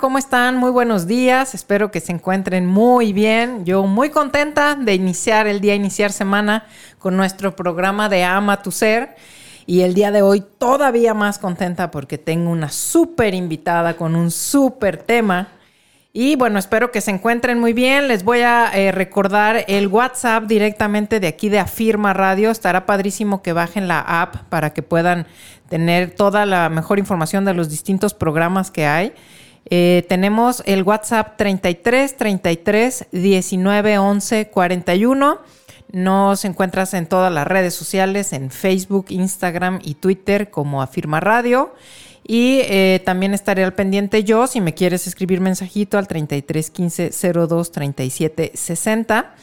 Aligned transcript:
¿Cómo 0.00 0.18
están? 0.18 0.56
Muy 0.56 0.70
buenos 0.70 1.06
días, 1.06 1.54
espero 1.54 1.90
que 1.90 2.00
se 2.00 2.10
encuentren 2.10 2.66
muy 2.66 3.12
bien. 3.12 3.64
Yo 3.64 3.84
muy 3.84 4.10
contenta 4.10 4.74
de 4.74 4.94
iniciar 4.94 5.46
el 5.46 5.60
día, 5.60 5.74
iniciar 5.74 6.10
semana 6.10 6.66
con 6.98 7.16
nuestro 7.16 7.54
programa 7.54 8.08
de 8.08 8.24
Ama 8.24 8.62
tu 8.62 8.72
Ser. 8.72 9.14
Y 9.66 9.82
el 9.82 9.94
día 9.94 10.10
de 10.10 10.22
hoy 10.22 10.44
todavía 10.58 11.14
más 11.14 11.38
contenta 11.38 11.90
porque 11.90 12.18
tengo 12.18 12.50
una 12.50 12.70
súper 12.70 13.34
invitada 13.34 13.96
con 13.96 14.16
un 14.16 14.30
súper 14.30 14.96
tema. 14.96 15.48
Y 16.12 16.36
bueno, 16.36 16.58
espero 16.58 16.90
que 16.90 17.00
se 17.00 17.10
encuentren 17.10 17.60
muy 17.60 17.72
bien. 17.72 18.08
Les 18.08 18.24
voy 18.24 18.40
a 18.40 18.70
eh, 18.74 18.90
recordar 18.90 19.64
el 19.68 19.88
WhatsApp 19.88 20.44
directamente 20.44 21.20
de 21.20 21.28
aquí 21.28 21.48
de 21.48 21.60
Afirma 21.60 22.12
Radio. 22.12 22.50
Estará 22.50 22.84
padrísimo 22.84 23.42
que 23.42 23.52
bajen 23.52 23.86
la 23.86 24.00
app 24.00 24.36
para 24.48 24.70
que 24.70 24.82
puedan 24.82 25.26
tener 25.68 26.10
toda 26.10 26.46
la 26.46 26.68
mejor 26.68 26.98
información 26.98 27.44
de 27.44 27.54
los 27.54 27.68
distintos 27.70 28.12
programas 28.12 28.70
que 28.70 28.86
hay. 28.86 29.12
Eh, 29.70 30.04
tenemos 30.08 30.62
el 30.66 30.82
WhatsApp 30.82 31.36
33 31.36 32.16
33 32.16 33.06
19 33.12 33.98
11 33.98 34.48
41. 34.48 35.38
Nos 35.92 36.44
encuentras 36.44 36.92
en 36.94 37.06
todas 37.06 37.32
las 37.32 37.46
redes 37.46 37.74
sociales, 37.74 38.32
en 38.32 38.50
Facebook, 38.50 39.06
Instagram 39.10 39.78
y 39.82 39.94
Twitter 39.94 40.50
como 40.50 40.82
Afirma 40.82 41.20
Radio. 41.20 41.74
Y 42.26 42.60
eh, 42.62 43.02
también 43.04 43.34
estaré 43.34 43.64
al 43.64 43.74
pendiente 43.74 44.24
yo 44.24 44.46
si 44.46 44.60
me 44.60 44.74
quieres 44.74 45.06
escribir 45.06 45.40
mensajito 45.40 45.98
al 45.98 46.08
33 46.08 46.70
15 46.70 47.10
02 47.32 47.70
37 47.70 48.52
60 48.54 49.34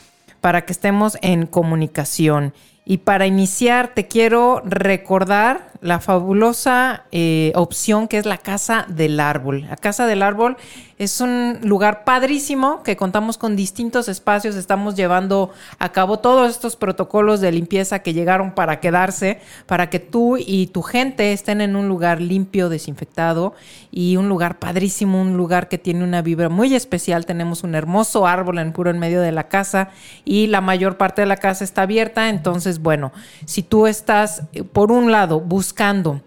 para 0.42 0.66
que 0.66 0.74
estemos 0.74 1.18
en 1.22 1.46
comunicación. 1.46 2.54
Y 2.84 3.00
para 3.00 3.28
iniciar, 3.28 3.94
te 3.94 4.08
quiero 4.08 4.62
recordar 4.66 5.72
la 5.82 6.00
fabulosa 6.00 7.06
eh, 7.12 7.52
opción 7.56 8.08
que 8.08 8.18
es 8.18 8.26
la 8.26 8.38
Casa 8.38 8.86
del 8.88 9.20
Árbol. 9.20 9.62
La 9.68 9.76
Casa 9.76 10.06
del 10.06 10.22
Árbol 10.22 10.58
es 11.00 11.20
un 11.20 11.58
lugar 11.64 12.04
padrísimo 12.04 12.84
que 12.84 12.96
contamos 12.96 13.40
con 13.40 13.56
distintos 13.56 14.08
espacios. 14.08 14.56
Estamos 14.56 14.94
llevando 14.94 15.50
a 15.80 15.92
cabo 15.92 16.20
todos 16.20 16.52
estos 16.52 16.76
protocolos 16.76 17.42
de 17.42 17.52
limpieza 17.52 18.00
que 18.00 18.14
llegaron 18.14 18.52
para 18.52 18.80
quedarse, 18.80 19.40
para 19.66 19.90
que 19.90 20.00
tú 20.00 20.38
y 20.38 20.68
tu 20.68 20.84
gente 20.84 21.34
estén 21.34 21.62
en 21.62 21.76
un 21.76 21.88
lugar 21.88 22.22
limpio, 22.22 22.70
desinfectado 22.70 23.56
y 23.90 24.18
un 24.18 24.30
lugar 24.30 24.60
padrísimo, 24.60 25.20
un 25.20 25.36
lugar 25.36 25.68
que 25.68 25.80
tiene 25.80 26.04
una 26.04 26.22
vibra 26.22 26.50
muy 26.50 26.76
especial. 26.76 27.26
Tenemos 27.26 27.64
un 27.64 27.74
hermoso 27.74 28.28
árbol 28.28 28.60
en 28.60 28.72
puro 28.72 28.92
en 28.92 29.00
medio 29.00 29.22
de 29.22 29.32
la 29.32 29.48
casa 29.48 29.90
y 30.24 30.46
la 30.46 30.62
mayor 30.62 30.98
parte 30.98 31.24
de 31.24 31.28
la 31.28 31.38
casa 31.38 31.64
está 31.64 31.82
abierta. 31.82 32.30
Entonces, 32.30 32.71
bueno, 32.80 33.12
si 33.46 33.64
tú 33.64 33.88
estás, 33.88 34.44
eh, 34.54 34.64
por 34.64 34.92
un 34.92 35.12
lado, 35.12 35.40
buscando 35.40 36.22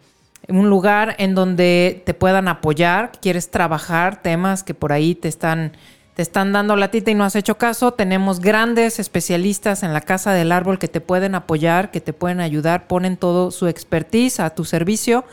un 0.49 0.69
lugar 0.69 1.15
en 1.19 1.35
donde 1.35 2.03
te 2.05 2.15
puedan 2.15 2.49
apoyar, 2.49 3.13
quieres 3.21 3.51
trabajar 3.51 4.23
temas 4.23 4.63
que 4.63 4.75
por 4.75 4.93
ahí 4.93 5.15
te 5.15 5.29
están, 5.29 5.73
te 6.15 6.23
están 6.23 6.53
dando 6.53 6.77
la 6.77 6.91
tita 6.91 7.11
y 7.11 7.15
no 7.15 7.25
has 7.25 7.37
hecho 7.37 7.57
caso, 7.57 7.93
tenemos 7.93 8.41
grandes 8.41 8.99
especialistas 8.99 9.83
en 9.83 9.93
la 9.93 10.01
Casa 10.01 10.33
del 10.33 10.53
Árbol 10.53 10.79
que 10.79 10.89
te 10.89 11.01
pueden 11.01 11.35
apoyar, 11.35 11.91
que 11.91 12.01
te 12.01 12.13
pueden 12.13 12.41
ayudar, 12.41 12.87
ponen 12.87 13.17
todo 13.17 13.51
su 13.51 13.69
expertise 13.69 14.41
a 14.41 14.51
tu 14.51 14.65
servicio 14.65 15.25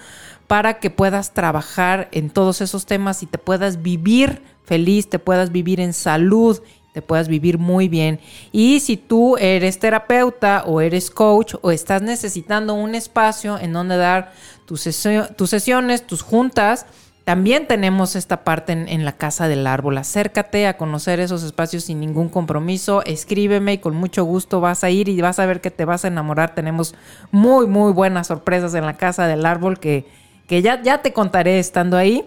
para 0.47 0.79
que 0.79 0.89
puedas 0.89 1.33
trabajar 1.33 2.09
en 2.11 2.29
todos 2.29 2.61
esos 2.61 2.85
temas 2.85 3.23
y 3.23 3.25
te 3.25 3.37
puedas 3.37 3.81
vivir 3.81 4.41
feliz, 4.65 5.09
te 5.09 5.19
puedas 5.19 5.51
vivir 5.51 5.79
en 5.79 5.93
salud 5.93 6.61
te 6.93 7.01
puedas 7.01 7.27
vivir 7.27 7.57
muy 7.57 7.87
bien. 7.87 8.19
Y 8.51 8.79
si 8.81 8.97
tú 8.97 9.37
eres 9.37 9.79
terapeuta 9.79 10.63
o 10.65 10.81
eres 10.81 11.09
coach 11.09 11.55
o 11.61 11.71
estás 11.71 12.01
necesitando 12.01 12.73
un 12.73 12.95
espacio 12.95 13.57
en 13.57 13.73
donde 13.73 13.97
dar 13.97 14.33
tus, 14.65 14.81
sesiones, 14.81 16.05
tus 16.05 16.21
juntas, 16.21 16.85
también 17.23 17.67
tenemos 17.67 18.15
esta 18.15 18.43
parte 18.43 18.73
en, 18.73 18.89
en, 18.89 19.05
la 19.05 19.13
casa 19.13 19.47
del 19.47 19.67
árbol. 19.67 19.97
Acércate 19.97 20.67
a 20.67 20.75
conocer 20.75 21.19
esos 21.19 21.43
espacios 21.43 21.85
sin 21.85 21.99
ningún 21.99 22.29
compromiso. 22.29 23.03
Escríbeme 23.05 23.73
y 23.73 23.77
con 23.77 23.95
mucho 23.95 24.23
gusto 24.25 24.59
vas 24.59 24.83
a 24.83 24.89
ir 24.89 25.07
y 25.07 25.21
vas 25.21 25.39
a 25.39 25.45
ver 25.45 25.61
que 25.61 25.71
te 25.71 25.85
vas 25.85 26.03
a 26.03 26.09
enamorar. 26.09 26.55
Tenemos 26.55 26.95
muy, 27.31 27.67
muy 27.67 27.93
buenas 27.93 28.27
sorpresas 28.27 28.73
en 28.73 28.85
la 28.85 28.97
casa 28.97 29.27
del 29.27 29.45
árbol 29.45 29.79
que, 29.79 30.07
que 30.47 30.61
ya, 30.61 30.81
ya 30.81 31.01
te 31.01 31.13
contaré 31.13 31.59
estando 31.59 31.95
ahí. 31.95 32.25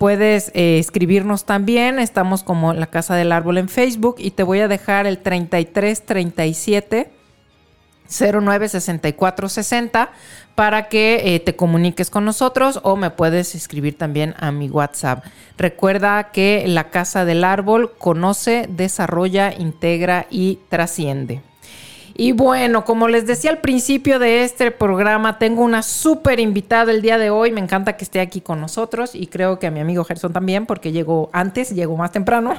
Puedes 0.00 0.50
eh, 0.54 0.78
escribirnos 0.78 1.44
también, 1.44 1.98
estamos 1.98 2.42
como 2.42 2.72
La 2.72 2.86
Casa 2.86 3.16
del 3.16 3.32
Árbol 3.32 3.58
en 3.58 3.68
Facebook 3.68 4.14
y 4.16 4.30
te 4.30 4.42
voy 4.42 4.60
a 4.60 4.66
dejar 4.66 5.06
el 5.06 5.18
3337 5.18 7.10
096460 8.08 10.10
para 10.54 10.88
que 10.88 11.34
eh, 11.34 11.40
te 11.40 11.54
comuniques 11.54 12.08
con 12.08 12.24
nosotros 12.24 12.80
o 12.82 12.96
me 12.96 13.10
puedes 13.10 13.54
escribir 13.54 13.98
también 13.98 14.34
a 14.38 14.52
mi 14.52 14.70
WhatsApp. 14.70 15.22
Recuerda 15.58 16.30
que 16.32 16.64
La 16.66 16.88
Casa 16.88 17.26
del 17.26 17.44
Árbol 17.44 17.92
conoce, 17.98 18.70
desarrolla, 18.70 19.52
integra 19.52 20.26
y 20.30 20.60
trasciende. 20.70 21.42
Y 22.14 22.32
bueno, 22.32 22.84
como 22.84 23.08
les 23.08 23.26
decía 23.26 23.50
al 23.50 23.58
principio 23.58 24.18
de 24.18 24.44
este 24.44 24.70
programa, 24.70 25.38
tengo 25.38 25.62
una 25.62 25.82
súper 25.82 26.40
invitada 26.40 26.92
el 26.92 27.02
día 27.02 27.18
de 27.18 27.30
hoy. 27.30 27.52
Me 27.52 27.60
encanta 27.60 27.96
que 27.96 28.04
esté 28.04 28.20
aquí 28.20 28.40
con 28.40 28.60
nosotros 28.60 29.14
y 29.14 29.26
creo 29.26 29.58
que 29.58 29.66
a 29.66 29.70
mi 29.70 29.80
amigo 29.80 30.04
Gerson 30.04 30.32
también, 30.32 30.66
porque 30.66 30.92
llegó 30.92 31.30
antes, 31.32 31.70
llegó 31.70 31.96
más 31.96 32.12
temprano. 32.12 32.54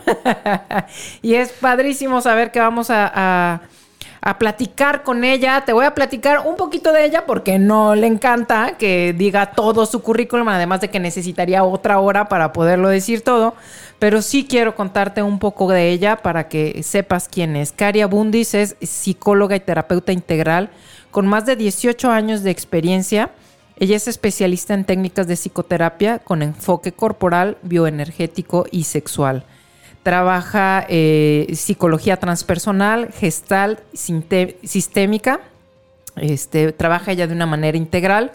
y 1.22 1.36
es 1.36 1.52
padrísimo 1.52 2.22
saber 2.22 2.52
que 2.52 2.60
vamos 2.60 2.90
a, 2.90 3.62
a 4.22 4.38
platicar 4.38 5.04
con 5.04 5.24
ella. 5.24 5.64
Te 5.66 5.74
voy 5.74 5.86
a 5.86 5.96
platicar 5.96 6.46
un 6.46 6.56
poquito 6.56 6.94
de 6.94 7.06
ella 7.06 7.26
porque 7.26 7.60
no 7.60 7.96
le 7.96 8.08
encanta 8.08 8.78
que 8.78 9.14
diga 9.18 9.52
todo 9.52 9.86
su 9.86 10.02
currículum, 10.02 10.48
además 10.50 10.82
de 10.82 10.90
que 10.90 11.00
necesitaría 11.00 11.64
otra 11.64 12.00
hora 12.00 12.30
para 12.30 12.54
poderlo 12.54 12.90
decir 12.90 13.22
todo 13.22 13.56
pero 14.02 14.24
sí 14.24 14.48
quiero 14.50 14.74
contarte 14.74 15.22
un 15.22 15.38
poco 15.38 15.70
de 15.70 15.92
ella 15.92 16.16
para 16.16 16.50
que 16.50 16.82
sepas 16.82 17.30
quién 17.30 17.56
es. 17.56 17.72
Caria 17.72 18.08
Bundis 18.08 18.56
es 18.56 18.76
psicóloga 18.82 19.56
y 19.56 19.60
terapeuta 19.60 20.12
integral 20.12 20.72
con 21.12 21.28
más 21.28 21.46
de 21.46 21.56
18 21.56 22.10
años 22.10 22.42
de 22.42 22.50
experiencia. 22.50 23.30
Ella 23.78 23.96
es 23.96 24.08
especialista 24.08 24.74
en 24.74 24.86
técnicas 24.86 25.28
de 25.28 25.36
psicoterapia 25.36 26.18
con 26.18 26.42
enfoque 26.42 26.94
corporal, 26.94 27.60
bioenergético 27.62 28.66
y 28.72 28.86
sexual. 28.86 29.46
Trabaja 30.02 30.84
eh, 30.90 31.52
psicología 31.54 32.18
transpersonal, 32.18 33.12
gestal, 33.12 33.82
sistémica. 33.94 35.42
Este, 36.16 36.72
trabaja 36.72 37.12
ella 37.12 37.28
de 37.28 37.36
una 37.36 37.46
manera 37.46 37.78
integral 37.78 38.32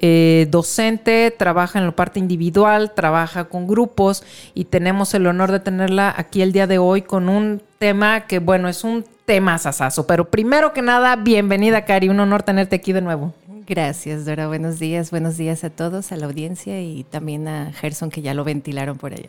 eh, 0.00 0.46
docente, 0.50 1.30
trabaja 1.30 1.78
en 1.78 1.86
la 1.86 1.92
parte 1.92 2.18
individual, 2.18 2.92
trabaja 2.94 3.44
con 3.44 3.66
grupos 3.66 4.24
y 4.54 4.64
tenemos 4.64 5.12
el 5.14 5.26
honor 5.26 5.52
de 5.52 5.60
tenerla 5.60 6.14
aquí 6.16 6.40
el 6.40 6.52
día 6.52 6.66
de 6.66 6.78
hoy 6.78 7.02
con 7.02 7.28
un 7.28 7.62
tema 7.78 8.22
que, 8.26 8.38
bueno, 8.38 8.68
es 8.68 8.82
un 8.82 9.04
tema 9.26 9.58
sasazo. 9.58 10.06
Pero 10.06 10.30
primero 10.30 10.72
que 10.72 10.82
nada, 10.82 11.16
bienvenida, 11.16 11.84
Cari. 11.84 12.08
Un 12.08 12.20
honor 12.20 12.42
tenerte 12.42 12.76
aquí 12.76 12.92
de 12.92 13.02
nuevo. 13.02 13.34
Gracias, 13.66 14.24
Dora. 14.24 14.48
Buenos 14.48 14.78
días. 14.78 15.10
Buenos 15.10 15.36
días 15.36 15.64
a 15.64 15.70
todos, 15.70 16.12
a 16.12 16.16
la 16.16 16.26
audiencia 16.26 16.80
y 16.80 17.04
también 17.04 17.46
a 17.46 17.72
Gerson, 17.72 18.10
que 18.10 18.22
ya 18.22 18.34
lo 18.34 18.42
ventilaron 18.42 18.96
por 18.96 19.12
allá. 19.12 19.28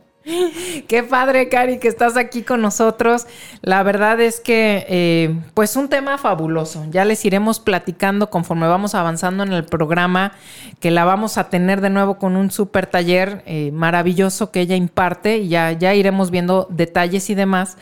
Qué 0.88 1.02
padre, 1.02 1.48
Cari, 1.48 1.78
que 1.78 1.88
estás 1.88 2.16
aquí 2.16 2.42
con 2.42 2.60
nosotros. 2.60 3.26
La 3.62 3.82
verdad 3.82 4.20
es 4.20 4.40
que, 4.40 4.86
eh, 4.88 5.38
pues, 5.54 5.76
un 5.76 5.88
tema 5.88 6.18
fabuloso. 6.18 6.86
Ya 6.90 7.04
les 7.04 7.24
iremos 7.24 7.60
platicando 7.60 8.30
conforme 8.30 8.66
vamos 8.66 8.94
avanzando 8.94 9.42
en 9.42 9.52
el 9.52 9.64
programa, 9.64 10.32
que 10.80 10.90
la 10.90 11.04
vamos 11.04 11.38
a 11.38 11.48
tener 11.48 11.80
de 11.80 11.90
nuevo 11.90 12.18
con 12.18 12.36
un 12.36 12.50
súper 12.50 12.86
taller 12.86 13.42
eh, 13.46 13.70
maravilloso 13.72 14.50
que 14.50 14.60
ella 14.60 14.76
imparte 14.76 15.38
y 15.38 15.48
ya, 15.48 15.72
ya 15.72 15.94
iremos 15.94 16.30
viendo 16.30 16.66
detalles 16.70 17.30
y 17.30 17.34
demás. 17.34 17.76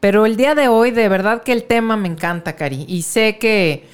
Pero 0.00 0.26
el 0.26 0.36
día 0.36 0.54
de 0.54 0.68
hoy, 0.68 0.90
de 0.90 1.08
verdad 1.08 1.42
que 1.42 1.52
el 1.52 1.64
tema 1.64 1.96
me 1.96 2.08
encanta, 2.08 2.56
Cari, 2.56 2.84
y 2.88 3.02
sé 3.02 3.38
que 3.38 3.86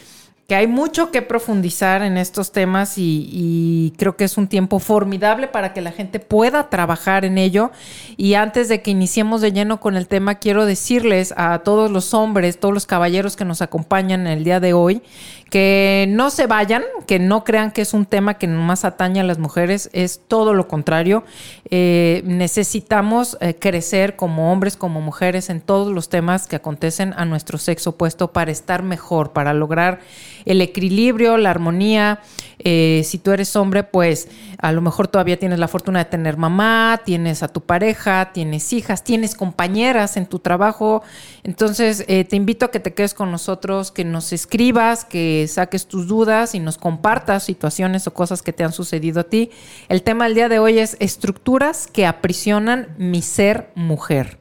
que 0.48 0.56
hay 0.56 0.66
mucho 0.66 1.10
que 1.10 1.20
profundizar 1.20 2.00
en 2.00 2.16
estos 2.16 2.52
temas 2.52 2.94
y, 2.96 3.92
creo 3.98 4.16
que 4.16 4.24
es 4.24 4.38
un 4.38 4.48
tiempo 4.48 4.78
formidable 4.78 5.46
para 5.46 5.74
que 5.74 5.82
la 5.82 5.92
gente 5.92 6.20
pueda 6.20 6.70
trabajar 6.70 7.26
en 7.26 7.36
ello. 7.36 7.70
Y 8.16 8.32
antes 8.32 8.70
de 8.70 8.80
que 8.80 8.90
iniciemos 8.90 9.42
de 9.42 9.52
lleno 9.52 9.78
con 9.78 9.94
el 9.94 10.08
tema, 10.08 10.36
quiero 10.36 10.64
decirles 10.64 11.34
a 11.36 11.58
todos 11.58 11.90
los 11.90 12.14
hombres, 12.14 12.58
todos 12.58 12.72
los 12.72 12.86
caballeros 12.86 13.36
que 13.36 13.44
nos 13.44 13.60
acompañan 13.60 14.22
en 14.22 14.38
el 14.38 14.44
día 14.44 14.58
de 14.58 14.72
hoy, 14.72 15.02
que 15.50 16.06
no 16.08 16.30
se 16.30 16.46
vayan, 16.46 16.82
que 17.06 17.18
no 17.18 17.44
crean 17.44 17.70
que 17.70 17.82
es 17.82 17.94
un 17.94 18.04
tema 18.04 18.34
que 18.34 18.46
nomás 18.46 18.84
atañe 18.84 19.20
a 19.20 19.24
las 19.24 19.38
mujeres, 19.38 19.88
es 19.92 20.20
todo 20.28 20.52
lo 20.52 20.68
contrario. 20.68 21.24
Eh, 21.70 22.22
necesitamos 22.24 23.38
eh, 23.40 23.54
crecer 23.58 24.16
como 24.16 24.52
hombres, 24.52 24.76
como 24.76 25.00
mujeres 25.00 25.48
en 25.48 25.60
todos 25.60 25.92
los 25.92 26.08
temas 26.08 26.46
que 26.46 26.56
acontecen 26.56 27.14
a 27.16 27.24
nuestro 27.24 27.56
sexo 27.56 27.90
opuesto 27.90 28.32
para 28.32 28.50
estar 28.50 28.82
mejor, 28.82 29.32
para 29.32 29.54
lograr 29.54 30.00
el 30.44 30.60
equilibrio, 30.60 31.36
la 31.38 31.50
armonía. 31.50 32.20
Eh, 32.58 33.02
si 33.04 33.18
tú 33.18 33.30
eres 33.30 33.54
hombre, 33.56 33.84
pues 33.84 34.28
a 34.58 34.72
lo 34.72 34.80
mejor 34.80 35.08
todavía 35.08 35.38
tienes 35.38 35.58
la 35.58 35.68
fortuna 35.68 36.00
de 36.00 36.04
tener 36.06 36.36
mamá, 36.36 37.00
tienes 37.04 37.42
a 37.42 37.48
tu 37.48 37.60
pareja, 37.60 38.32
tienes 38.32 38.72
hijas, 38.72 39.04
tienes 39.04 39.34
compañeras 39.34 40.16
en 40.16 40.26
tu 40.26 40.40
trabajo. 40.40 41.02
Entonces, 41.44 42.04
eh, 42.08 42.24
te 42.24 42.36
invito 42.36 42.66
a 42.66 42.70
que 42.70 42.80
te 42.80 42.94
quedes 42.94 43.14
con 43.14 43.30
nosotros, 43.30 43.92
que 43.92 44.04
nos 44.04 44.32
escribas, 44.32 45.04
que 45.04 45.46
saques 45.48 45.86
tus 45.86 46.08
dudas 46.08 46.54
y 46.54 46.60
nos 46.60 46.78
compartas 46.78 47.44
situaciones 47.44 48.06
o 48.06 48.14
cosas 48.14 48.42
que 48.42 48.52
te 48.52 48.64
han 48.64 48.72
sucedido 48.72 49.20
a 49.20 49.24
ti. 49.24 49.50
El 49.88 50.02
tema 50.02 50.24
del 50.24 50.34
día 50.34 50.48
de 50.48 50.58
hoy 50.58 50.78
es 50.78 50.96
estructuras 51.00 51.86
que 51.86 52.06
aprisionan 52.06 52.94
mi 52.98 53.22
ser 53.22 53.70
mujer. 53.74 54.38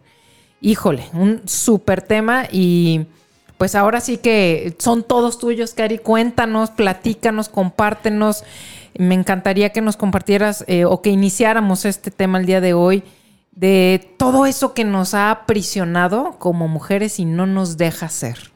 Híjole, 0.60 1.04
un 1.14 1.44
súper 1.46 2.02
tema 2.02 2.46
y 2.52 3.06
pues 3.58 3.76
ahora 3.76 4.02
sí 4.02 4.18
que 4.18 4.76
son 4.80 5.04
todos 5.04 5.40
tuyos, 5.40 5.74
Cari. 5.74 5.98
Cuéntanos, 5.98 6.72
platícanos, 6.72 7.50
compártenos. 7.50 8.44
Me 8.98 9.16
encantaría 9.16 9.72
que 9.72 9.82
nos 9.82 9.98
compartieras 9.98 10.64
eh, 10.68 10.86
o 10.86 11.02
que 11.02 11.10
iniciáramos 11.10 11.86
este 11.86 12.12
tema 12.12 12.40
el 12.40 12.46
día 12.46 12.62
de 12.62 12.74
hoy 12.74 13.04
de 13.58 14.14
todo 14.18 14.46
eso 14.46 14.76
que 14.76 14.84
nos 14.84 15.16
ha 15.16 15.32
aprisionado 15.32 16.36
como 16.38 16.68
mujeres 16.68 17.20
y 17.20 17.26
no 17.26 17.48
nos 17.48 17.78
deja 17.78 18.08
ser. 18.08 18.52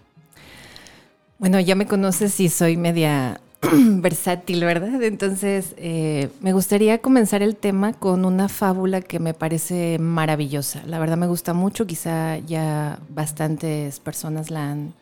Bueno, 1.40 1.60
ya 1.60 1.74
me 1.74 1.88
conoces 1.88 2.40
y 2.40 2.50
soy 2.50 2.78
media 2.78 3.42
versátil, 4.02 4.64
¿verdad? 4.66 5.04
Entonces, 5.04 5.76
eh, 5.78 6.30
me 6.42 6.54
gustaría 6.54 6.98
comenzar 7.00 7.44
el 7.44 7.56
tema 7.56 7.94
con 7.94 8.26
una 8.26 8.50
fábula 8.50 9.02
que 9.02 9.20
me 9.20 9.34
parece 9.34 10.00
maravillosa. 10.00 10.82
La 10.88 11.00
verdad 11.00 11.18
me 11.18 11.28
gusta 11.28 11.54
mucho, 11.54 11.86
quizá 11.86 12.38
ya 12.40 13.00
bastantes 13.10 14.00
personas 14.00 14.50
la 14.50 14.72
han 14.72 14.94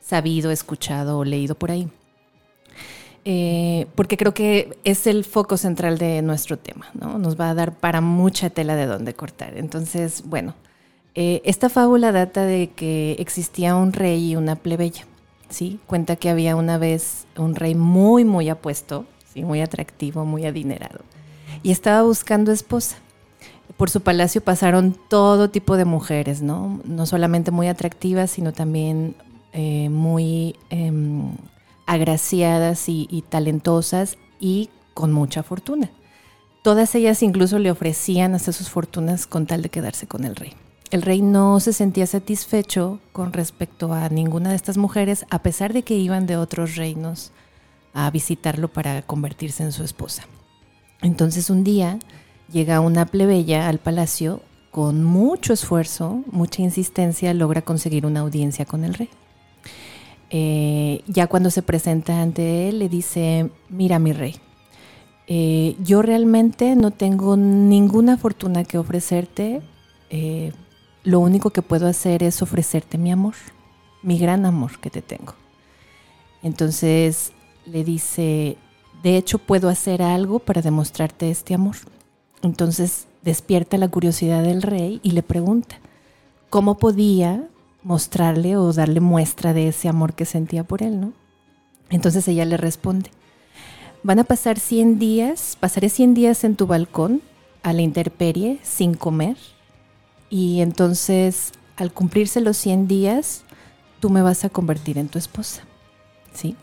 sabido, 0.00 0.50
escuchado 0.50 1.18
o 1.18 1.24
leído 1.24 1.54
por 1.54 1.70
ahí. 1.70 1.88
Eh, 3.26 3.86
porque 3.96 4.16
creo 4.16 4.32
que 4.32 4.78
es 4.84 5.06
el 5.06 5.24
foco 5.24 5.56
central 5.56 5.98
de 5.98 6.22
nuestro 6.22 6.56
tema, 6.56 6.86
¿no? 6.94 7.18
Nos 7.18 7.38
va 7.38 7.50
a 7.50 7.54
dar 7.54 7.72
para 7.72 8.00
mucha 8.00 8.50
tela 8.50 8.76
de 8.76 8.86
dónde 8.86 9.14
cortar. 9.14 9.56
Entonces, 9.56 10.22
bueno, 10.24 10.54
eh, 11.16 11.42
esta 11.44 11.68
fábula 11.68 12.12
data 12.12 12.44
de 12.44 12.68
que 12.68 13.16
existía 13.18 13.74
un 13.74 13.92
rey 13.92 14.30
y 14.30 14.36
una 14.36 14.54
plebeya. 14.54 15.06
¿Sí? 15.48 15.80
Cuenta 15.86 16.16
que 16.16 16.30
había 16.30 16.56
una 16.56 16.78
vez 16.78 17.26
un 17.36 17.54
rey 17.54 17.74
muy, 17.74 18.24
muy 18.24 18.48
apuesto, 18.48 19.06
¿sí? 19.32 19.42
muy 19.42 19.60
atractivo, 19.60 20.24
muy 20.24 20.46
adinerado, 20.46 21.00
y 21.62 21.70
estaba 21.70 22.02
buscando 22.02 22.52
esposa. 22.52 22.96
Por 23.76 23.90
su 23.90 24.00
palacio 24.00 24.40
pasaron 24.40 24.96
todo 25.08 25.50
tipo 25.50 25.76
de 25.76 25.84
mujeres, 25.84 26.40
¿no? 26.40 26.80
No 26.84 27.04
solamente 27.04 27.50
muy 27.50 27.68
atractivas, 27.68 28.30
sino 28.30 28.52
también 28.52 29.16
eh, 29.52 29.90
muy 29.90 30.56
em, 30.70 31.36
agraciadas 31.84 32.88
y, 32.88 33.06
y 33.10 33.22
talentosas 33.22 34.16
y 34.40 34.70
con 34.94 35.12
mucha 35.12 35.42
fortuna. 35.42 35.90
Todas 36.62 36.94
ellas 36.94 37.22
incluso 37.22 37.58
le 37.58 37.70
ofrecían 37.70 38.34
hasta 38.34 38.52
sus 38.52 38.70
fortunas 38.70 39.26
con 39.26 39.46
tal 39.46 39.62
de 39.62 39.68
quedarse 39.68 40.06
con 40.06 40.24
el 40.24 40.36
rey. 40.36 40.54
El 40.90 41.02
rey 41.02 41.20
no 41.20 41.58
se 41.60 41.72
sentía 41.72 42.06
satisfecho 42.06 43.00
con 43.12 43.32
respecto 43.32 43.92
a 43.92 44.08
ninguna 44.08 44.50
de 44.50 44.56
estas 44.56 44.76
mujeres, 44.76 45.26
a 45.30 45.40
pesar 45.40 45.72
de 45.72 45.82
que 45.82 45.94
iban 45.94 46.26
de 46.26 46.36
otros 46.36 46.76
reinos 46.76 47.32
a 47.92 48.10
visitarlo 48.10 48.68
para 48.68 49.02
convertirse 49.02 49.62
en 49.62 49.72
su 49.72 49.82
esposa. 49.82 50.24
Entonces 51.02 51.50
un 51.50 51.64
día 51.64 51.98
llega 52.52 52.80
una 52.80 53.06
plebeya 53.06 53.68
al 53.68 53.78
palacio 53.78 54.42
con 54.70 55.02
mucho 55.02 55.54
esfuerzo, 55.54 56.22
mucha 56.30 56.62
insistencia, 56.62 57.32
logra 57.34 57.62
conseguir 57.62 58.04
una 58.06 58.20
audiencia 58.20 58.64
con 58.66 58.84
el 58.84 58.94
rey. 58.94 59.08
Eh, 60.30 61.02
ya 61.06 61.26
cuando 61.28 61.50
se 61.50 61.62
presenta 61.62 62.20
ante 62.20 62.68
él, 62.68 62.78
le 62.80 62.88
dice, 62.88 63.50
mira 63.70 63.98
mi 63.98 64.12
rey, 64.12 64.36
eh, 65.28 65.76
yo 65.82 66.02
realmente 66.02 66.76
no 66.76 66.90
tengo 66.90 67.36
ninguna 67.36 68.16
fortuna 68.16 68.64
que 68.64 68.78
ofrecerte, 68.78 69.62
eh, 70.10 70.52
lo 71.06 71.20
único 71.20 71.50
que 71.50 71.62
puedo 71.62 71.86
hacer 71.86 72.24
es 72.24 72.42
ofrecerte 72.42 72.98
mi 72.98 73.12
amor, 73.12 73.34
mi 74.02 74.18
gran 74.18 74.44
amor 74.44 74.80
que 74.80 74.90
te 74.90 75.02
tengo. 75.02 75.34
Entonces 76.42 77.30
le 77.64 77.84
dice, 77.84 78.56
de 79.04 79.16
hecho 79.16 79.38
puedo 79.38 79.68
hacer 79.68 80.02
algo 80.02 80.40
para 80.40 80.62
demostrarte 80.62 81.30
este 81.30 81.54
amor. 81.54 81.76
Entonces 82.42 83.06
despierta 83.22 83.78
la 83.78 83.86
curiosidad 83.86 84.42
del 84.42 84.62
rey 84.62 84.98
y 85.04 85.12
le 85.12 85.22
pregunta, 85.22 85.78
¿cómo 86.50 86.76
podía 86.76 87.48
mostrarle 87.84 88.56
o 88.56 88.72
darle 88.72 88.98
muestra 88.98 89.52
de 89.52 89.68
ese 89.68 89.88
amor 89.88 90.14
que 90.14 90.24
sentía 90.24 90.64
por 90.64 90.82
él, 90.82 91.00
no? 91.00 91.12
Entonces 91.88 92.26
ella 92.26 92.44
le 92.44 92.56
responde, 92.56 93.12
van 94.02 94.18
a 94.18 94.24
pasar 94.24 94.58
100 94.58 94.98
días, 94.98 95.56
pasaré 95.60 95.88
100 95.88 96.14
días 96.14 96.42
en 96.42 96.56
tu 96.56 96.66
balcón 96.66 97.22
a 97.62 97.72
la 97.72 97.82
intemperie 97.82 98.58
sin 98.64 98.94
comer 98.94 99.36
y 100.28 100.60
entonces 100.60 101.52
al 101.76 101.92
cumplirse 101.92 102.40
los 102.40 102.56
100 102.56 102.88
días, 102.88 103.44
tú 104.00 104.10
me 104.10 104.22
vas 104.22 104.44
a 104.44 104.50
convertir 104.50 104.98
en 104.98 105.08
tu 105.08 105.18
esposa. 105.18 105.62
¿Sí? 106.32 106.56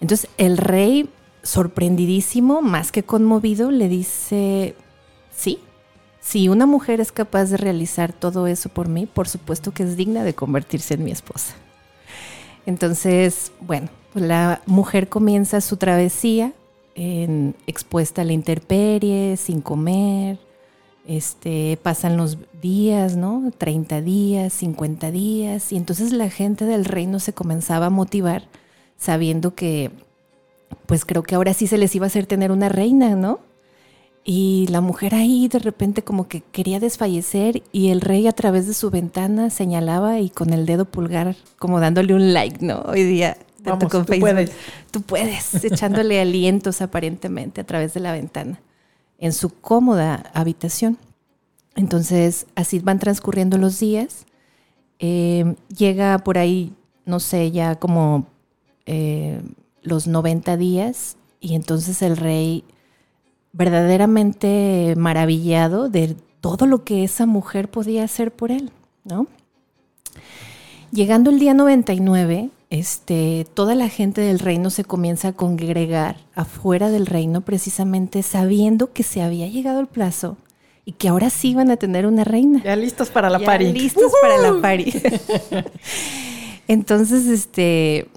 Entonces 0.00 0.30
el 0.38 0.56
rey, 0.56 1.08
sorprendidísimo, 1.42 2.62
más 2.62 2.92
que 2.92 3.02
conmovido, 3.02 3.70
le 3.70 3.88
dice, 3.88 4.74
sí, 5.34 5.60
si 6.20 6.48
una 6.48 6.66
mujer 6.66 7.00
es 7.00 7.12
capaz 7.12 7.46
de 7.46 7.56
realizar 7.56 8.12
todo 8.12 8.46
eso 8.46 8.68
por 8.68 8.88
mí, 8.88 9.06
por 9.06 9.28
supuesto 9.28 9.72
que 9.72 9.82
es 9.82 9.96
digna 9.96 10.22
de 10.22 10.34
convertirse 10.34 10.94
en 10.94 11.04
mi 11.04 11.10
esposa. 11.10 11.54
Entonces, 12.66 13.52
bueno, 13.60 13.88
pues 14.12 14.24
la 14.24 14.60
mujer 14.66 15.08
comienza 15.08 15.60
su 15.60 15.76
travesía 15.76 16.52
en, 16.94 17.54
expuesta 17.66 18.22
a 18.22 18.24
la 18.24 18.32
intemperie, 18.32 19.36
sin 19.36 19.60
comer, 19.60 20.38
este, 21.06 21.78
pasan 21.82 22.16
los 22.16 22.38
días, 22.60 23.16
¿no? 23.16 23.50
30 23.56 24.00
días, 24.00 24.52
50 24.52 25.10
días, 25.10 25.72
y 25.72 25.76
entonces 25.76 26.12
la 26.12 26.30
gente 26.30 26.64
del 26.64 26.84
reino 26.84 27.18
se 27.18 27.32
comenzaba 27.32 27.86
a 27.86 27.90
motivar 27.90 28.44
sabiendo 28.96 29.54
que, 29.54 29.90
pues 30.86 31.04
creo 31.04 31.22
que 31.22 31.34
ahora 31.34 31.54
sí 31.54 31.66
se 31.66 31.78
les 31.78 31.94
iba 31.94 32.06
a 32.06 32.08
hacer 32.08 32.26
tener 32.26 32.52
una 32.52 32.68
reina, 32.68 33.16
¿no? 33.16 33.40
Y 34.22 34.66
la 34.68 34.82
mujer 34.82 35.14
ahí 35.14 35.48
de 35.48 35.58
repente 35.58 36.02
como 36.02 36.28
que 36.28 36.42
quería 36.52 36.78
desfallecer 36.78 37.62
y 37.72 37.88
el 37.88 38.02
rey 38.02 38.28
a 38.28 38.32
través 38.32 38.66
de 38.66 38.74
su 38.74 38.90
ventana 38.90 39.48
señalaba 39.48 40.20
y 40.20 40.28
con 40.28 40.52
el 40.52 40.66
dedo 40.66 40.84
pulgar 40.84 41.36
como 41.58 41.80
dándole 41.80 42.14
un 42.14 42.34
like, 42.34 42.64
¿no? 42.64 42.82
Hoy 42.82 43.04
día, 43.04 43.38
Vamos, 43.64 43.90
tú 43.90 44.04
puedes. 44.04 44.52
Tú 44.90 45.02
puedes, 45.02 45.64
echándole 45.64 46.20
alientos 46.22 46.82
aparentemente 46.82 47.62
a 47.62 47.64
través 47.64 47.94
de 47.94 48.00
la 48.00 48.12
ventana 48.12 48.60
en 49.20 49.32
su 49.32 49.50
cómoda 49.50 50.30
habitación. 50.34 50.98
Entonces, 51.76 52.46
así 52.56 52.80
van 52.80 52.98
transcurriendo 52.98 53.58
los 53.58 53.78
días. 53.78 54.26
Eh, 54.98 55.54
llega 55.68 56.18
por 56.18 56.38
ahí, 56.38 56.74
no 57.04 57.20
sé, 57.20 57.52
ya 57.52 57.76
como 57.76 58.26
eh, 58.86 59.40
los 59.82 60.06
90 60.06 60.56
días 60.56 61.16
y 61.38 61.54
entonces 61.54 62.02
el 62.02 62.16
rey, 62.16 62.64
verdaderamente 63.52 64.94
maravillado 64.96 65.88
de 65.88 66.16
todo 66.40 66.66
lo 66.66 66.84
que 66.84 67.04
esa 67.04 67.26
mujer 67.26 67.70
podía 67.70 68.04
hacer 68.04 68.32
por 68.32 68.50
él, 68.50 68.70
¿no? 69.04 69.26
Llegando 70.92 71.30
el 71.30 71.38
día 71.38 71.54
99, 71.54 72.50
este, 72.70 73.46
toda 73.52 73.74
la 73.74 73.88
gente 73.88 74.20
del 74.20 74.38
reino 74.38 74.70
se 74.70 74.84
comienza 74.84 75.28
a 75.28 75.32
congregar 75.32 76.16
afuera 76.34 76.88
del 76.88 77.06
reino 77.06 77.40
precisamente 77.40 78.22
sabiendo 78.22 78.92
que 78.92 79.02
se 79.02 79.22
había 79.22 79.48
llegado 79.48 79.80
el 79.80 79.88
plazo 79.88 80.36
y 80.84 80.92
que 80.92 81.08
ahora 81.08 81.30
sí 81.30 81.50
iban 81.50 81.70
a 81.72 81.76
tener 81.76 82.06
una 82.06 82.22
reina. 82.22 82.62
Ya 82.62 82.76
listos 82.76 83.10
para 83.10 83.28
la 83.28 83.40
ya 83.40 83.58
Listos 83.58 84.12
para 84.22 84.38
la 84.38 84.60
pari. 84.60 84.92
Entonces, 86.68 87.26
este, 87.26 88.08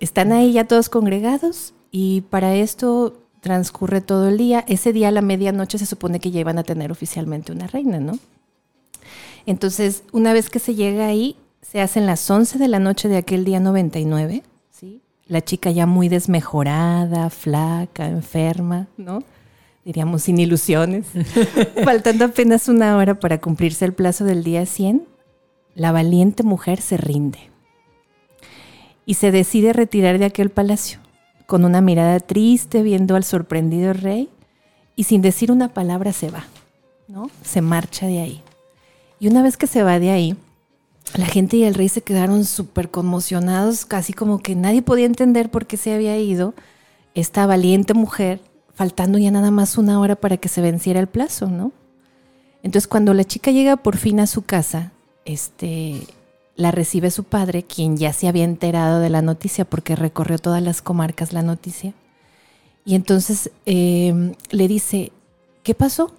están 0.00 0.32
ahí 0.32 0.52
ya 0.52 0.64
todos 0.64 0.88
congregados 0.88 1.72
y 1.92 2.22
para 2.22 2.56
esto 2.56 3.16
transcurre 3.40 4.00
todo 4.00 4.28
el 4.28 4.38
día. 4.38 4.64
Ese 4.66 4.92
día 4.92 5.08
a 5.08 5.12
la 5.12 5.22
medianoche 5.22 5.78
se 5.78 5.86
supone 5.86 6.18
que 6.18 6.32
ya 6.32 6.40
iban 6.40 6.58
a 6.58 6.64
tener 6.64 6.90
oficialmente 6.90 7.52
una 7.52 7.68
reina, 7.68 8.00
¿no? 8.00 8.18
Entonces, 9.46 10.02
una 10.12 10.32
vez 10.32 10.50
que 10.50 10.58
se 10.58 10.74
llega 10.74 11.06
ahí, 11.06 11.36
se 11.62 11.80
hacen 11.80 12.06
las 12.06 12.28
11 12.28 12.58
de 12.58 12.68
la 12.68 12.78
noche 12.78 13.08
de 13.08 13.16
aquel 13.16 13.44
día 13.44 13.60
99, 13.60 14.42
¿sí? 14.70 15.02
la 15.26 15.40
chica 15.42 15.70
ya 15.70 15.86
muy 15.86 16.08
desmejorada, 16.08 17.30
flaca, 17.30 18.08
enferma, 18.08 18.88
¿no? 18.96 19.22
Diríamos 19.84 20.22
sin 20.24 20.38
ilusiones. 20.38 21.06
Faltando 21.84 22.26
apenas 22.26 22.68
una 22.68 22.96
hora 22.96 23.18
para 23.18 23.40
cumplirse 23.40 23.84
el 23.84 23.92
plazo 23.92 24.24
del 24.24 24.44
día 24.44 24.66
100, 24.66 25.06
la 25.74 25.92
valiente 25.92 26.42
mujer 26.42 26.80
se 26.80 26.96
rinde 26.96 27.50
y 29.06 29.14
se 29.14 29.30
decide 29.30 29.72
retirar 29.72 30.18
de 30.18 30.26
aquel 30.26 30.50
palacio, 30.50 30.98
con 31.46 31.64
una 31.64 31.80
mirada 31.80 32.20
triste 32.20 32.82
viendo 32.82 33.16
al 33.16 33.24
sorprendido 33.24 33.92
rey 33.92 34.28
y 34.94 35.04
sin 35.04 35.22
decir 35.22 35.50
una 35.50 35.68
palabra 35.68 36.12
se 36.12 36.30
va, 36.30 36.44
¿no? 37.08 37.30
Se 37.42 37.60
marcha 37.60 38.06
de 38.06 38.20
ahí. 38.20 38.42
Y 39.18 39.28
una 39.28 39.42
vez 39.42 39.56
que 39.56 39.66
se 39.66 39.82
va 39.82 39.98
de 39.98 40.10
ahí, 40.10 40.36
la 41.14 41.26
gente 41.26 41.56
y 41.56 41.64
el 41.64 41.74
rey 41.74 41.88
se 41.88 42.02
quedaron 42.02 42.44
súper 42.44 42.90
conmocionados, 42.90 43.84
casi 43.84 44.12
como 44.12 44.38
que 44.38 44.54
nadie 44.54 44.82
podía 44.82 45.06
entender 45.06 45.50
por 45.50 45.66
qué 45.66 45.76
se 45.76 45.92
había 45.92 46.16
ido 46.18 46.54
esta 47.14 47.46
valiente 47.46 47.94
mujer, 47.94 48.40
faltando 48.74 49.18
ya 49.18 49.30
nada 49.30 49.50
más 49.50 49.76
una 49.76 50.00
hora 50.00 50.16
para 50.16 50.36
que 50.36 50.48
se 50.48 50.60
venciera 50.60 51.00
el 51.00 51.08
plazo, 51.08 51.48
¿no? 51.48 51.72
Entonces 52.62 52.86
cuando 52.86 53.14
la 53.14 53.24
chica 53.24 53.50
llega 53.50 53.76
por 53.76 53.96
fin 53.96 54.20
a 54.20 54.26
su 54.26 54.42
casa, 54.42 54.92
este, 55.24 56.06
la 56.56 56.70
recibe 56.70 57.10
su 57.10 57.24
padre, 57.24 57.64
quien 57.64 57.96
ya 57.96 58.12
se 58.12 58.28
había 58.28 58.44
enterado 58.44 59.00
de 59.00 59.10
la 59.10 59.22
noticia 59.22 59.64
porque 59.64 59.96
recorrió 59.96 60.38
todas 60.38 60.62
las 60.62 60.82
comarcas 60.82 61.32
la 61.32 61.42
noticia. 61.42 61.94
Y 62.84 62.94
entonces 62.94 63.50
eh, 63.66 64.34
le 64.50 64.68
dice, 64.68 65.12
¿qué 65.62 65.74
pasó? 65.74 66.14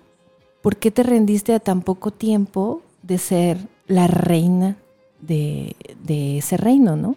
¿Por 0.61 0.77
qué 0.77 0.91
te 0.91 1.03
rendiste 1.03 1.53
a 1.53 1.59
tan 1.59 1.81
poco 1.81 2.11
tiempo 2.11 2.81
de 3.03 3.17
ser 3.17 3.57
la 3.91 4.07
reina 4.07 4.77
de, 5.19 5.75
ese 6.37 6.57
reino, 6.57 6.95
¿no? 6.95 7.15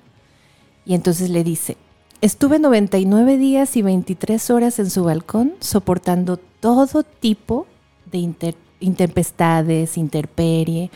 Y 0.84 0.94
entonces 0.94 1.30
le 1.30 1.44
dice, 1.44 1.76
estuve 2.20 2.58
99 2.58 3.38
días 3.38 3.76
y 3.76 3.82
23 3.82 4.50
horas 4.50 4.78
en 4.78 4.90
su 4.90 5.04
balcón 5.04 5.54
soportando 5.60 6.36
todo 6.36 7.02
tipo 7.02 7.66
de 8.10 8.54
intempestades, 8.80 9.96
interperie. 9.96 10.90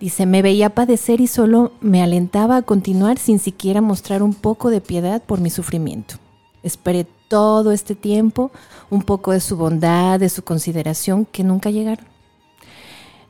Dice, 0.00 0.26
me 0.26 0.42
veía 0.42 0.74
padecer 0.74 1.20
y 1.20 1.26
solo 1.26 1.72
me 1.80 2.02
alentaba 2.02 2.56
a 2.56 2.62
continuar 2.62 3.18
sin 3.18 3.38
siquiera 3.38 3.80
mostrar 3.80 4.22
un 4.22 4.34
poco 4.34 4.70
de 4.70 4.80
piedad 4.80 5.22
por 5.22 5.40
mi 5.40 5.50
sufrimiento. 5.50 6.16
Esperé 6.62 7.06
todo 7.28 7.70
este 7.70 7.94
tiempo 7.94 8.50
un 8.90 9.02
poco 9.02 9.32
de 9.32 9.40
su 9.40 9.56
bondad, 9.56 10.18
de 10.18 10.28
su 10.28 10.42
consideración, 10.42 11.24
que 11.24 11.44
nunca 11.44 11.70
llegaron. 11.70 12.06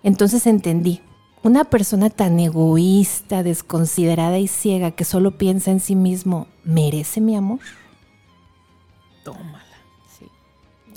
Entonces 0.03 0.47
entendí, 0.47 1.03
una 1.43 1.65
persona 1.65 2.11
tan 2.11 2.39
egoísta, 2.39 3.43
desconsiderada 3.43 4.39
y 4.39 4.49
ciega 4.49 4.91
que 4.91 5.05
solo 5.05 5.33
piensa 5.33 5.71
en 5.71 5.81
sí 5.81 5.95
mismo, 5.95 6.47
¿merece 6.65 7.21
mi 7.21 7.37
amor? 7.37 7.61
Tómala. 9.25 9.63
Sí. 10.19 10.27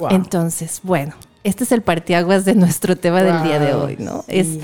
Entonces, 0.10 0.82
bueno, 0.84 1.14
este 1.44 1.64
es 1.64 1.72
el 1.72 1.82
partiaguas 1.82 2.46
de 2.46 2.56
nuestro 2.56 2.96
tema 2.96 3.24
del 3.24 3.44
día 3.44 3.60
de 3.60 3.74
hoy, 3.74 3.96
¿no? 4.00 4.26
Es 4.28 4.60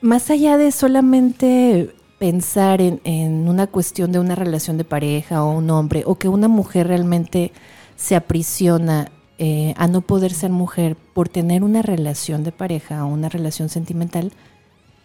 más 0.00 0.30
allá 0.30 0.56
de 0.56 0.72
solamente 0.72 1.94
pensar 2.18 2.80
en, 2.80 3.00
en, 3.04 3.48
una 3.48 3.66
cuestión 3.66 4.12
de 4.12 4.18
una 4.18 4.34
relación 4.34 4.78
de 4.78 4.84
pareja 4.84 5.44
o 5.44 5.52
un 5.52 5.70
hombre, 5.70 6.02
o 6.06 6.16
que 6.16 6.28
una 6.28 6.48
mujer 6.48 6.88
realmente 6.88 7.52
se 7.96 8.16
aprisiona 8.16 9.10
eh, 9.38 9.74
a 9.76 9.88
no 9.88 10.02
poder 10.02 10.32
ser 10.32 10.50
mujer 10.50 10.94
por 10.94 11.28
tener 11.28 11.64
una 11.64 11.82
relación 11.82 12.44
de 12.44 12.52
pareja 12.52 13.04
o 13.04 13.08
una 13.08 13.28
relación 13.28 13.68
sentimental, 13.68 14.30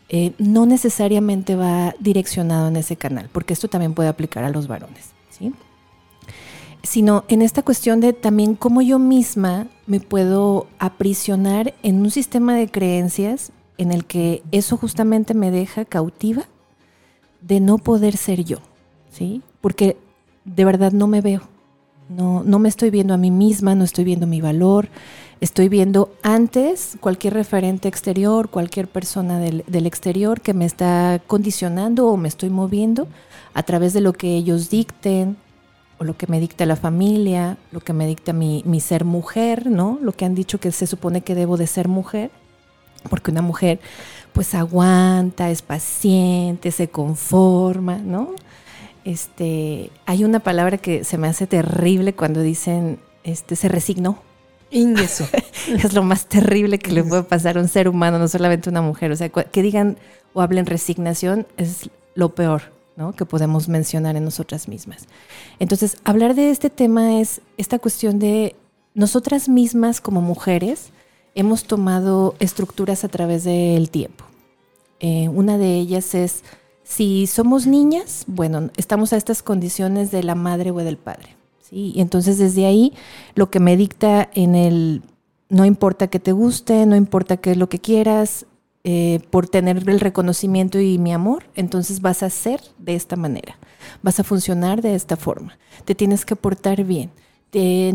eh, 0.10 0.34
no 0.38 0.66
necesariamente 0.66 1.56
va 1.56 1.94
direccionado 2.00 2.70
en 2.70 2.78
ese 2.78 2.96
canal, 2.96 3.30
porque 3.32 3.54
esto 3.54 3.68
también 3.68 3.94
puede 3.94 4.10
aplicar 4.10 4.46
a 4.46 4.50
los 4.50 4.68
varones, 4.68 5.12
¿sí? 5.30 5.54
Sino 6.82 7.26
en 7.28 7.42
esta 7.42 7.62
cuestión 7.62 8.00
de 8.00 8.14
también 8.14 8.56
cómo 8.56 8.82
yo 8.82 9.00
misma 9.00 9.68
me 9.86 10.00
puedo 10.00 10.68
aprisionar 10.80 11.74
en 11.84 12.00
un 12.02 12.12
sistema 12.12 12.56
de 12.56 12.70
creencias 12.70 13.52
en 13.78 13.92
el 13.92 14.06
que 14.06 14.44
eso 14.52 14.78
justamente 14.78 15.34
me 15.34 15.52
deja 15.52 15.84
cautiva 15.84 16.44
de 17.42 17.60
no 17.60 17.78
poder 17.78 18.16
ser 18.16 18.46
yo, 18.46 18.60
¿sí? 19.12 19.42
Porque 19.60 19.98
de 20.46 20.64
verdad 20.64 20.94
no 20.94 21.08
me 21.08 21.20
veo, 21.20 21.42
no, 22.08 22.44
no 22.44 22.60
me 22.60 22.70
estoy 22.70 22.92
viendo 22.92 23.14
a 23.14 23.18
mí 23.18 23.32
misma, 23.32 23.76
no 23.76 23.84
estoy 23.84 24.06
viendo 24.06 24.26
mi 24.26 24.40
valor, 24.40 24.88
Estoy 25.39 25.70
viendo 25.70 26.12
antes 26.24 26.98
cualquier 27.00 27.36
referente 27.36 27.88
exterior, 27.88 28.50
cualquier 28.50 28.88
persona 28.88 29.39
del, 29.39 29.86
exterior 29.86 30.41
que 30.41 30.56
me 30.56 30.65
está 30.65 31.22
condicionando 31.27 32.08
o 32.08 32.17
me 32.17 32.27
estoy 32.27 32.50
moviendo 32.50 33.08
a 33.53 33.62
través 33.62 33.94
de 33.94 34.01
lo 34.01 34.13
que 34.13 34.36
ellos 34.36 34.72
dicten 34.72 35.38
o 36.00 36.03
lo 36.03 36.17
que 36.17 36.25
me 36.25 36.39
dicta 36.39 36.65
la 36.65 36.75
familia, 36.75 37.58
lo 37.72 37.82
que 37.82 37.94
me 37.94 38.08
dicta 38.08 38.34
mi, 38.34 38.63
mi 38.65 38.79
ser 38.79 39.06
mujer, 39.06 39.67
¿no? 39.70 40.00
Lo 40.01 40.12
que 40.12 40.25
han 40.25 40.34
dicho 40.34 40.60
que 40.60 40.72
se 40.72 40.88
supone 40.88 41.22
que 41.22 41.36
debo 41.36 41.56
de 41.56 41.67
ser 41.67 41.88
mujer, 41.88 42.32
porque 43.08 43.29
una 43.29 43.44
mujer 43.44 43.79
pues 44.34 44.56
aguanta, 44.56 45.51
es 45.51 45.62
paciente, 45.62 46.72
se 46.72 46.89
conforma, 46.89 47.98
¿no? 47.98 48.32
Este, 49.06 49.91
hay 50.08 50.24
una 50.24 50.39
palabra 50.39 50.79
que 50.79 51.03
se 51.03 51.20
me 51.20 51.27
hace 51.27 51.46
terrible 51.46 52.13
cuando 52.13 52.41
dicen, 52.41 53.00
este, 53.24 53.56
se 53.56 53.70
resignó. 53.70 54.26
Ingreso. 54.71 55.27
es 55.67 55.93
lo 55.93 56.03
más 56.03 56.27
terrible 56.27 56.79
que 56.79 56.91
le 56.91 57.03
puede 57.03 57.24
pasar 57.24 57.57
a 57.57 57.62
un 57.62 57.67
ser 57.67 57.88
humano, 57.88 58.19
no 58.19 58.27
solamente 58.27 58.69
a 58.69 58.71
una 58.71 58.81
mujer. 58.81 59.12
O 59.12 59.15
sea, 59.15 59.29
que 59.29 59.62
digan 59.62 59.97
o 60.33 60.41
hablen 60.41 60.65
resignación 60.65 61.47
es 61.57 61.89
lo 62.15 62.36
peor 62.36 62.63
¿no? 62.97 63.13
que 63.13 63.25
podemos 63.25 63.69
mencionar 63.69 64.15
en 64.15 64.25
nosotras 64.25 64.67
mismas. 64.67 65.05
Entonces, 65.59 65.97
hablar 66.03 66.36
de 66.36 66.50
este 66.50 66.69
tema 66.69 67.19
es 67.21 67.41
esta 67.57 67.79
cuestión 67.79 68.19
de 68.19 68.55
nosotras 68.93 69.47
mismas 69.47 70.01
como 70.01 70.21
mujeres 70.21 70.89
hemos 71.36 71.65
tomado 71.65 72.36
estructuras 72.39 73.03
a 73.03 73.07
través 73.09 73.43
del 73.43 73.91
tiempo. 73.91 74.25
Eh, 75.00 75.29
una 75.29 75.59
de 75.59 75.75
ellas 75.75 76.15
es, 76.15 76.43
si 76.83 77.27
somos 77.27 77.67
niñas, 77.67 78.24
bueno, 78.25 78.71
estamos 78.75 79.13
a 79.13 79.17
estas 79.17 79.43
condiciones 79.43 80.09
de 80.09 80.24
la 80.24 80.33
madre 80.33 80.71
o 80.71 80.77
del 80.77 80.97
padre. 80.97 81.36
¿Sí? 81.69 81.93
Y 81.95 82.01
entonces 82.01 82.38
desde 82.38 82.65
ahí 82.65 82.93
lo 83.36 83.50
que 83.50 83.59
me 83.59 83.77
dicta 83.77 84.29
en 84.33 84.55
el 84.55 85.01
no 85.50 85.65
importa 85.65 86.07
que 86.07 86.19
te 86.19 86.31
guste, 86.31 86.86
no 86.86 86.95
importa 86.95 87.38
qué 87.38 87.51
es 87.51 87.57
lo 87.57 87.69
que 87.69 87.79
quieras, 87.79 88.45
eh, 88.83 89.19
por 89.31 89.50
tener 89.50 89.89
el 89.89 90.00
reconocimiento 90.00 90.79
y 90.79 90.97
mi 90.97 91.12
amor, 91.12 91.43
entonces 91.55 92.01
vas 92.01 92.24
a 92.24 92.29
ser 92.29 92.62
de 92.77 92.95
esta 92.95 93.15
manera, 93.15 93.57
vas 94.01 94.19
a 94.19 94.24
funcionar 94.24 94.81
de 94.81 94.95
esta 94.95 95.17
forma, 95.17 95.57
te 95.83 95.95
tienes 95.95 96.25
que 96.25 96.36
portar 96.36 96.83
bien, 96.83 97.12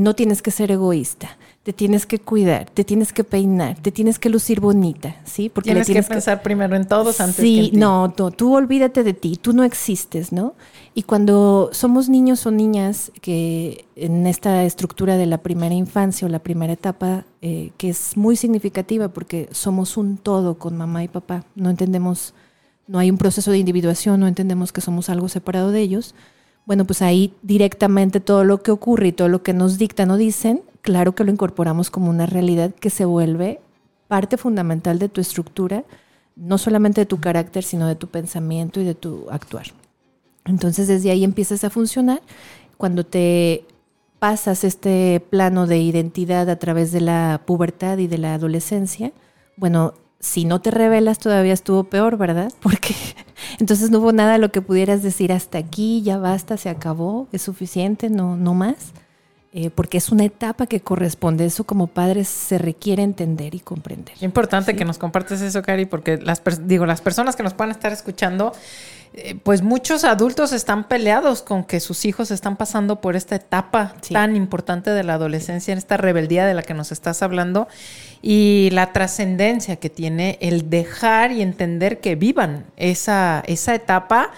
no 0.03 0.15
tienes 0.15 0.43
que 0.43 0.51
ser 0.51 0.71
egoísta, 0.71 1.39
te 1.63 1.73
tienes 1.73 2.07
que 2.07 2.19
cuidar, 2.19 2.69
te 2.71 2.83
tienes 2.83 3.13
que 3.13 3.23
peinar, 3.23 3.79
te 3.81 3.93
tienes 3.93 4.19
que 4.19 4.29
lucir 4.29 4.59
bonita, 4.59 5.15
¿sí? 5.25 5.49
Porque 5.49 5.69
tienes, 5.71 5.87
tienes 5.87 6.07
que 6.07 6.15
pensar 6.15 6.43
primero 6.43 6.75
en 6.75 6.89
todos 6.89 7.21
antes 7.21 7.37
sí, 7.37 7.55
que 7.55 7.65
en 7.67 7.71
ti. 7.71 7.77
no, 7.77 8.13
no, 8.19 8.31
tú 8.33 8.57
olvídate 8.57 9.05
de 9.05 9.15
ti, 9.15 9.39
tú 9.41 9.53
no 9.53 9.63
existes, 9.63 10.33
¿no? 10.33 10.55
Y 10.95 11.05
cuando 11.05 11.71
somos 11.73 12.09
niños 12.09 12.45
o 12.47 12.51
niñas 12.51 13.13
que 13.21 13.87
en 13.95 14.27
esta 14.27 14.65
estructura 14.65 15.17
de 15.17 15.27
la 15.27 15.39
primera 15.39 15.75
infancia 15.75 16.27
o 16.27 16.31
la 16.31 16.41
primera 16.41 16.73
etapa, 16.73 17.27
eh, 17.43 17.71
que 17.77 17.91
es 17.91 18.17
muy 18.17 18.35
significativa 18.35 19.09
porque 19.09 19.49
somos 19.53 19.97
un 19.97 20.17
todo 20.17 20.59
con 20.59 20.77
mamá 20.77 21.05
y 21.05 21.09
papá, 21.09 21.45
no 21.55 21.71
entendemos, 21.71 22.35
no 22.89 22.99
hay 22.99 23.09
un 23.09 23.19
proceso 23.19 23.53
de 23.53 23.59
individuación, 23.59 24.19
no 24.19 24.27
entendemos 24.27 24.73
que 24.73 24.81
somos 24.81 25.09
algo 25.09 25.29
separado 25.29 25.71
de 25.71 25.81
ellos, 25.81 26.17
bueno, 26.67 26.85
pues 26.85 27.03
ahí 27.03 27.35
directamente 27.43 28.19
todo 28.19 28.43
lo 28.43 28.63
que 28.63 28.73
ocurre 28.73 29.09
y 29.09 29.13
todo 29.13 29.29
lo 29.29 29.45
que 29.45 29.53
nos 29.53 29.79
dictan 29.79 30.11
o 30.11 30.17
dicen, 30.17 30.63
claro 30.83 31.15
que 31.15 31.25
lo 31.25 31.33
incorporamos 31.33 31.91
como 31.91 32.11
una 32.11 32.27
realidad 32.27 32.75
que 32.75 32.91
se 32.91 33.05
vuelve 33.05 33.61
parte 34.09 34.37
fundamental 34.37 34.99
de 34.99 35.09
tu 35.09 35.21
estructura, 35.21 35.85
no 36.37 36.59
solamente 36.59 37.01
de 37.01 37.07
tu 37.07 37.21
carácter, 37.21 37.65
sino 37.65 37.87
de 37.89 37.95
tu 37.95 38.09
pensamiento 38.09 38.81
y 38.81 38.85
de 38.85 38.95
tu 38.95 39.27
actuar. 39.31 39.67
Entonces 40.45 40.89
desde 40.89 41.11
ahí 41.11 41.25
empiezas 41.25 41.65
a 41.65 41.71
funcionar. 41.71 42.21
Cuando 42.77 43.05
te 43.07 43.65
pasas 44.19 44.65
este 44.65 45.25
plano 45.31 45.67
de 45.67 45.79
identidad 45.79 46.51
a 46.51 46.57
través 46.57 46.93
de 46.93 47.01
la 47.01 47.41
pubertad 47.47 47.99
y 47.99 48.07
de 48.07 48.19
la 48.19 48.35
adolescencia, 48.35 49.13
bueno, 49.57 49.95
si 50.21 50.45
no 50.45 50.61
te 50.61 50.71
revelas 50.71 51.19
todavía 51.19 51.53
estuvo 51.53 51.85
peor, 51.85 52.17
¿verdad? 52.17 52.53
Porque 52.63 52.95
entonces 53.59 53.91
no 53.91 53.99
hubo 53.99 54.13
nada 54.13 54.35
a 54.35 54.39
lo 54.39 54.53
que 54.53 54.63
pudieras 54.63 55.03
decir 55.03 55.33
hasta 55.33 55.59
aquí, 55.59 56.03
ya 56.03 56.19
basta, 56.19 56.57
se 56.57 56.69
acabó, 56.69 57.29
es 57.33 57.43
suficiente, 57.43 58.11
no, 58.11 58.37
no 58.37 58.55
más. 58.55 58.93
Eh, 59.55 59.69
porque 59.69 59.99
es 59.99 60.09
una 60.11 60.25
etapa 60.25 60.67
que 60.67 60.81
corresponde. 60.81 61.45
Eso 61.45 61.65
como 61.65 61.87
padres 61.87 62.29
se 62.29 62.57
requiere 62.57 63.03
entender 63.03 63.55
y 63.55 63.61
comprender. 63.61 64.15
Importante 64.23 64.75
que 64.75 64.87
nos 64.87 64.97
compartes 64.97 65.43
eso, 65.43 65.61
Cari, 65.61 65.85
porque 65.85 66.17
las, 66.17 66.43
digo, 66.67 66.87
las 66.87 67.03
personas 67.03 67.37
que 67.37 67.43
nos 67.43 67.53
puedan 67.53 67.71
estar 67.71 67.93
escuchando 67.93 68.53
eh, 69.15 69.35
pues 69.43 69.61
muchos 69.61 70.05
adultos 70.05 70.55
están 70.55 70.89
peleados 70.89 71.43
con 71.43 71.65
que 71.65 71.81
sus 71.81 72.07
hijos 72.07 72.31
están 72.31 72.57
pasando 72.57 73.03
por 73.03 73.15
esta 73.15 73.37
etapa 73.37 73.95
tan 74.11 74.37
importante 74.37 74.91
de 74.91 75.05
la 75.05 75.15
adolescencia, 75.15 75.73
en 75.73 75.79
esta 75.79 75.99
rebeldía 75.99 76.47
de 76.47 76.55
la 76.55 76.63
que 76.63 76.73
nos 76.73 76.93
estás 76.93 77.23
hablando 77.23 77.69
y 78.23 78.71
la 78.73 78.93
trascendencia 78.93 79.77
que 79.77 79.91
tiene 79.91 80.39
el 80.41 80.71
dejar 80.71 81.31
y 81.31 81.43
entender 81.43 82.01
que 82.01 82.15
vivan 82.15 82.65
esa, 82.79 83.43
esa 83.47 83.75
etapa 83.75 84.31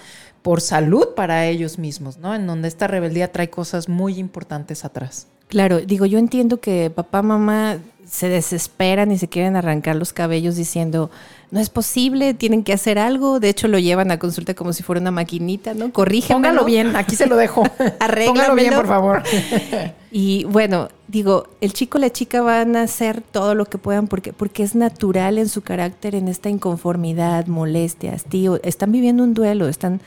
por 0.45 0.61
salud 0.61 1.07
para 1.15 1.47
ellos 1.47 1.79
mismos, 1.79 2.19
¿no? 2.19 2.35
En 2.35 2.45
donde 2.45 2.67
esta 2.67 2.85
rebeldía 2.85 3.31
trae 3.31 3.49
cosas 3.49 3.89
muy 3.89 4.19
importantes 4.19 4.85
atrás. 4.85 5.25
Claro, 5.47 5.79
digo, 5.79 6.05
yo 6.05 6.19
entiendo 6.19 6.59
que 6.59 6.91
papá, 6.91 7.23
mamá 7.23 7.79
se 8.07 8.29
desesperan 8.29 9.11
y 9.11 9.17
se 9.17 9.27
quieren 9.27 9.55
arrancar 9.55 9.95
los 9.95 10.13
cabellos 10.13 10.55
diciendo, 10.55 11.09
no 11.49 11.59
es 11.59 11.71
posible, 11.71 12.35
tienen 12.35 12.63
que 12.63 12.73
hacer 12.73 12.99
algo. 12.99 13.39
De 13.39 13.49
hecho, 13.49 13.67
lo 13.67 13.79
llevan 13.79 14.11
a 14.11 14.19
consulta 14.19 14.53
como 14.53 14.71
si 14.71 14.83
fuera 14.83 15.01
una 15.01 15.09
maquinita, 15.09 15.73
¿no? 15.73 15.91
Corrígemelo. 15.91 16.49
Póngalo 16.49 16.65
bien, 16.65 16.95
aquí 16.95 17.15
se 17.15 17.25
lo 17.25 17.37
dejo. 17.37 17.63
Póngalo 18.27 18.53
bien, 18.53 18.75
por 18.75 18.85
favor. 18.85 19.23
y 20.11 20.43
bueno, 20.43 20.89
digo, 21.07 21.47
el 21.61 21.73
chico 21.73 21.97
y 21.97 22.01
la 22.01 22.11
chica 22.11 22.41
van 22.43 22.75
a 22.75 22.83
hacer 22.83 23.21
todo 23.21 23.55
lo 23.55 23.65
que 23.65 23.79
puedan 23.79 24.07
porque, 24.07 24.31
porque 24.31 24.61
es 24.61 24.75
natural 24.75 25.39
en 25.39 25.49
su 25.49 25.63
carácter, 25.63 26.13
en 26.13 26.27
esta 26.27 26.49
inconformidad, 26.49 27.47
molestia, 27.47 28.13
hastío. 28.13 28.59
Están 28.61 28.91
viviendo 28.91 29.23
un 29.23 29.33
duelo, 29.33 29.67
están 29.67 30.01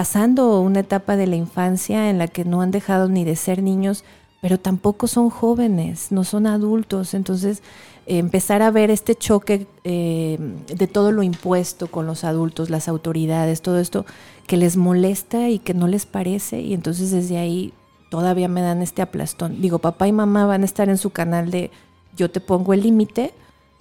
pasando 0.00 0.62
una 0.62 0.80
etapa 0.80 1.14
de 1.16 1.26
la 1.26 1.36
infancia 1.36 2.08
en 2.08 2.16
la 2.16 2.26
que 2.26 2.46
no 2.46 2.62
han 2.62 2.70
dejado 2.70 3.10
ni 3.10 3.22
de 3.22 3.36
ser 3.36 3.62
niños 3.62 4.02
pero 4.40 4.58
tampoco 4.58 5.08
son 5.08 5.28
jóvenes, 5.28 6.10
no 6.10 6.24
son 6.24 6.46
adultos. 6.46 7.12
Entonces, 7.12 7.62
empezar 8.06 8.62
a 8.62 8.70
ver 8.70 8.90
este 8.90 9.14
choque 9.14 9.66
eh, 9.84 10.38
de 10.74 10.86
todo 10.86 11.12
lo 11.12 11.22
impuesto 11.22 11.88
con 11.88 12.06
los 12.06 12.24
adultos, 12.24 12.70
las 12.70 12.88
autoridades, 12.88 13.60
todo 13.60 13.78
esto 13.78 14.06
que 14.46 14.56
les 14.56 14.78
molesta 14.78 15.50
y 15.50 15.58
que 15.58 15.74
no 15.74 15.86
les 15.86 16.06
parece. 16.06 16.62
Y 16.62 16.72
entonces 16.72 17.10
desde 17.10 17.36
ahí 17.36 17.74
todavía 18.10 18.48
me 18.48 18.62
dan 18.62 18.80
este 18.80 19.02
aplastón. 19.02 19.60
Digo, 19.60 19.80
papá 19.80 20.08
y 20.08 20.12
mamá 20.12 20.46
van 20.46 20.62
a 20.62 20.64
estar 20.64 20.88
en 20.88 20.96
su 20.96 21.10
canal 21.10 21.50
de 21.50 21.70
yo 22.16 22.30
te 22.30 22.40
pongo 22.40 22.72
el 22.72 22.84
límite, 22.84 23.34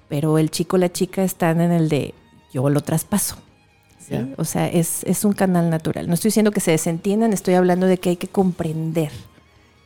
pero 0.10 0.38
el 0.38 0.52
chico 0.52 0.78
la 0.78 0.92
chica 0.92 1.24
están 1.24 1.62
en 1.62 1.72
el 1.72 1.88
de 1.88 2.14
yo 2.52 2.70
lo 2.70 2.82
traspaso. 2.82 3.38
O 4.38 4.46
sea, 4.46 4.68
es, 4.68 5.04
es 5.04 5.24
un 5.24 5.34
canal 5.34 5.70
natural. 5.70 6.08
No 6.08 6.14
estoy 6.14 6.30
diciendo 6.30 6.52
que 6.52 6.62
se 6.62 6.72
desentiendan, 6.72 7.32
estoy 7.32 7.54
hablando 7.54 7.86
de 7.86 7.98
que 8.00 8.10
hay 8.10 8.18
que 8.18 8.28
comprender 8.28 9.12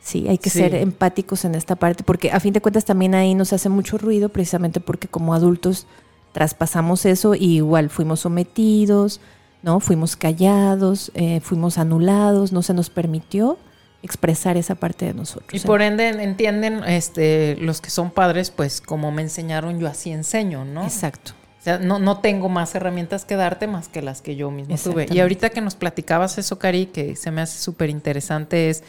Sí, 0.04 0.28
hay 0.28 0.36
que 0.36 0.50
ser 0.50 0.74
empáticos 0.74 1.46
en 1.46 1.54
esta 1.54 1.76
parte, 1.76 2.04
porque 2.04 2.30
a 2.30 2.38
fin 2.38 2.52
de 2.52 2.60
cuentas 2.60 2.84
también 2.84 3.14
ahí 3.14 3.34
nos 3.34 3.54
hace 3.54 3.70
mucho 3.70 3.96
ruido, 3.96 4.28
precisamente 4.28 4.78
porque 4.78 5.08
como 5.08 5.32
adultos 5.32 5.86
traspasamos 6.32 7.06
eso 7.06 7.34
y 7.34 7.56
igual 7.56 7.88
fuimos 7.88 8.20
sometidos, 8.20 9.22
¿no? 9.62 9.80
Fuimos 9.80 10.14
callados, 10.16 11.10
eh, 11.14 11.40
fuimos 11.40 11.78
anulados, 11.78 12.52
no 12.52 12.60
se 12.60 12.74
nos 12.74 12.90
permitió 12.90 13.56
expresar 14.02 14.58
esa 14.58 14.74
parte 14.74 15.06
de 15.06 15.14
nosotros. 15.14 15.54
Y 15.54 15.66
por 15.66 15.80
ende 15.80 16.08
entienden 16.08 16.84
este, 16.84 17.56
los 17.56 17.80
que 17.80 17.88
son 17.88 18.10
padres, 18.10 18.50
pues 18.50 18.82
como 18.82 19.10
me 19.10 19.22
enseñaron, 19.22 19.80
yo 19.80 19.88
así 19.88 20.10
enseño, 20.10 20.66
¿no? 20.66 20.84
Exacto. 20.84 21.32
O 21.64 21.66
sea, 21.66 21.78
no, 21.78 21.98
no 21.98 22.18
tengo 22.18 22.50
más 22.50 22.74
herramientas 22.74 23.24
que 23.24 23.36
darte 23.36 23.66
más 23.66 23.88
que 23.88 24.02
las 24.02 24.20
que 24.20 24.36
yo 24.36 24.50
mismo 24.50 24.76
tuve. 24.76 25.06
Y 25.10 25.20
ahorita 25.20 25.48
que 25.48 25.62
nos 25.62 25.76
platicabas 25.76 26.36
eso, 26.36 26.58
Cari, 26.58 26.84
que 26.84 27.16
se 27.16 27.30
me 27.30 27.40
hace 27.40 27.58
súper 27.58 27.88
interesante, 27.88 28.68
es 28.68 28.82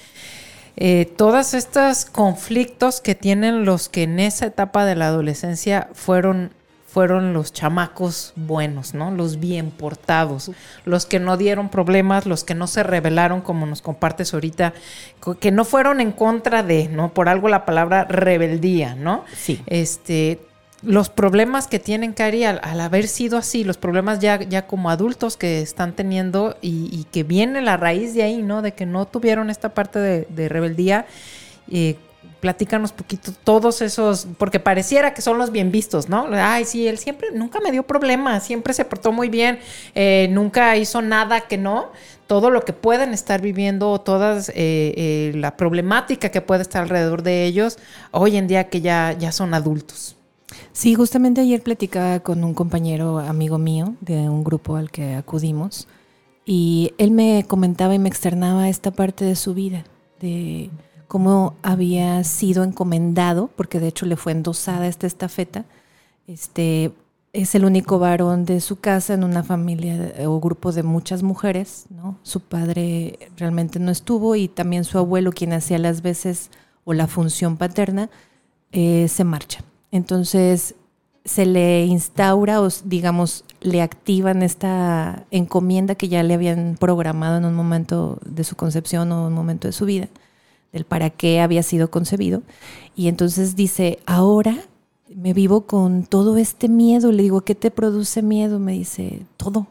eh, 0.75 1.09
todos 1.15 1.53
estos 1.53 2.03
conflictos 2.03 2.99
que 2.99 3.15
tienen 3.15 3.63
los 3.63 3.87
que 3.87 4.03
en 4.03 4.19
esa 4.19 4.47
etapa 4.47 4.83
de 4.83 4.95
la 4.95 5.07
adolescencia 5.07 5.87
fueron 5.93 6.51
fueron 6.85 7.33
los 7.33 7.53
chamacos 7.53 8.33
buenos, 8.35 8.93
¿no? 8.93 9.09
Los 9.11 9.39
bien 9.39 9.71
portados, 9.71 10.51
los 10.83 11.05
que 11.05 11.19
no 11.19 11.37
dieron 11.37 11.69
problemas, 11.69 12.25
los 12.25 12.43
que 12.43 12.55
no 12.55 12.67
se 12.67 12.83
rebelaron, 12.83 13.39
como 13.39 13.65
nos 13.65 13.81
compartes 13.81 14.33
ahorita, 14.33 14.73
que 15.39 15.51
no 15.51 15.63
fueron 15.63 16.01
en 16.01 16.11
contra 16.11 16.61
de, 16.61 16.89
¿no? 16.89 17.13
Por 17.13 17.29
algo 17.29 17.47
la 17.47 17.65
palabra 17.65 18.03
rebeldía, 18.03 18.95
¿no? 18.95 19.23
Sí. 19.33 19.61
Este, 19.65 20.39
los 20.81 21.09
problemas 21.09 21.67
que 21.67 21.79
tienen, 21.79 22.13
Cari, 22.13 22.43
al, 22.43 22.79
haber 22.79 23.07
sido 23.07 23.37
así, 23.37 23.63
los 23.63 23.77
problemas 23.77 24.19
ya, 24.19 24.41
ya 24.41 24.67
como 24.67 24.89
adultos 24.89 25.37
que 25.37 25.61
están 25.61 25.93
teniendo 25.93 26.57
y, 26.61 27.05
que 27.11 27.23
viene 27.23 27.61
la 27.61 27.77
raíz 27.77 28.13
de 28.13 28.23
ahí, 28.23 28.41
¿no? 28.41 28.61
De 28.61 28.73
que 28.73 28.85
no 28.85 29.05
tuvieron 29.07 29.49
esta 29.49 29.73
parte 29.73 29.99
de, 29.99 30.49
rebeldía. 30.49 31.05
Eh, 31.71 31.95
platícanos 32.45 32.91
poquito 32.91 33.31
todos 33.43 33.81
esos, 33.81 34.27
porque 34.37 34.59
pareciera 34.59 35.15
que 35.15 35.23
son 35.23 35.39
los 35.39 35.51
bien 35.51 35.71
vistos, 35.71 36.09
¿no? 36.09 36.27
Ay, 36.31 36.65
sí, 36.65 36.87
él 36.87 36.99
siempre, 36.99 37.29
nunca 37.33 37.59
me 37.59 37.71
dio 37.71 37.81
problemas, 37.81 38.43
siempre 38.43 38.71
se 38.75 38.85
portó 38.85 39.11
muy 39.11 39.29
bien, 39.29 39.57
eh, 39.95 40.27
nunca 40.29 40.77
hizo 40.77 41.01
nada 41.01 41.41
que 41.41 41.57
no. 41.57 41.91
Todo 42.27 42.51
lo 42.51 42.63
que 42.63 42.71
pueden 42.71 43.13
estar 43.13 43.41
viviendo, 43.41 43.99
toda 43.99 44.37
eh, 44.39 44.43
eh, 44.55 45.31
la 45.35 45.57
problemática 45.57 46.29
que 46.29 46.41
puede 46.41 46.61
estar 46.61 46.83
alrededor 46.83 47.23
de 47.23 47.45
ellos, 47.45 47.79
hoy 48.11 48.37
en 48.37 48.45
día 48.45 48.69
que 48.69 48.81
ya, 48.81 49.13
ya 49.17 49.31
son 49.31 49.55
adultos. 49.55 50.15
Sí, 50.71 50.93
justamente 50.95 51.41
ayer 51.41 51.61
platicaba 51.61 52.19
con 52.19 52.43
un 52.43 52.53
compañero 52.53 53.19
amigo 53.19 53.57
mío 53.57 53.95
de 54.01 54.29
un 54.29 54.43
grupo 54.43 54.75
al 54.75 54.91
que 54.91 55.15
acudimos 55.15 55.87
y 56.45 56.93
él 56.97 57.11
me 57.11 57.45
comentaba 57.47 57.95
y 57.95 57.99
me 57.99 58.09
externaba 58.09 58.69
esta 58.69 58.91
parte 58.91 59.25
de 59.25 59.35
su 59.35 59.53
vida, 59.55 59.83
de 60.19 60.69
cómo 61.07 61.55
había 61.63 62.23
sido 62.23 62.63
encomendado, 62.63 63.49
porque 63.55 63.79
de 63.79 63.87
hecho 63.87 64.05
le 64.05 64.15
fue 64.15 64.31
endosada 64.31 64.87
esta 64.87 65.07
estafeta. 65.07 65.65
Este 66.27 66.93
es 67.33 67.55
el 67.55 67.65
único 67.65 67.99
varón 67.99 68.45
de 68.45 68.61
su 68.61 68.79
casa 68.79 69.13
en 69.13 69.23
una 69.23 69.43
familia 69.43 70.13
o 70.25 70.39
grupo 70.39 70.71
de 70.71 70.83
muchas 70.83 71.23
mujeres, 71.23 71.85
¿no? 71.89 72.17
Su 72.21 72.41
padre 72.41 73.19
realmente 73.37 73.79
no 73.79 73.91
estuvo 73.91 74.35
y 74.35 74.47
también 74.47 74.83
su 74.83 74.97
abuelo, 74.99 75.31
quien 75.31 75.51
hacía 75.51 75.79
las 75.79 76.01
veces 76.01 76.51
o 76.85 76.93
la 76.93 77.07
función 77.07 77.57
paterna, 77.57 78.09
eh, 78.71 79.07
se 79.09 79.23
marcha. 79.23 79.63
Entonces 79.95 80.75
se 81.23 81.45
le 81.45 81.85
instaura 81.85 82.61
o 82.61 82.67
digamos 82.83 83.45
le 83.61 83.81
activan 83.81 84.43
esta 84.43 85.25
encomienda 85.31 85.95
que 85.95 86.09
ya 86.09 86.21
le 86.21 86.33
habían 86.33 86.75
programado 86.77 87.37
en 87.37 87.45
un 87.45 87.55
momento 87.55 88.19
de 88.25 88.43
su 88.43 88.57
concepción 88.57 89.09
o 89.13 89.27
un 89.27 89.33
momento 89.33 89.69
de 89.69 89.71
su 89.71 89.85
vida, 89.85 90.09
del 90.73 90.83
para 90.83 91.11
qué 91.11 91.39
había 91.39 91.63
sido 91.63 91.89
concebido. 91.91 92.43
Y 92.93 93.07
entonces 93.07 93.55
dice, 93.55 93.99
ahora 94.05 94.57
me 95.15 95.31
vivo 95.31 95.61
con 95.61 96.03
todo 96.03 96.35
este 96.35 96.67
miedo. 96.67 97.13
Le 97.13 97.23
digo, 97.23 97.41
¿qué 97.45 97.55
te 97.55 97.71
produce 97.71 98.21
miedo? 98.21 98.59
Me 98.59 98.73
dice, 98.73 99.25
todo. 99.37 99.67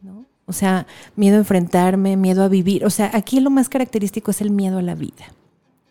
¿no? 0.00 0.24
O 0.46 0.54
sea, 0.54 0.86
miedo 1.14 1.36
a 1.36 1.40
enfrentarme, 1.40 2.16
miedo 2.16 2.42
a 2.42 2.48
vivir. 2.48 2.86
O 2.86 2.90
sea, 2.90 3.10
aquí 3.12 3.40
lo 3.40 3.50
más 3.50 3.68
característico 3.68 4.30
es 4.30 4.40
el 4.40 4.50
miedo 4.50 4.78
a 4.78 4.82
la 4.82 4.94
vida. 4.94 5.26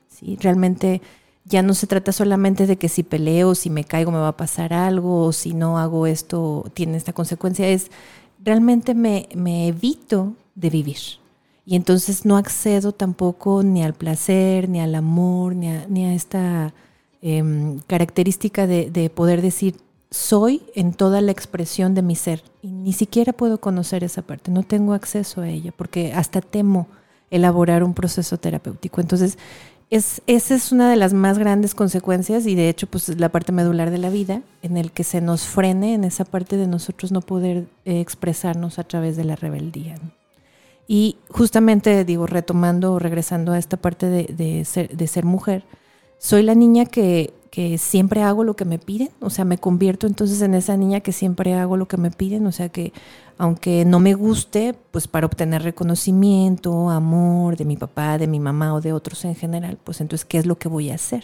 ¿sí? 0.10 0.36
Realmente 0.42 1.04
ya 1.48 1.62
no 1.62 1.74
se 1.74 1.88
trata 1.88 2.12
solamente 2.12 2.68
de 2.68 2.78
que 2.78 2.90
si 2.90 3.04
peleo, 3.04 3.56
si 3.56 3.70
me 3.70 3.84
caigo 3.84 4.12
me 4.12 4.18
va 4.18 4.30
a 4.30 4.38
pasar 4.38 4.74
algo, 4.74 5.26
o 5.26 5.32
si 5.32 5.54
no 5.54 5.78
hago 5.78 6.08
esto 6.08 6.66
tiene 6.74 6.98
esta 6.98 7.14
consecuencia, 7.14 7.68
es 7.68 7.90
realmente 8.44 8.94
me, 8.94 9.28
evito 9.68 10.34
de 10.56 10.70
vivir. 10.70 10.98
Y 11.66 11.76
entonces 11.76 12.26
no 12.26 12.38
accedo 12.38 12.92
tampoco 12.92 13.64
ni 13.64 13.84
al 13.84 13.94
placer, 13.94 14.70
ni 14.70 14.80
al 14.80 14.96
amor, 14.96 15.56
ni 15.56 15.70
a, 15.70 15.86
ni 15.88 16.06
a 16.06 16.14
esta 16.14 16.74
em, 17.22 17.80
característica 17.88 18.68
de, 18.68 18.90
de 18.90 19.10
poder 19.10 19.42
decir 19.42 19.76
soy 20.10 20.62
en 20.74 20.94
toda 20.94 21.20
la 21.20 21.32
expresión 21.32 21.94
de 21.94 22.02
mi 22.02 22.16
ser. 22.16 22.44
Y 22.62 22.68
ni 22.68 22.94
siquiera 22.94 23.34
puedo 23.34 23.60
conocer 23.60 24.04
esa 24.04 24.22
parte, 24.22 24.52
no 24.52 24.64
tengo 24.64 24.94
acceso 24.94 25.42
a 25.42 25.50
ella, 25.50 25.74
porque 25.76 26.14
hasta 26.14 26.42
temo 26.42 26.88
elaborar 27.30 27.84
un 27.84 27.94
proceso 27.94 28.38
terapéutico. 28.38 29.02
Entonces, 29.02 29.38
es, 29.90 30.22
esa 30.28 30.56
es 30.56 30.72
una 30.72 30.90
de 30.90 30.98
las 30.98 31.14
más 31.14 31.38
grandes 31.38 31.74
consecuencias 31.74 32.46
y 32.46 32.56
de 32.56 32.70
hecho 32.70 32.88
pues 32.88 33.08
es 33.10 33.20
la 33.20 33.30
parte 33.30 33.52
medular 33.52 33.90
de 33.90 33.98
la 33.98 34.10
vida 34.10 34.42
en 34.62 34.76
el 34.76 34.92
que 34.92 35.04
se 35.04 35.22
nos 35.22 35.44
frene 35.44 35.94
en 35.94 36.04
esa 36.04 36.26
parte 36.26 36.58
de 36.58 36.68
nosotros 36.68 37.12
no 37.12 37.22
poder 37.22 37.68
eh, 37.86 38.02
expresarnos 38.02 38.80
a 38.80 38.84
través 38.84 39.16
de 39.16 39.24
la 39.24 39.36
rebeldía. 39.36 39.96
Y 40.90 41.18
justamente 41.30 42.06
digo, 42.06 42.28
retomando 42.28 42.94
o 42.94 43.00
regresando 43.00 43.52
a 43.52 43.58
esta 43.58 43.78
parte 43.78 44.08
de, 44.08 44.66
ser, 44.66 44.96
de 44.96 45.08
ser 45.08 45.26
mujer, 45.26 45.66
soy 46.18 46.44
la 46.44 46.56
niña 46.56 46.86
que, 46.86 47.34
que 47.52 47.78
siempre 47.78 48.24
hago 48.24 48.46
lo 48.46 48.56
que 48.56 48.64
me 48.64 48.80
piden, 48.80 49.10
o 49.20 49.30
sea, 49.30 49.44
me 49.44 49.58
convierto 49.58 50.08
entonces 50.08 50.42
en 50.42 50.54
esa 50.54 50.78
niña 50.78 51.02
que 51.02 51.12
siempre 51.12 51.54
hago 51.56 51.76
lo 51.76 51.90
que 51.90 51.98
me 51.98 52.10
piden, 52.10 52.48
o 52.48 52.54
sea, 52.54 52.70
que 52.70 52.94
aunque 53.38 53.86
no 53.86 54.00
me 54.00 54.14
guste, 54.14 54.76
pues 54.92 55.08
para 55.08 55.26
obtener 55.26 55.64
reconocimiento, 55.64 56.90
amor 56.90 57.56
de 57.56 57.66
mi 57.66 57.78
papá, 57.78 58.18
de 58.18 58.28
mi 58.28 58.40
mamá 58.40 58.74
o 58.74 58.82
de 58.82 58.94
otros 58.94 59.26
en 59.26 59.36
general, 59.36 59.78
pues 59.84 60.02
entonces, 60.02 60.26
¿qué 60.26 60.38
es 60.38 60.46
lo 60.46 60.58
que 60.58 60.70
voy 60.70 60.90
a 60.90 60.96
hacer? 60.96 61.24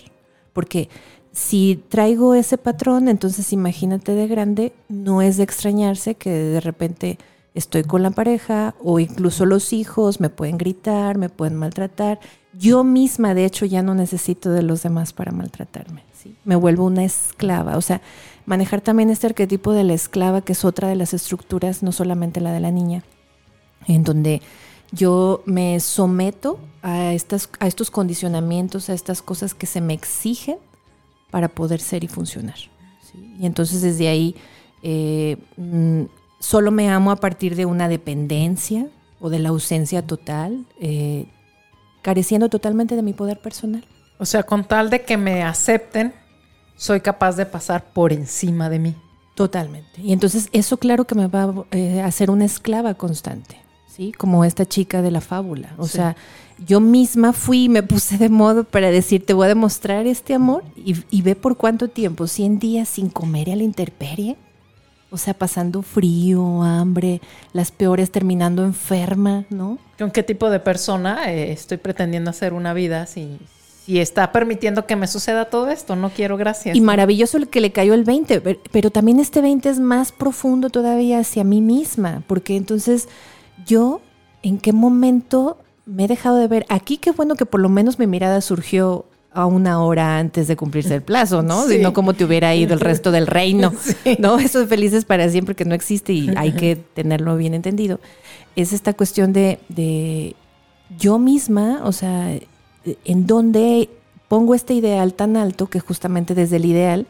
Porque 0.54 0.90
si 1.32 1.84
traigo 1.90 2.36
ese 2.36 2.58
patrón, 2.60 3.08
entonces 3.08 3.52
imagínate 3.54 4.14
de 4.14 4.28
grande, 4.28 4.74
no 4.88 5.22
es 5.22 5.38
de 5.38 5.44
extrañarse 5.44 6.14
que 6.16 6.30
de 6.30 6.60
repente 6.60 7.18
estoy 7.56 7.84
con 7.84 8.04
la 8.04 8.12
pareja 8.12 8.76
o 8.84 9.00
incluso 9.00 9.46
los 9.46 9.74
hijos 9.74 10.20
me 10.20 10.30
pueden 10.30 10.58
gritar, 10.58 11.18
me 11.18 11.30
pueden 11.30 11.56
maltratar. 11.56 12.20
Yo 12.54 12.84
misma, 12.84 13.34
de 13.34 13.46
hecho, 13.46 13.66
ya 13.66 13.82
no 13.82 13.96
necesito 13.96 14.52
de 14.52 14.62
los 14.62 14.84
demás 14.84 15.14
para 15.14 15.32
maltratarme. 15.32 16.04
¿sí? 16.14 16.36
Me 16.46 16.56
vuelvo 16.56 16.86
una 16.86 17.04
esclava. 17.04 17.78
O 17.78 17.82
sea, 17.82 18.02
manejar 18.46 18.82
también 18.82 19.10
este 19.10 19.28
arquetipo 19.28 19.72
de 19.72 19.84
la 19.84 19.94
esclava, 19.94 20.42
que 20.42 20.54
es 20.54 20.66
otra 20.66 20.88
de 20.88 20.96
las 20.96 21.14
estructuras, 21.14 21.84
no 21.84 21.92
solamente 21.92 22.42
la 22.42 22.52
de 22.52 22.60
la 22.60 22.72
niña, 22.72 23.04
en 23.88 24.04
donde 24.04 24.42
yo 24.92 25.42
me 25.46 25.80
someto 25.80 26.60
a, 26.82 27.14
estas, 27.14 27.50
a 27.60 27.68
estos 27.68 27.90
condicionamientos, 27.90 28.90
a 28.90 28.94
estas 28.94 29.22
cosas 29.22 29.54
que 29.54 29.66
se 29.66 29.82
me 29.82 29.94
exigen 29.94 30.58
para 31.32 31.48
poder 31.48 31.80
ser 31.80 32.04
y 32.04 32.08
funcionar. 32.08 32.58
Y 33.40 33.46
entonces 33.46 33.82
desde 33.82 34.08
ahí 34.08 34.36
eh, 34.84 35.38
mm, 35.58 36.04
solo 36.40 36.72
me 36.72 36.90
amo 36.90 37.12
a 37.12 37.16
partir 37.16 37.56
de 37.56 37.66
una 37.66 37.88
dependencia 37.88 38.88
o 39.20 39.30
de 39.30 39.40
la 39.40 39.50
ausencia 39.50 40.06
total, 40.06 40.66
eh, 40.80 41.26
careciendo 42.02 42.50
totalmente 42.50 42.96
de 42.96 43.02
mi 43.02 43.14
poder 43.14 43.40
personal. 43.40 43.86
O 44.20 44.26
sea, 44.26 44.44
con 44.44 44.64
tal 44.66 44.90
de 44.90 45.04
que 45.04 45.18
me 45.18 45.44
acepten, 45.44 46.14
soy 46.76 47.02
capaz 47.02 47.36
de 47.36 47.46
pasar 47.46 47.84
por 47.94 48.12
encima 48.14 48.70
de 48.70 48.80
mí. 48.80 48.96
Totalmente. 49.36 50.02
Y 50.02 50.14
entonces 50.14 50.50
eso 50.52 50.78
claro 50.78 51.06
que 51.06 51.16
me 51.16 51.28
va 51.28 51.44
a 51.44 51.54
eh, 51.72 52.02
hacer 52.02 52.30
una 52.30 52.46
esclava 52.46 52.94
constante, 52.94 53.58
¿sí? 53.88 54.12
Como 54.12 54.46
esta 54.46 54.66
chica 54.66 55.02
de 55.02 55.12
la 55.12 55.22
fábula. 55.22 55.74
O 55.78 55.86
Sí. 55.88 55.94
sea, 55.98 56.16
yo 56.68 56.80
misma 56.80 57.34
fui 57.34 57.64
y 57.66 57.70
me 57.70 57.82
puse 57.82 58.18
de 58.20 58.30
modo 58.30 58.64
para 58.64 58.92
decir, 58.92 59.26
te 59.26 59.34
voy 59.34 59.46
a 59.46 59.50
demostrar 59.50 60.06
este 60.06 60.36
amor 60.36 60.64
y, 60.76 60.96
y 61.10 61.22
ve 61.24 61.36
por 61.36 61.58
cuánto 61.58 61.88
tiempo, 61.88 62.28
100 62.28 62.60
días 62.60 62.88
sin 62.90 63.10
comer 63.10 63.50
a 63.50 63.56
la 63.56 63.64
intemperie. 63.64 64.38
O 65.10 65.18
sea, 65.18 65.34
pasando 65.36 65.82
frío, 65.84 66.64
hambre, 66.64 67.22
las 67.54 67.72
peores 67.72 68.12
terminando 68.12 68.64
enferma, 68.64 69.46
¿no? 69.52 69.78
¿Con 70.00 70.10
qué 70.10 70.24
tipo 70.24 70.50
de 70.50 70.60
persona 70.60 71.32
eh, 71.32 71.52
estoy 71.52 71.78
pretendiendo 71.78 72.32
hacer 72.32 72.54
una 72.54 72.74
vida 72.74 73.06
si, 73.06 73.38
si 73.86 74.00
está 74.00 74.32
permitiendo 74.32 74.86
que 74.86 74.96
me 74.96 75.08
suceda 75.08 75.46
todo 75.46 75.70
esto? 75.70 75.96
No 75.96 76.10
quiero, 76.10 76.38
gracias. 76.38 76.76
Y 76.76 76.82
maravilloso 76.82 77.38
el 77.38 77.48
que 77.50 77.60
le 77.62 77.72
cayó 77.72 77.94
el 77.94 78.04
20, 78.04 78.40
per- 78.42 78.60
pero 78.72 78.92
también 78.92 79.20
este 79.20 79.42
20 79.42 79.70
es 79.70 79.80
más 79.80 80.12
profundo 80.12 80.70
todavía 80.70 81.20
hacia 81.20 81.44
mí 81.44 81.60
misma, 81.62 82.24
porque 82.28 82.56
entonces 82.56 83.10
yo, 83.66 84.02
¿en 84.42 84.58
qué 84.58 84.72
momento 84.74 85.58
me 85.86 86.06
he 86.06 86.08
dejado 86.08 86.38
de 86.38 86.48
ver? 86.48 86.66
Aquí 86.70 86.98
qué 86.98 87.12
bueno 87.12 87.36
que 87.36 87.46
por 87.46 87.60
lo 87.60 87.68
menos 87.70 88.00
mi 88.00 88.08
mirada 88.08 88.40
surgió 88.42 89.06
a 89.36 89.48
una 89.48 89.84
hora 89.84 90.20
antes 90.20 90.48
de 90.48 90.56
cumplirse 90.56 90.96
el 90.96 91.02
plazo, 91.02 91.42
¿no? 91.42 91.64
Sí. 91.68 91.74
Si 91.78 91.82
no, 91.82 91.92
como 91.92 92.14
te 92.14 92.24
hubiera 92.24 92.56
ido 92.56 92.74
el 92.74 92.80
resto 92.80 93.12
del 93.12 93.28
reino, 93.28 93.74
Sí. 93.82 94.16
¿no? 94.20 94.38
Eso 94.40 94.60
de 94.60 94.68
felices 94.68 95.04
para 95.06 95.28
siempre 95.30 95.56
que 95.56 95.66
no 95.66 95.76
existe 95.76 96.14
y 96.14 96.30
hay 96.38 96.54
que 96.54 96.76
tenerlo 96.78 97.36
bien 97.36 97.54
entendido. 97.54 98.00
Es 98.56 98.72
esta 98.72 98.94
cuestión 98.94 99.34
de, 99.34 99.60
de 99.70 100.36
yo 101.00 101.18
misma, 101.20 101.82
o 101.84 101.92
sea, 101.92 102.30
en 103.06 103.28
donde 103.28 103.90
pongo 104.28 104.56
este 104.56 104.74
ideal 104.74 105.14
tan 105.14 105.38
alto 105.38 105.68
que 105.68 105.80
justamente 105.80 106.36
desde 106.36 106.58
el 106.58 106.66
ideal 106.66 107.06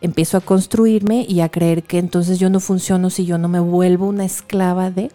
empiezo 0.00 0.36
a 0.36 0.40
construirme 0.40 1.24
y 1.28 1.40
a 1.40 1.48
creer 1.48 1.82
que 1.82 1.98
entonces 1.98 2.38
yo 2.38 2.50
no 2.50 2.60
funciono 2.60 3.10
si 3.10 3.24
yo 3.24 3.38
no 3.38 3.48
me 3.48 3.60
vuelvo 3.60 4.06
una 4.06 4.24
esclava 4.24 4.90
de, 4.90 5.10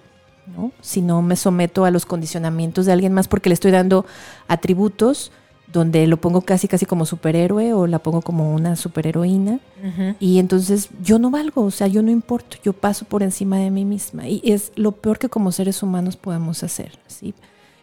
¿no? 0.56 0.72
Si 0.82 1.02
no 1.02 1.22
me 1.22 1.36
someto 1.36 1.86
a 1.86 1.92
los 1.92 2.06
condicionamientos 2.06 2.86
de 2.86 2.94
alguien 2.94 3.14
más 3.14 3.28
porque 3.28 3.50
le 3.50 3.54
estoy 3.54 3.72
dando 3.72 4.06
atributos 4.48 5.32
donde 5.72 6.08
lo 6.08 6.18
pongo 6.18 6.42
casi 6.42 6.68
casi 6.68 6.88
como 6.88 7.06
superhéroe 7.06 7.74
o 7.74 7.86
la 7.86 8.00
pongo 8.00 8.22
como 8.24 8.56
una 8.56 8.76
superheroína 8.76 9.60
Ujú. 9.84 10.16
y 10.20 10.40
entonces 10.40 10.90
yo 11.04 11.20
no 11.20 11.30
valgo, 11.30 11.64
o 11.64 11.70
sea, 11.72 11.86
yo 11.86 12.02
no 12.02 12.10
importo, 12.10 12.58
yo 12.64 12.74
paso 12.74 13.06
por 13.06 13.22
encima 13.22 13.58
de 13.58 13.70
mí 13.70 13.86
misma. 13.86 14.28
Y 14.28 14.42
es 14.44 14.72
lo 14.76 14.94
peor 14.94 15.20
que 15.20 15.30
como 15.30 15.52
seres 15.52 15.84
humanos 15.84 16.18
podemos 16.18 16.64
hacer, 16.64 16.98
¿sí? 17.06 17.36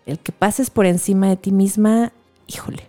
El 0.07 0.19
que 0.21 0.33
pases 0.33 0.71
por 0.71 0.87
encima 0.87 1.29
de 1.29 1.37
ti 1.37 1.53
misma, 1.53 2.12
híjole, 2.47 2.85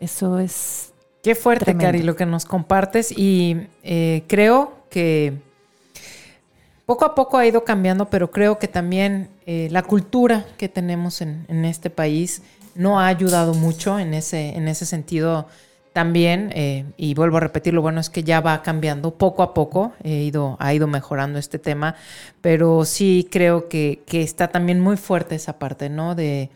eso 0.00 0.38
es... 0.38 0.92
Qué 1.22 1.34
fuerte, 1.34 1.64
Tremendo. 1.64 1.88
Cari, 1.88 2.02
lo 2.02 2.14
que 2.14 2.26
nos 2.26 2.44
compartes. 2.44 3.10
Y 3.10 3.56
eh, 3.82 4.22
creo 4.28 4.74
que 4.90 5.32
poco 6.86 7.04
a 7.04 7.14
poco 7.14 7.38
ha 7.38 7.46
ido 7.46 7.64
cambiando, 7.64 8.08
pero 8.08 8.30
creo 8.30 8.58
que 8.58 8.68
también 8.68 9.28
eh, 9.46 9.68
la 9.72 9.82
cultura 9.82 10.46
que 10.56 10.68
tenemos 10.68 11.20
en, 11.20 11.44
en 11.48 11.64
este 11.64 11.90
país 11.90 12.42
no 12.74 13.00
ha 13.00 13.08
ayudado 13.08 13.54
mucho 13.54 13.98
en 13.98 14.14
ese, 14.14 14.56
en 14.56 14.68
ese 14.68 14.86
sentido 14.86 15.48
también. 15.98 16.52
eh, 16.54 16.84
y 16.96 17.14
vuelvo 17.14 17.38
a 17.38 17.40
repetir, 17.40 17.74
lo 17.74 17.82
bueno 17.82 17.98
es 18.00 18.08
que 18.08 18.22
ya 18.22 18.40
va 18.40 18.62
cambiando 18.62 19.18
poco 19.18 19.42
a 19.42 19.52
poco, 19.52 19.94
he 20.04 20.22
ido, 20.22 20.56
ha 20.60 20.72
ido 20.72 20.86
mejorando 20.86 21.40
este 21.40 21.58
tema, 21.58 21.96
pero 22.40 22.84
sí 22.84 23.26
creo 23.32 23.68
que, 23.68 24.04
que 24.06 24.22
está 24.22 24.46
también 24.46 24.78
muy 24.78 24.96
fuerte 24.96 25.34
esa 25.34 25.58
parte, 25.58 25.90
¿no? 25.90 26.14
De 26.14 26.50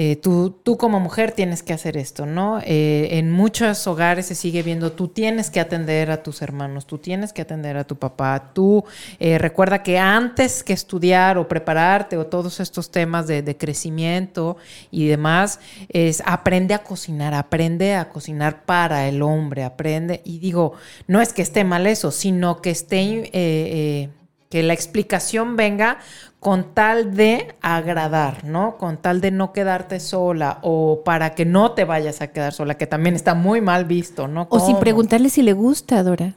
eh, 0.00 0.14
tú, 0.14 0.54
tú 0.62 0.76
como 0.76 1.00
mujer 1.00 1.32
tienes 1.32 1.64
que 1.64 1.72
hacer 1.72 1.96
esto, 1.96 2.24
¿no? 2.24 2.60
Eh, 2.64 3.08
en 3.18 3.32
muchos 3.32 3.84
hogares 3.88 4.26
se 4.26 4.36
sigue 4.36 4.62
viendo, 4.62 4.92
tú 4.92 5.08
tienes 5.08 5.50
que 5.50 5.58
atender 5.58 6.12
a 6.12 6.22
tus 6.22 6.40
hermanos, 6.40 6.86
tú 6.86 6.98
tienes 6.98 7.32
que 7.32 7.42
atender 7.42 7.76
a 7.76 7.82
tu 7.82 7.96
papá, 7.96 8.52
tú 8.54 8.84
eh, 9.18 9.38
recuerda 9.38 9.82
que 9.82 9.98
antes 9.98 10.62
que 10.62 10.72
estudiar 10.72 11.36
o 11.36 11.48
prepararte 11.48 12.16
o 12.16 12.26
todos 12.26 12.60
estos 12.60 12.92
temas 12.92 13.26
de, 13.26 13.42
de 13.42 13.56
crecimiento 13.56 14.56
y 14.92 15.08
demás, 15.08 15.58
es 15.88 16.22
aprende 16.24 16.74
a 16.74 16.84
cocinar, 16.84 17.34
aprende 17.34 17.96
a 17.96 18.08
cocinar 18.08 18.66
para 18.66 19.08
el 19.08 19.20
hombre, 19.20 19.64
aprende, 19.64 20.22
y 20.24 20.38
digo, 20.38 20.74
no 21.08 21.20
es 21.20 21.32
que 21.32 21.42
esté 21.42 21.64
mal 21.64 21.88
eso, 21.88 22.12
sino 22.12 22.62
que 22.62 22.70
esté... 22.70 24.12
eh, 24.50 24.56
eh, 24.56 24.60
que 24.60 24.62
la 24.62 24.72
explicación 24.72 25.56
venga 25.56 25.98
con 26.40 26.72
tal 26.74 27.14
de 27.14 27.54
agradar, 27.60 28.44
¿no? 28.44 28.76
Con 28.78 28.96
tal 28.96 29.20
de 29.20 29.30
no 29.30 29.52
quedarte 29.52 30.00
sola 30.00 30.58
o 30.62 31.02
para 31.04 31.34
que 31.34 31.44
no 31.44 31.72
te 31.72 31.84
vayas 31.84 32.20
a 32.20 32.28
quedar 32.28 32.52
sola, 32.52 32.76
que 32.76 32.86
también 32.86 33.14
está 33.14 33.34
muy 33.34 33.60
mal 33.60 33.84
visto, 33.84 34.28
¿no? 34.28 34.46
O 34.50 34.60
sin 34.60 34.78
preguntarle 34.78 35.30
si 35.30 35.42
le 35.42 35.52
gusta, 35.52 36.02
Dora. 36.02 36.34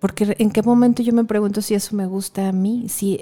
Porque 0.00 0.34
en 0.38 0.50
qué 0.50 0.62
momento 0.62 1.02
yo 1.02 1.12
me 1.12 1.24
pregunto 1.24 1.60
si 1.60 1.74
eso 1.74 1.94
me 1.94 2.06
gusta 2.06 2.48
a 2.48 2.52
mí, 2.52 2.88
si... 2.88 3.20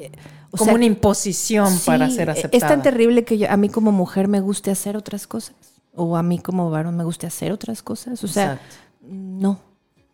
o 0.53 0.59
Como 0.59 0.65
sea, 0.67 0.75
una 0.75 0.85
imposición 0.85 1.77
para 1.85 2.09
sí, 2.09 2.15
ser 2.17 2.29
Es 2.31 2.39
aceptada. 2.39 2.69
tan 2.69 2.83
terrible 2.83 3.25
que 3.25 3.37
yo- 3.39 3.51
a 3.51 3.57
mí 3.57 3.69
como 3.69 3.91
mujer 3.91 4.29
me 4.29 4.41
guste 4.41 4.71
hacer 4.71 4.97
otras 4.97 5.27
cosas. 5.27 5.57
O 5.95 6.17
a 6.17 6.23
mí 6.23 6.39
como 6.39 6.71
varón 6.71 6.97
me 6.97 7.03
guste 7.03 7.27
hacer 7.27 7.51
otras 7.51 7.83
cosas. 7.83 8.23
O 8.23 8.29
sea, 8.29 8.53
Exacto. 8.53 8.77
no. 9.11 9.59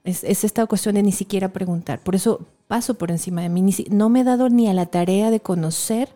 Es, 0.05 0.23
es 0.23 0.45
esta 0.45 0.67
cuestión 0.67 0.95
de 0.95 1.03
ni 1.03 1.13
siquiera 1.13 1.49
preguntar. 1.49 2.01
Por 2.01 2.15
eso 2.15 2.41
paso 2.69 2.95
por 2.95 3.11
encima 3.11 3.43
de 3.43 3.49
mí. 3.49 3.75
No 3.91 4.09
me 4.09 4.21
he 4.21 4.25
dado 4.25 4.49
ni 4.49 4.69
a 4.69 4.75
la 4.75 4.87
tarea 4.87 5.31
de 5.31 5.41
conocer 5.41 6.09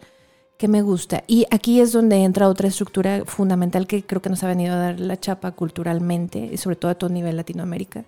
qué 0.58 0.68
me 0.68 0.82
gusta. 0.82 1.24
Y 1.26 1.46
aquí 1.50 1.80
es 1.80 1.92
donde 1.92 2.16
entra 2.16 2.48
otra 2.48 2.68
estructura 2.68 3.22
fundamental 3.24 3.86
que 3.86 4.02
creo 4.02 4.20
que 4.20 4.28
nos 4.28 4.42
ha 4.42 4.48
venido 4.48 4.74
a 4.74 4.78
dar 4.78 5.00
la 5.00 5.18
chapa 5.18 5.52
culturalmente, 5.52 6.50
y 6.52 6.56
sobre 6.58 6.76
todo 6.76 6.90
a 6.90 6.96
todo 6.96 7.08
nivel 7.08 7.36
Latinoamérica, 7.36 8.04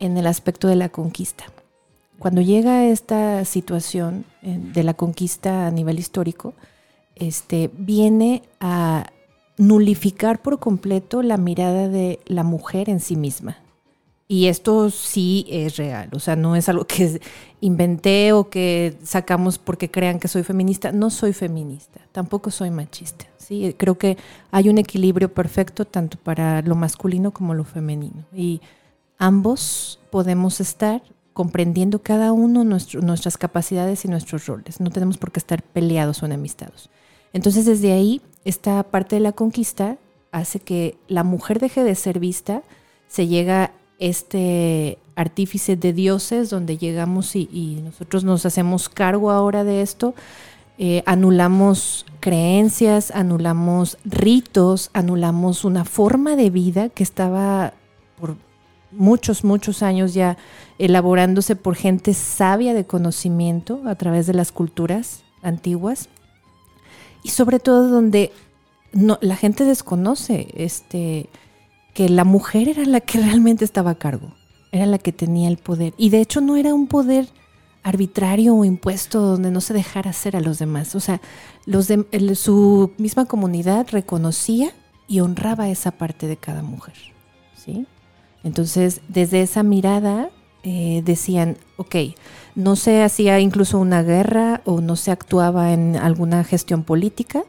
en 0.00 0.18
el 0.18 0.26
aspecto 0.26 0.68
de 0.68 0.76
la 0.76 0.90
conquista. 0.90 1.44
Cuando 2.18 2.40
llega 2.40 2.84
esta 2.86 3.44
situación 3.44 4.24
eh, 4.42 4.58
de 4.58 4.82
la 4.82 4.94
conquista 4.94 5.66
a 5.66 5.70
nivel 5.70 5.98
histórico, 5.98 6.54
este, 7.14 7.70
viene 7.72 8.42
a 8.60 9.06
nulificar 9.58 10.42
por 10.42 10.58
completo 10.58 11.22
la 11.22 11.36
mirada 11.36 11.88
de 11.88 12.20
la 12.26 12.42
mujer 12.42 12.90
en 12.90 13.00
sí 13.00 13.16
misma. 13.16 13.58
Y 14.28 14.46
esto 14.46 14.90
sí 14.90 15.46
es 15.48 15.76
real, 15.76 16.08
o 16.12 16.18
sea, 16.18 16.34
no 16.34 16.56
es 16.56 16.68
algo 16.68 16.84
que 16.84 17.20
inventé 17.60 18.32
o 18.32 18.50
que 18.50 18.96
sacamos 19.04 19.56
porque 19.58 19.88
crean 19.88 20.18
que 20.18 20.26
soy 20.26 20.42
feminista. 20.42 20.90
No 20.90 21.10
soy 21.10 21.32
feminista, 21.32 22.00
tampoco 22.10 22.50
soy 22.50 22.70
machista. 22.70 23.26
¿sí? 23.38 23.74
Creo 23.78 23.96
que 23.98 24.16
hay 24.50 24.68
un 24.68 24.78
equilibrio 24.78 25.32
perfecto 25.32 25.84
tanto 25.84 26.18
para 26.18 26.60
lo 26.62 26.74
masculino 26.74 27.30
como 27.30 27.54
lo 27.54 27.62
femenino. 27.62 28.24
Y 28.34 28.60
ambos 29.18 30.00
podemos 30.10 30.60
estar 30.60 31.02
comprendiendo 31.32 32.02
cada 32.02 32.32
uno 32.32 32.64
nuestro- 32.64 33.02
nuestras 33.02 33.36
capacidades 33.38 34.04
y 34.04 34.08
nuestros 34.08 34.46
roles. 34.46 34.80
No 34.80 34.90
tenemos 34.90 35.18
por 35.18 35.30
qué 35.30 35.38
estar 35.38 35.62
peleados 35.62 36.22
o 36.22 36.26
enemistados. 36.26 36.90
Entonces, 37.32 37.64
desde 37.66 37.92
ahí, 37.92 38.22
esta 38.44 38.82
parte 38.82 39.16
de 39.16 39.20
la 39.20 39.32
conquista 39.32 39.98
hace 40.32 40.58
que 40.58 40.96
la 41.08 41.22
mujer 41.24 41.60
deje 41.60 41.84
de 41.84 41.94
ser 41.94 42.18
vista, 42.18 42.62
se 43.06 43.26
llega 43.28 43.72
este 43.98 44.98
artífice 45.14 45.76
de 45.76 45.92
dioses 45.92 46.50
donde 46.50 46.76
llegamos 46.76 47.34
y, 47.34 47.80
nosotros 47.82 48.24
nos 48.24 48.44
hacemos 48.46 48.88
cargo 48.88 49.30
ahora 49.30 49.64
de 49.64 49.82
esto, 49.82 50.14
eh, 50.78 51.02
anulamos 51.06 52.04
creencias, 52.20 53.10
anulamos 53.10 53.96
ritos, 54.04 54.90
anulamos 54.92 55.64
una 55.64 55.84
forma 55.84 56.36
de 56.36 56.50
vida 56.50 56.90
que 56.90 57.02
estaba 57.02 57.72
por 58.20 58.36
muchos, 58.92 59.44
muchos 59.44 59.82
años 59.82 60.12
ya 60.12 60.36
elaborándose 60.78 61.56
por 61.56 61.76
gente 61.76 62.12
sabia 62.12 62.74
de 62.74 62.84
conocimiento 62.84 63.80
a 63.86 63.94
través 63.94 64.26
de 64.26 64.34
las 64.34 64.52
culturas 64.52 65.24
antiguas. 65.42 66.08
Y 67.22 67.30
sobre 67.30 67.58
todo 67.58 67.88
donde 67.88 68.32
la 68.92 69.36
gente 69.36 69.64
desconoce 69.64 70.48
este, 70.54 71.28
que 71.96 72.10
la 72.10 72.24
mujer 72.24 72.68
era 72.68 72.84
la 72.84 73.00
que 73.00 73.18
realmente 73.22 73.64
estaba 73.64 73.92
a 73.92 73.94
cargo, 73.94 74.34
era 74.70 74.84
la 74.84 74.98
que 74.98 75.12
tenía 75.12 75.48
el 75.48 75.56
poder. 75.56 75.94
Y 75.96 76.10
de 76.10 76.20
hecho 76.20 76.42
no 76.42 76.56
era 76.56 76.74
un 76.74 76.88
poder 76.88 77.26
arbitrario 77.82 78.54
o 78.54 78.66
impuesto 78.66 79.20
donde 79.20 79.50
no 79.50 79.62
se 79.62 79.72
dejara 79.72 80.10
hacer 80.10 80.36
a 80.36 80.40
los 80.40 80.58
demás. 80.58 80.94
O 80.94 81.00
sea, 81.00 81.22
los 81.64 81.88
de, 81.88 82.34
su 82.34 82.92
misma 82.98 83.24
comunidad 83.24 83.86
reconocía 83.90 84.72
y 85.08 85.20
honraba 85.20 85.70
esa 85.70 85.90
parte 85.92 86.26
de 86.26 86.36
cada 86.36 86.60
mujer. 86.60 86.96
¿sí? 87.54 87.86
Entonces, 88.44 89.00
desde 89.08 89.40
esa 89.40 89.62
mirada 89.62 90.28
eh, 90.64 91.00
decían, 91.02 91.56
ok, 91.78 91.96
no 92.54 92.76
se 92.76 93.04
hacía 93.04 93.40
incluso 93.40 93.78
una 93.78 94.02
guerra 94.02 94.60
o 94.66 94.82
no 94.82 94.96
se 94.96 95.12
actuaba 95.12 95.72
en 95.72 95.96
alguna 95.96 96.44
gestión 96.44 96.84
política 96.84 97.44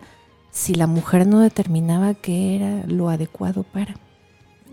si 0.51 0.73
la 0.73 0.87
mujer 0.87 1.27
no 1.27 1.41
determinaba 1.41 2.13
qué 2.13 2.55
era 2.55 2.85
lo 2.87 3.09
adecuado 3.09 3.63
para. 3.63 3.95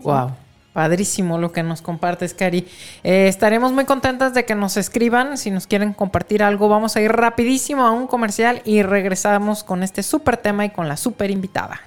Wow. 0.03 0.31
Padrísimo 0.73 1.37
lo 1.37 1.53
que 1.53 1.63
nos 1.63 1.81
compartes, 1.81 2.33
Cari. 2.33 2.67
Eh, 3.03 3.29
estaremos 3.29 3.71
muy 3.71 3.85
contentas 3.85 4.33
de 4.33 4.43
que 4.43 4.55
nos 4.55 4.75
escriban. 4.75 5.37
Si 5.37 5.49
nos 5.49 5.67
quieren 5.67 5.93
compartir 5.93 6.43
algo, 6.43 6.67
vamos 6.67 6.97
a 6.97 7.01
ir 7.01 7.13
rapidísimo 7.13 7.85
a 7.85 7.91
un 7.91 8.07
comercial 8.07 8.61
y 8.65 8.81
regresamos 8.81 9.63
con 9.63 9.83
este 9.83 10.03
súper 10.03 10.35
tema 10.35 10.65
y 10.65 10.71
con 10.71 10.89
la 10.89 10.97
súper 10.97 11.31
invitada. 11.31 11.79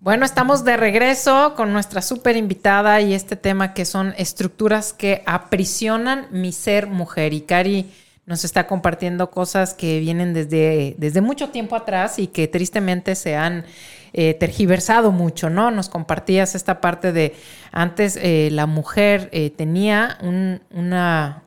Bueno, 0.00 0.26
estamos 0.26 0.62
de 0.62 0.76
regreso 0.76 1.54
con 1.56 1.72
nuestra 1.72 2.02
súper 2.02 2.36
invitada 2.36 3.00
y 3.00 3.14
este 3.14 3.36
tema 3.36 3.72
que 3.72 3.86
son 3.86 4.12
estructuras 4.18 4.92
que 4.92 5.22
aprisionan 5.24 6.26
mi 6.30 6.52
ser 6.52 6.86
mujer. 6.86 7.32
Y 7.32 7.40
Cari 7.40 7.90
nos 8.26 8.44
está 8.44 8.66
compartiendo 8.66 9.30
cosas 9.30 9.74
que 9.74 10.00
vienen 10.00 10.32
desde, 10.32 10.94
desde 10.98 11.20
mucho 11.20 11.50
tiempo 11.50 11.76
atrás 11.76 12.18
y 12.18 12.26
que 12.26 12.48
tristemente 12.48 13.14
se 13.14 13.36
han 13.36 13.64
eh, 14.16 14.32
tergiversado 14.34 15.10
mucho, 15.10 15.50
¿no? 15.50 15.72
Nos 15.72 15.88
compartías 15.88 16.54
esta 16.54 16.80
parte 16.80 17.12
de 17.12 17.34
antes 17.72 18.16
eh, 18.22 18.48
la 18.52 18.66
mujer 18.66 19.28
eh, 19.32 19.50
tenía 19.50 20.18
un, 20.22 20.60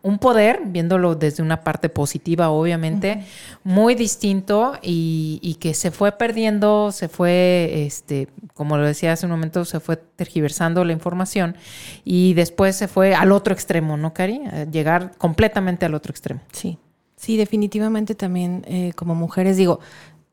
un, 0.03 0.19
poder, 0.19 0.59
viéndolo 0.65 1.15
desde 1.15 1.41
una 1.41 1.63
parte 1.63 1.87
positiva, 1.87 2.49
obviamente, 2.49 3.23
muy 3.63 3.95
distinto 3.95 4.73
y, 4.81 5.57
que 5.61 5.73
se 5.73 5.91
fue 5.91 6.11
perdiendo, 6.11 6.91
se 6.91 7.07
fue, 7.07 7.85
este, 7.85 8.27
como 8.57 8.77
lo 8.77 8.85
decía 8.85 9.13
hace 9.13 9.25
un 9.25 9.31
momento, 9.31 9.63
se 9.63 9.79
fue 9.79 9.95
tergiversando 9.95 10.83
la 10.83 10.91
información 10.91 11.55
y 12.03 12.33
después 12.33 12.75
se 12.75 12.87
fue 12.87 13.15
al 13.15 13.31
otro 13.31 13.53
extremo, 13.53 13.95
¿no, 13.95 14.13
Cari? 14.13 14.41
llegar 14.71 15.13
completamente 15.17 15.85
al 15.85 15.93
otro 15.93 16.11
extremo. 16.11 16.41
Sí. 16.51 16.77
Sí, 17.15 17.37
definitivamente 17.37 18.13
también 18.13 18.93
como 18.95 19.15
mujeres, 19.15 19.57
digo, 19.57 19.79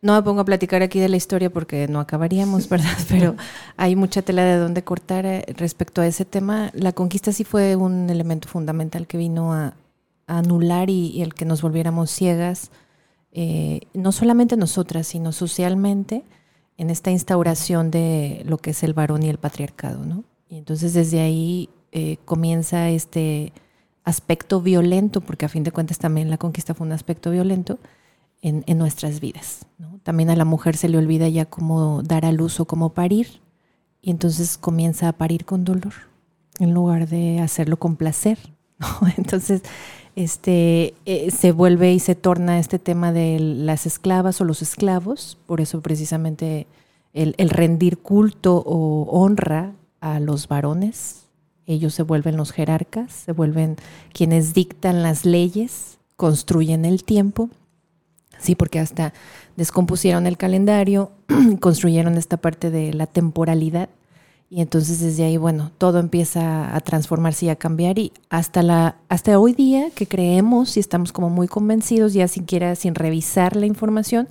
no 0.05 0.13
me 0.13 0.23
pongo 0.23 0.43
a 0.43 0.45
platicar 0.45 0.83
aquí 0.83 1.01
de 1.01 1.09
la 1.09 1.17
historia 1.17 1.49
porque 1.49 1.89
no 1.89 1.99
acabaríamos, 1.99 2.69
¿verdad? 2.69 2.99
Pero 3.09 3.37
hay 3.79 3.97
mucha 3.97 4.21
tela 4.21 4.45
de 4.45 4.59
dónde 4.59 4.85
cortar 4.85 5.25
eh, 5.25 5.47
respecto 5.57 6.03
a 6.03 6.07
ese 6.07 6.27
tema. 6.27 6.71
La 6.75 6.93
conquista 6.93 7.33
sí 7.33 7.43
fue 7.43 7.75
un 7.75 8.11
elemento 8.11 8.47
fundamental 8.47 9.07
que 9.07 9.17
vino 9.17 9.55
a, 9.55 9.75
anular 10.27 10.89
y, 10.89 11.21
el 11.21 11.35
que 11.35 11.45
nos 11.45 11.61
volviéramos 11.61 12.11
ciegas, 12.11 12.71
eh, 13.33 13.81
no 13.93 14.11
solamente 14.11 14.57
nosotras, 14.57 15.07
sino 15.07 15.33
socialmente, 15.33 16.23
en 16.77 16.91
esta 16.91 17.11
instauración 17.11 17.91
de 17.91 18.43
lo 18.47 18.59
que 18.59 18.71
es 18.71 18.83
el 18.83 18.95
varón 18.95 19.23
y 19.23 19.29
el 19.29 19.39
patriarcado, 19.39 20.05
¿no? 20.05 20.25
Y 20.49 20.59
entonces 20.59 20.95
desde 20.95 21.21
ahí 21.21 21.71
eh, 21.93 22.19
comienza 22.25 22.91
este 22.91 23.53
aspecto 24.05 24.61
violento, 24.61 25.21
porque 25.21 25.47
a 25.47 25.49
fin 25.49 25.65
de 25.65 25.73
cuentas 25.73 25.99
también 25.99 26.31
la 26.31 26.39
conquista 26.39 26.75
fue 26.75 26.87
un 26.87 26.93
aspecto 26.93 27.31
violento, 27.31 27.79
en, 28.45 28.79
nuestras 28.79 29.21
vidas. 29.21 29.67
También 30.03 30.29
a 30.29 30.37
la 30.37 30.45
mujer 30.45 30.77
se 30.77 30.91
le 30.91 30.99
olvida 30.99 31.29
ya 31.29 31.47
cómo 31.47 32.03
dar 32.03 32.27
a 32.27 32.33
luz 32.33 32.61
o 32.61 32.67
cómo 32.67 32.93
parir 32.93 33.41
y 34.03 34.11
entonces 34.11 34.59
comienza 34.59 35.09
a 35.09 35.13
parir 35.15 35.47
con 35.47 35.65
dolor 35.65 35.95
en 36.59 36.75
lugar 36.75 37.09
de 37.09 37.41
hacerlo 37.41 37.79
con 37.79 37.97
placer. 37.97 38.39
Entonces, 39.17 39.63
este, 40.17 40.95
eh, 41.07 41.31
se 41.31 41.53
vuelve 41.53 41.93
y 41.93 41.99
se 41.99 42.15
torna 42.15 42.59
este 42.59 42.79
tema 42.79 43.13
de 43.13 43.39
las 43.41 43.87
esclavas 43.87 44.41
o 44.41 44.45
los 44.45 44.63
esclavos, 44.63 45.39
por 45.47 45.61
eso 45.61 45.81
precisamente 45.81 46.67
el, 47.13 47.35
el 47.39 47.51
rendir 47.51 47.99
culto 47.99 48.63
o 48.65 49.05
honra 49.11 49.73
a 50.01 50.21
los 50.21 50.49
varones, 50.49 51.25
ellos 51.67 51.95
se 51.95 52.03
vuelven 52.03 52.37
los 52.37 52.53
jerarcas, 52.53 53.13
se 53.13 53.33
vuelven 53.33 53.77
quienes 54.13 54.53
dictan 54.53 55.03
las 55.03 55.25
leyes, 55.25 55.99
construyen 56.17 56.85
el 56.85 57.05
tiempo. 57.05 57.49
Sí, 58.39 58.55
porque 58.55 58.81
hasta 58.81 59.15
descompusieron 59.57 60.27
el 60.27 60.37
calendario, 60.37 61.13
construyeron 61.61 62.17
esta 62.19 62.37
parte 62.37 62.71
de 62.71 62.93
la 62.93 63.07
temporalidad 63.07 63.89
y 64.55 64.61
entonces 64.61 65.01
desde 65.01 65.25
ahí, 65.25 65.37
bueno, 65.37 65.73
todo 65.79 65.99
empieza 65.99 66.77
a 66.77 66.81
transformarse 66.81 67.47
y 67.47 67.49
a 67.49 67.57
cambiar 67.57 67.99
y 67.99 68.13
hasta 68.31 68.63
la 68.63 68.99
hasta 69.09 69.37
hoy 69.37 69.53
día 69.53 69.91
que 69.91 70.07
creemos 70.07 70.77
y 70.77 70.81
estamos 70.81 71.11
como 71.11 71.29
muy 71.29 71.49
convencidos 71.49 72.13
ya 72.13 72.29
siquiera 72.29 72.77
sin 72.77 72.95
revisar 72.95 73.57
la 73.57 73.67
información 73.67 74.29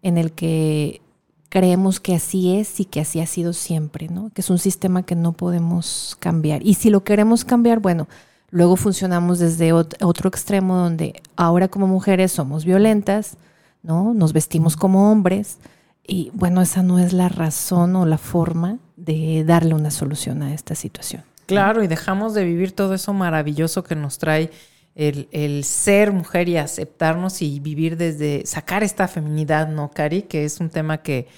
en 0.00 0.16
el 0.16 0.32
que 0.32 1.02
creemos 1.50 2.00
que 2.00 2.14
así 2.14 2.56
es 2.56 2.80
y 2.80 2.86
que 2.86 3.02
así 3.02 3.20
ha 3.20 3.26
sido 3.26 3.52
siempre, 3.52 4.08
¿no? 4.08 4.30
Que 4.30 4.40
es 4.40 4.48
un 4.48 4.58
sistema 4.58 5.02
que 5.02 5.16
no 5.16 5.34
podemos 5.34 6.16
cambiar. 6.18 6.66
Y 6.66 6.72
si 6.72 6.88
lo 6.88 7.04
queremos 7.04 7.44
cambiar, 7.44 7.80
bueno, 7.80 8.08
luego 8.48 8.74
funcionamos 8.74 9.38
desde 9.38 9.74
otro 9.74 10.30
extremo 10.30 10.76
donde 10.78 11.20
ahora 11.36 11.68
como 11.68 11.86
mujeres 11.86 12.32
somos 12.32 12.64
violentas, 12.64 13.36
¿no? 13.82 14.14
Nos 14.14 14.32
vestimos 14.32 14.76
como 14.76 15.12
hombres 15.12 15.58
y 16.06 16.30
bueno, 16.32 16.62
esa 16.62 16.82
no 16.82 16.98
es 16.98 17.12
la 17.12 17.28
razón 17.28 17.96
o 17.96 18.06
la 18.06 18.16
forma 18.16 18.78
de 18.98 19.44
darle 19.46 19.74
una 19.74 19.90
solución 19.90 20.42
a 20.42 20.52
esta 20.52 20.74
situación. 20.74 21.22
Claro, 21.46 21.82
y 21.82 21.86
dejamos 21.86 22.34
de 22.34 22.44
vivir 22.44 22.72
todo 22.72 22.94
eso 22.94 23.12
maravilloso 23.14 23.82
que 23.82 23.94
nos 23.94 24.18
trae 24.18 24.50
el, 24.94 25.28
el, 25.30 25.64
ser 25.64 26.12
mujer 26.12 26.48
y 26.48 26.56
aceptarnos 26.56 27.40
y 27.40 27.60
vivir 27.60 27.96
desde 27.96 28.44
sacar 28.44 28.82
esta 28.82 29.08
feminidad, 29.08 29.68
¿no, 29.68 29.90
Cari? 29.90 30.22
Que 30.22 30.44
es 30.44 30.60
un 30.60 30.68
tema 30.68 30.98
que, 30.98 31.28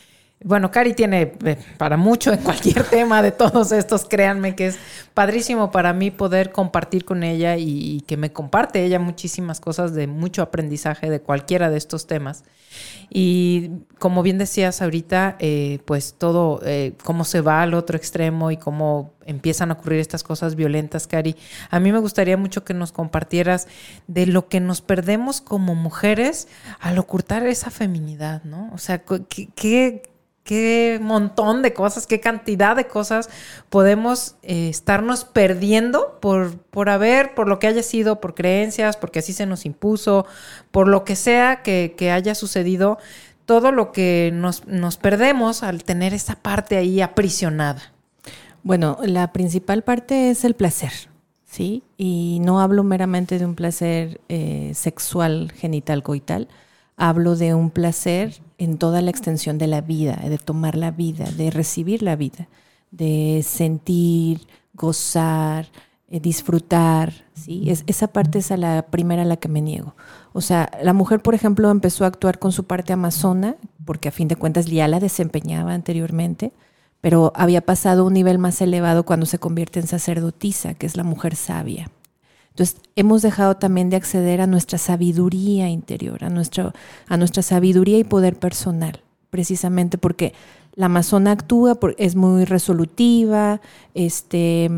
bueno, 0.42 0.70
Cari 0.70 0.94
tiene 0.94 1.34
eh, 1.44 1.58
para 1.76 1.98
mucho 1.98 2.32
en 2.32 2.38
cualquier 2.38 2.84
tema 2.90 3.20
de 3.20 3.30
todos 3.30 3.72
estos, 3.72 4.06
créanme 4.06 4.54
que 4.54 4.68
es 4.68 4.78
padrísimo 5.12 5.70
para 5.70 5.92
mí 5.92 6.10
poder 6.10 6.50
compartir 6.50 7.04
con 7.04 7.22
ella 7.24 7.58
y, 7.58 8.00
que 8.06 8.16
me 8.16 8.32
comparte 8.32 8.82
ella 8.82 8.98
muchísimas 8.98 9.60
cosas 9.60 9.92
de 9.94 10.06
mucho 10.06 10.40
aprendizaje 10.40 11.10
de 11.10 11.20
cualquiera 11.20 11.68
de 11.68 11.76
estos 11.76 12.06
temas. 12.06 12.44
Y 13.10 13.70
como 13.98 14.22
bien 14.22 14.38
decías 14.38 14.80
ahorita, 14.80 15.36
eh, 15.40 15.80
pues 15.84 16.14
todo, 16.16 16.60
eh, 16.64 16.94
cómo 17.04 17.24
se 17.24 17.42
va 17.42 17.62
al 17.62 17.74
otro 17.74 17.96
extremo 17.96 18.50
y 18.50 18.56
cómo 18.56 19.12
empiezan 19.26 19.70
a 19.70 19.74
ocurrir 19.74 20.00
estas 20.00 20.22
cosas 20.22 20.54
violentas, 20.54 21.06
Cari. 21.06 21.36
A 21.68 21.80
mí 21.80 21.92
me 21.92 21.98
gustaría 21.98 22.38
mucho 22.38 22.64
que 22.64 22.72
nos 22.72 22.92
compartieras 22.92 23.68
de 24.06 24.26
lo 24.26 24.48
que 24.48 24.60
nos 24.60 24.80
perdemos 24.80 25.42
como 25.42 25.74
mujeres 25.74 26.48
al 26.78 26.98
ocultar 26.98 27.46
esa 27.46 27.70
feminidad, 27.70 28.42
¿no? 28.44 28.70
O 28.72 28.78
sea, 28.78 29.02
¿qué, 29.02 29.48
qué 29.54 30.09
montón 31.00 31.62
de 31.62 31.72
cosas, 31.72 32.06
qué 32.06 32.20
cantidad 32.20 32.74
de 32.74 32.86
cosas 32.86 33.30
podemos 33.68 34.34
eh, 34.42 34.68
estarnos 34.68 35.24
perdiendo 35.24 36.18
por, 36.20 36.58
por 36.58 36.88
haber, 36.88 37.34
por 37.34 37.48
lo 37.48 37.58
que 37.58 37.68
haya 37.68 37.82
sido, 37.82 38.20
por 38.20 38.34
creencias, 38.34 38.96
porque 38.96 39.20
así 39.20 39.32
se 39.32 39.46
nos 39.46 39.64
impuso, 39.64 40.26
por 40.70 40.88
lo 40.88 41.04
que 41.04 41.14
sea 41.14 41.62
que, 41.62 42.10
haya 42.12 42.34
sucedido, 42.34 42.98
todo 43.46 43.70
lo 43.70 43.92
que 43.92 44.30
nos, 44.32 44.66
nos 44.66 44.96
perdemos 44.96 45.62
al 45.62 45.84
tener 45.84 46.14
esa 46.14 46.36
parte 46.36 46.76
ahí 46.76 47.00
aprisionada. 47.00 47.92
Bueno, 48.62 48.98
la 49.02 49.32
principal 49.32 49.82
parte 49.82 50.30
es 50.30 50.44
el 50.44 50.54
placer, 50.54 50.92
¿sí? 51.44 51.82
Y 51.96 52.38
no 52.42 52.60
hablo 52.60 52.82
meramente 52.82 53.38
de 53.38 53.46
un 53.46 53.54
placer 53.54 54.20
eh, 54.28 54.72
sexual, 54.74 55.52
genital, 55.52 56.02
coital, 56.02 56.48
hablo 57.00 57.34
de 57.34 57.54
un 57.54 57.70
placer 57.70 58.42
en 58.58 58.76
toda 58.76 59.00
la 59.00 59.10
extensión 59.10 59.56
de 59.56 59.66
la 59.66 59.80
vida, 59.80 60.16
de 60.16 60.36
tomar 60.36 60.76
la 60.76 60.90
vida, 60.90 61.24
de 61.24 61.50
recibir 61.50 62.02
la 62.02 62.14
vida, 62.14 62.46
de 62.90 63.42
sentir, 63.42 64.46
gozar, 64.74 65.66
eh, 66.08 66.20
disfrutar. 66.20 67.12
¿sí? 67.32 67.70
Es, 67.70 67.84
esa 67.86 68.08
parte 68.08 68.38
es 68.38 68.50
la 68.50 68.86
primera 68.90 69.22
a 69.22 69.24
la 69.24 69.38
que 69.38 69.48
me 69.48 69.62
niego. 69.62 69.94
O 70.34 70.42
sea, 70.42 70.70
la 70.82 70.92
mujer, 70.92 71.22
por 71.22 71.34
ejemplo, 71.34 71.70
empezó 71.70 72.04
a 72.04 72.08
actuar 72.08 72.38
con 72.38 72.52
su 72.52 72.64
parte 72.64 72.92
amazona, 72.92 73.56
porque 73.86 74.10
a 74.10 74.12
fin 74.12 74.28
de 74.28 74.36
cuentas 74.36 74.66
ya 74.66 74.86
la 74.86 75.00
desempeñaba 75.00 75.72
anteriormente, 75.72 76.52
pero 77.00 77.32
había 77.34 77.62
pasado 77.62 78.02
a 78.02 78.06
un 78.06 78.12
nivel 78.12 78.38
más 78.38 78.60
elevado 78.60 79.04
cuando 79.06 79.24
se 79.24 79.38
convierte 79.38 79.80
en 79.80 79.86
sacerdotisa, 79.86 80.74
que 80.74 80.84
es 80.84 80.98
la 80.98 81.02
mujer 81.02 81.34
sabia. 81.34 81.90
Entonces, 82.50 82.80
hemos 82.96 83.22
dejado 83.22 83.56
también 83.56 83.90
de 83.90 83.96
acceder 83.96 84.40
a 84.40 84.46
nuestra 84.46 84.78
sabiduría 84.78 85.68
interior, 85.68 86.24
a, 86.24 86.30
nuestro, 86.30 86.72
a 87.08 87.16
nuestra 87.16 87.42
sabiduría 87.42 87.98
y 87.98 88.04
poder 88.04 88.38
personal, 88.38 89.00
precisamente 89.30 89.98
porque 89.98 90.34
la 90.74 90.86
amazona 90.86 91.32
actúa, 91.32 91.78
es 91.96 92.16
muy 92.16 92.44
resolutiva, 92.44 93.60
este, 93.94 94.70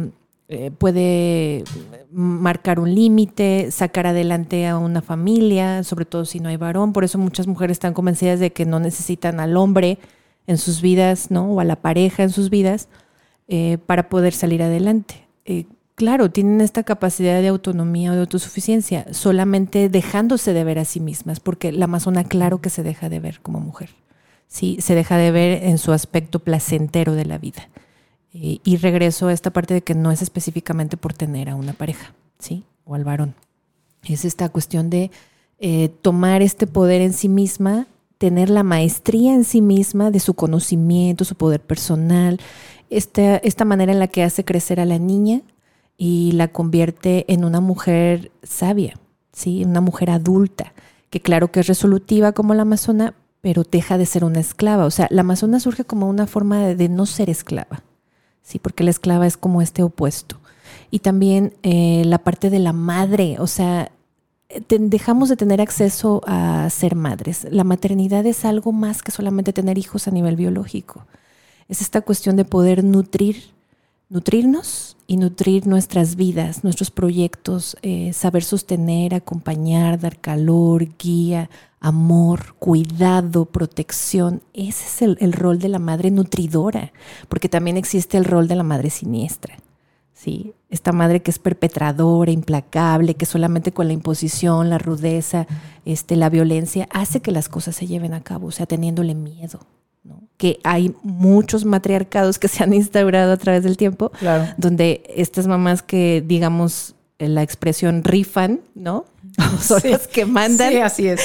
eh, 0.49 0.71
puede 0.71 1.65
marcar 2.11 2.79
un 2.79 2.95
límite, 2.95 3.71
sacar 3.71 4.07
adelante 4.07 4.67
a 4.67 4.77
una 4.77 5.01
familia, 5.01 5.83
sobre 5.83 6.05
todo 6.05 6.25
si 6.25 6.41
no 6.41 6.51
hay 6.51 6.57
varón. 6.57 6.93
Por 6.93 7.05
eso 7.05 7.19
muchas 7.19 7.47
mujeres 7.47 7.77
están 7.77 7.95
convencidas 7.95 8.39
de 8.39 8.53
que 8.53 8.67
no 8.67 8.79
necesitan 8.79 9.41
al 9.41 9.57
hombre 9.57 9.99
en 10.47 10.59
sus 10.59 10.83
vidas, 10.83 11.31
¿no? 11.31 11.47
O 11.53 11.61
a 11.61 11.65
la 11.65 11.77
pareja 11.77 12.23
en 12.23 12.31
sus 12.31 12.51
vidas 12.51 12.89
eh, 13.49 13.79
para 13.87 14.09
poder 14.09 14.35
salir 14.35 14.63
adelante. 14.63 15.27
Eh, 15.45 15.65
claro, 16.03 16.33
tienen 16.33 16.61
esta 16.61 16.83
capacidad 16.83 17.41
de 17.41 17.47
autonomía 17.47 18.11
o 18.11 18.15
de 18.15 18.23
autosuficiencia, 18.23 19.07
solamente 19.13 19.89
dejándose 19.89 20.53
de 20.53 20.65
ver 20.65 20.81
a 20.81 20.85
sí 20.85 20.99
mismas, 20.99 21.39
porque 21.39 21.71
la 21.71 21.85
amazona 21.85 22.25
claro 22.25 22.61
que 22.61 22.71
se 22.71 22.83
deja 22.83 23.09
de 23.09 23.21
ver 23.21 23.39
como 23.41 23.61
mujer, 23.61 23.91
¿sí? 24.49 24.79
se 24.81 24.97
deja 24.97 25.17
de 25.17 25.31
ver 25.31 25.63
en 25.63 25.79
su 25.79 25.93
aspecto 25.93 26.41
placentero 26.41 27.15
de 27.15 27.25
la 27.25 27.39
vida. 27.39 27.69
Eh, 28.35 28.59
y 28.65 28.79
regreso 28.79 29.29
a 29.29 29.33
esta 29.33 29.53
parte 29.53 29.75
de 29.75 29.83
que 29.83 29.95
no 29.95 30.11
es 30.11 30.23
específicamente 30.23 30.97
por 30.97 31.15
tener 31.15 31.49
a 31.49 31.55
una 31.55 31.73
pareja, 31.73 32.15
¿sí? 32.41 32.65
O 32.85 32.97
al 32.97 33.05
varón. 33.05 33.37
Es 34.03 34.25
esta 34.25 34.49
cuestión 34.49 34.91
de 34.91 35.13
eh, 35.61 35.89
tomar 36.03 36.43
este 36.43 36.67
poder 36.67 37.01
en 37.01 37.13
sí 37.13 37.29
misma, 37.29 37.87
tener 38.19 38.51
la 38.51 38.65
maestría 38.65 39.35
en 39.35 39.45
sí 39.45 39.61
misma 39.61 40.11
de 40.11 40.19
su 40.19 40.35
conocimiento, 40.35 41.25
su 41.25 41.37
poder 41.37 41.61
personal, 41.61 42.41
esta, 42.91 43.37
esta 43.37 43.65
manera 43.65 43.93
en 43.93 44.01
la 44.01 44.09
que 44.09 44.25
hace 44.25 44.45
crecer 44.45 44.81
a 44.81 44.85
la 44.85 44.99
niña 44.99 45.43
y 45.97 46.33
la 46.33 46.49
convierte 46.49 47.25
en 47.33 47.45
una 47.45 47.61
mujer 47.61 48.33
sabia, 48.43 48.99
¿sí? 49.33 49.65
Una 49.65 49.81
mujer 49.81 50.11
adulta, 50.11 50.73
que 51.11 51.21
claro 51.21 51.53
que 51.53 51.61
es 51.61 51.67
resolutiva 51.67 52.33
como 52.33 52.55
la 52.55 52.63
amazona, 52.63 53.15
pero 53.41 53.65
deja 53.65 53.99
de 53.99 54.07
ser 54.07 54.25
una 54.25 54.41
esclava. 54.41 54.87
O 54.87 54.91
sea, 54.91 55.09
la 55.11 55.21
amazona 55.21 55.61
surge 55.61 55.85
como 55.85 56.09
una 56.09 56.27
forma 56.27 56.61
de, 56.69 56.89
no 56.89 57.07
ser 57.07 57.29
esclava, 57.31 57.83
¿sí? 58.43 58.59
Porque 58.59 58.85
la 58.85 58.91
esclava 58.91 59.27
es 59.27 59.37
como 59.37 59.63
este 59.63 59.83
opuesto. 59.83 60.39
Y 60.91 61.01
también 61.01 61.55
eh, 61.63 62.03
la 62.07 62.19
parte 62.19 62.51
de 62.51 62.59
la 62.59 62.73
madre, 62.73 63.37
o 63.39 63.47
sea, 63.47 63.91
dejamos 64.69 65.29
de 65.29 65.37
tener 65.37 65.61
acceso 65.61 66.23
a 66.27 66.69
ser 66.71 66.95
madres. 66.95 67.47
La 67.51 67.65
maternidad 67.65 68.27
es 68.27 68.45
algo 68.45 68.73
más 68.73 69.03
que 69.03 69.11
solamente 69.11 69.53
tener 69.53 69.79
hijos 69.79 70.09
a 70.09 70.11
nivel 70.11 70.37
biológico. 70.37 71.07
Es 71.69 71.81
esta 71.81 72.03
cuestión 72.03 72.37
de 72.37 72.45
poder 72.45 72.85
nutrir, 72.85 73.45
nutrirnos 74.13 74.99
y 75.07 75.17
nutrir 75.17 75.67
nuestras 75.67 76.17
vidas, 76.17 76.65
nuestros 76.65 76.91
proyectos, 76.91 77.79
eh, 77.81 78.13
saber 78.13 78.45
sostener, 78.45 79.15
acompañar, 79.15 79.99
dar 79.99 80.21
calor, 80.21 80.87
guía, 80.99 81.49
amor, 81.81 82.55
cuidado, 82.59 83.47
protección. 83.47 84.43
Ese 84.53 84.85
es 84.85 85.03
el, 85.03 85.17
el 85.21 85.33
rol 85.33 85.59
de 85.59 85.71
la 85.71 85.79
madre 85.79 86.11
nutridora, 86.11 86.93
porque 87.31 87.49
también 87.49 87.79
existe 87.79 88.19
el 88.19 88.27
rol 88.27 88.49
de 88.49 88.57
la 88.57 88.65
madre 88.65 88.91
siniestra. 88.91 89.57
¿sí? 90.13 90.53
Esta 90.69 90.93
madre 90.93 91.23
que 91.23 91.31
es 91.31 91.39
perpetradora, 91.39 92.31
implacable, 92.31 93.15
que 93.15 93.25
solamente 93.25 93.73
con 93.73 93.87
la 93.87 93.95
imposición, 93.95 94.69
la 94.69 94.77
rudeza, 94.77 95.47
este, 95.87 96.17
la 96.17 96.29
violencia, 96.29 96.87
hace 96.93 97.21
que 97.21 97.33
las 97.33 97.49
cosas 97.49 97.77
se 97.77 97.87
lleven 97.87 98.13
a 98.13 98.23
cabo, 98.23 98.49
o 98.49 98.53
sea, 98.53 98.67
teniéndole 98.67 99.15
miedo. 99.15 99.61
Que 100.37 100.59
hay 100.65 100.95
muchos 101.03 101.65
matriarcados 101.65 102.39
que 102.39 102.49
se 102.49 102.63
han 102.63 102.75
instaurado 102.75 103.33
a 103.33 103.37
través 103.37 103.63
del 103.63 103.77
tiempo, 103.77 104.11
donde 104.57 105.03
estas 105.15 105.47
mamás 105.47 105.83
que, 105.83 106.23
digamos, 106.27 106.95
la 107.19 107.43
expresión 107.43 108.03
rifan, 108.05 108.61
¿no? 108.75 109.05
Son 109.61 109.81
las 109.85 110.09
que 110.09 110.27
mandan. 110.27 110.71
Sí, 110.71 110.79
así 110.79 111.09
es. 111.09 111.21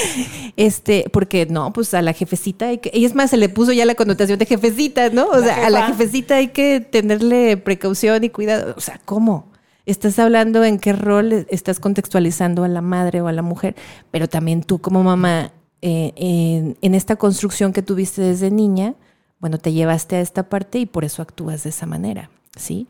Este, 0.56 1.04
porque 1.12 1.46
no, 1.46 1.72
pues 1.72 1.92
a 1.94 2.02
la 2.02 2.12
jefecita 2.12 2.68
hay 2.68 2.78
que. 2.78 2.90
Y 2.94 3.04
es 3.04 3.14
más, 3.14 3.30
se 3.30 3.36
le 3.36 3.48
puso 3.48 3.72
ya 3.72 3.84
la 3.84 3.94
connotación 3.94 4.38
de 4.38 4.46
jefecita, 4.46 5.10
¿no? 5.10 5.28
O 5.28 5.40
sea, 5.40 5.66
a 5.66 5.70
la 5.70 5.86
jefecita 5.88 6.36
hay 6.36 6.48
que 6.48 6.80
tenerle 6.80 7.56
precaución 7.56 8.24
y 8.24 8.30
cuidado. 8.30 8.74
O 8.76 8.80
sea, 8.80 9.00
¿cómo? 9.04 9.50
Estás 9.86 10.18
hablando 10.18 10.64
en 10.64 10.78
qué 10.78 10.92
rol 10.92 11.46
estás 11.48 11.80
contextualizando 11.80 12.64
a 12.64 12.68
la 12.68 12.82
madre 12.82 13.22
o 13.22 13.26
a 13.26 13.32
la 13.32 13.42
mujer, 13.42 13.74
pero 14.10 14.28
también 14.28 14.62
tú 14.62 14.80
como 14.80 15.02
mamá, 15.02 15.52
eh, 15.82 16.74
en, 16.80 16.94
esta 16.94 17.16
construcción 17.16 17.72
que 17.72 17.82
tuviste 17.82 18.22
desde 18.22 18.50
niña, 18.50 18.94
bueno, 19.40 19.58
te 19.58 19.72
llevaste 19.72 20.16
a 20.16 20.20
esta 20.20 20.48
parte 20.48 20.78
y 20.78 20.86
por 20.86 21.04
eso 21.04 21.22
actúas 21.22 21.62
de 21.62 21.70
esa 21.70 21.86
manera, 21.86 22.30
¿sí? 22.56 22.88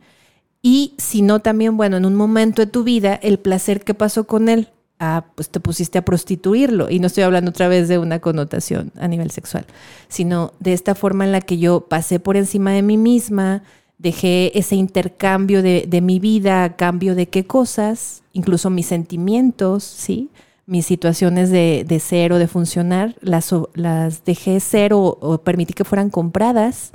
Y 0.63 0.95
si 0.99 1.23
no, 1.23 1.41
también, 1.41 1.77
bueno, 1.77 1.97
en 1.99 2.05
un 2.05 2.15
momento 2.15 2.63
de 2.63 2.71
tu 2.71 2.85
vida, 2.85 3.15
el 3.15 3.39
placer 3.39 3.85
que 3.85 3.95
pasó 3.95 4.27
con 4.27 4.49
él 4.49 4.71
ah, 4.99 5.27
pues 5.35 5.49
te 5.51 5.61
pusiste 5.61 5.99
a 5.99 6.05
prostituirlo. 6.05 6.91
Y 6.91 6.99
no 6.99 7.07
estoy 7.07 7.25
hablando 7.25 7.51
otra 7.51 7.69
vez 7.69 7.89
de 7.89 7.99
una 7.99 8.19
connotación 8.21 8.93
a 8.97 9.09
nivel 9.09 9.31
sexual, 9.31 9.67
sino 10.09 10.53
de 10.61 10.73
esta 10.73 10.95
forma 10.95 11.25
en 11.25 11.33
la 11.33 11.41
que 11.41 11.59
yo 11.59 11.83
pasé 11.83 12.21
por 12.21 12.37
encima 12.37 12.73
de 12.73 12.83
mí 12.83 12.97
misma, 12.97 13.63
dejé 13.99 14.57
ese 14.59 14.77
intercambio 14.77 15.63
de, 15.63 16.01
mi 16.03 16.21
vida 16.21 16.65
a 16.65 16.77
cambio 16.77 17.15
de 17.15 17.29
qué 17.29 17.47
cosas, 17.47 18.23
incluso 18.33 18.71
mis 18.71 18.87
sentimientos, 18.87 19.85
¿sí? 19.85 20.31
Mis 20.69 20.87
situaciones 20.87 21.51
de, 21.51 22.01
ser 22.01 22.33
o 22.33 22.39
de 22.39 22.47
funcionar, 22.47 23.17
las, 23.21 23.53
las 23.75 24.25
dejé 24.25 24.61
ser 24.61 24.93
o 24.95 25.41
permití 25.43 25.73
que 25.73 25.85
fueran 25.85 26.11
compradas 26.11 26.93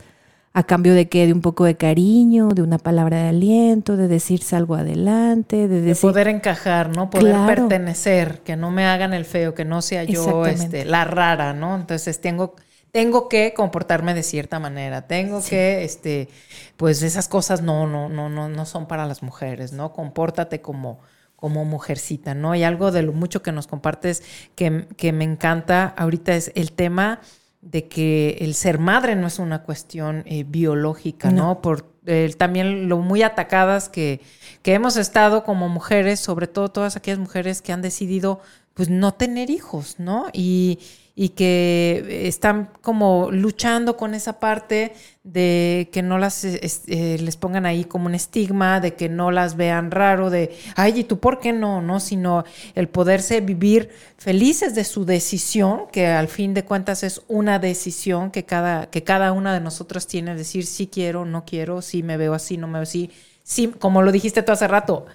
a 0.54 0.64
cambio 0.64 0.94
de 0.94 1.10
que 1.10 1.26
de 1.26 1.34
un 1.34 1.42
poco 1.42 1.66
de 1.66 1.76
cariño, 1.76 2.50
de 2.50 2.62
una 2.62 2.78
palabra 2.78 3.24
de 3.24 3.30
aliento, 3.30 3.98
de 3.98 4.08
decirse 4.08 4.56
algo 4.56 4.76
adelante, 4.76 5.68
de, 5.68 5.82
decir, 5.82 6.02
poder 6.02 6.28
encajar, 6.28 6.96
¿no? 6.96 7.10
Poder 7.10 7.36
pertenecer, 7.48 8.42
que 8.42 8.56
no 8.56 8.70
me 8.70 8.86
hagan 8.86 9.16
el 9.16 9.26
feo, 9.26 9.56
que 9.56 9.66
no 9.66 9.82
sea 9.82 10.04
yo 10.04 10.46
este, 10.46 10.86
la 10.86 11.06
rara, 11.06 11.54
¿no? 11.54 11.76
Entonces 11.76 12.22
tengo 12.22 12.56
tengo 12.92 13.28
que 13.28 13.56
comportarme 13.56 14.14
de 14.14 14.22
cierta 14.22 14.60
manera, 14.60 15.08
tengo 15.08 15.42
que, 15.44 15.84
este, 15.84 16.30
pues 16.78 17.02
esas 17.02 17.28
cosas 17.28 17.64
no, 17.64 17.88
no, 17.88 18.08
no, 18.08 18.30
no, 18.30 18.50
no 18.50 18.66
son 18.68 18.88
para 18.88 19.08
las 19.08 19.24
mujeres, 19.24 19.74
¿no? 19.74 19.94
Compórtate 19.94 20.62
como, 20.62 21.00
como 21.44 21.66
mujercita, 21.66 22.34
¿no? 22.36 22.56
Y 22.56 22.64
algo 22.64 22.94
de 22.94 23.04
lo 23.04 23.12
mucho 23.12 23.44
que 23.44 23.52
nos 23.52 23.68
compartes 23.68 24.24
que, 24.56 24.88
que 24.96 25.12
me 25.12 25.26
encanta 25.26 25.94
ahorita 25.98 26.34
es 26.34 26.54
el 26.56 26.72
tema 26.72 27.20
de 27.60 27.90
que 27.90 28.38
el 28.40 28.54
ser 28.54 28.80
madre 28.80 29.18
no 29.18 29.28
es 29.28 29.40
una 29.40 29.64
cuestión 29.64 30.24
eh, 30.26 30.46
biológica, 30.48 31.32
¿no? 31.32 31.62
Por 31.62 31.98
eh, 32.06 32.34
también 32.38 32.88
lo 32.88 33.00
muy 33.00 33.24
atacadas 33.24 33.90
que, 33.90 34.22
que 34.62 34.74
hemos 34.74 34.96
estado 34.96 35.44
como 35.44 35.68
mujeres, 35.68 36.22
sobre 36.22 36.48
todo 36.48 36.70
todas 36.70 36.96
aquellas 36.96 37.20
mujeres 37.20 37.62
que 37.62 37.74
han 37.74 37.82
decidido 37.82 38.40
pues 38.74 38.90
no 38.90 39.14
tener 39.14 39.50
hijos, 39.50 39.96
¿no? 40.00 40.28
Y, 40.32 40.80
y 41.16 41.30
que 41.30 42.24
están 42.28 42.72
como 42.82 43.30
luchando 43.32 43.98
con 43.98 44.16
esa 44.16 44.40
parte 44.40 44.94
de 45.24 45.90
que 45.92 46.02
no 46.02 46.18
las 46.18 46.44
eh, 46.44 47.18
les 47.20 47.38
pongan 47.38 47.68
ahí 47.68 47.86
como 47.86 48.08
un 48.08 48.16
estigma, 48.16 48.80
de 48.80 48.96
que 48.96 49.10
no 49.10 49.30
las 49.30 49.56
vean 49.56 49.92
raro, 49.92 50.32
de, 50.32 50.58
ay, 50.76 51.02
¿y 51.02 51.04
tú 51.04 51.20
por 51.20 51.40
qué 51.40 51.54
no? 51.54 51.82
no? 51.82 52.00
Sino 52.00 52.46
el 52.74 52.90
poderse 52.90 53.42
vivir 53.42 53.90
felices 54.18 54.74
de 54.74 54.84
su 54.84 55.06
decisión, 55.06 55.84
que 55.92 56.08
al 56.08 56.28
fin 56.28 56.56
de 56.56 56.66
cuentas 56.66 57.04
es 57.04 57.22
una 57.28 57.60
decisión 57.60 58.32
que 58.32 58.46
cada, 58.46 58.88
que 58.90 59.04
cada 59.04 59.32
una 59.34 59.54
de 59.54 59.60
nosotros 59.60 60.08
tiene, 60.08 60.36
decir 60.36 60.66
sí 60.66 60.88
quiero, 60.88 61.26
no 61.26 61.46
quiero, 61.46 61.84
sí 61.84 62.02
me 62.02 62.18
veo 62.18 62.34
así, 62.34 62.58
no 62.58 62.68
me 62.68 62.74
veo 62.74 62.84
así. 62.84 63.12
Sí, 63.44 63.68
como 63.80 64.02
lo 64.02 64.12
dijiste 64.12 64.42
tú 64.42 64.52
hace 64.52 64.68
rato, 64.68 65.06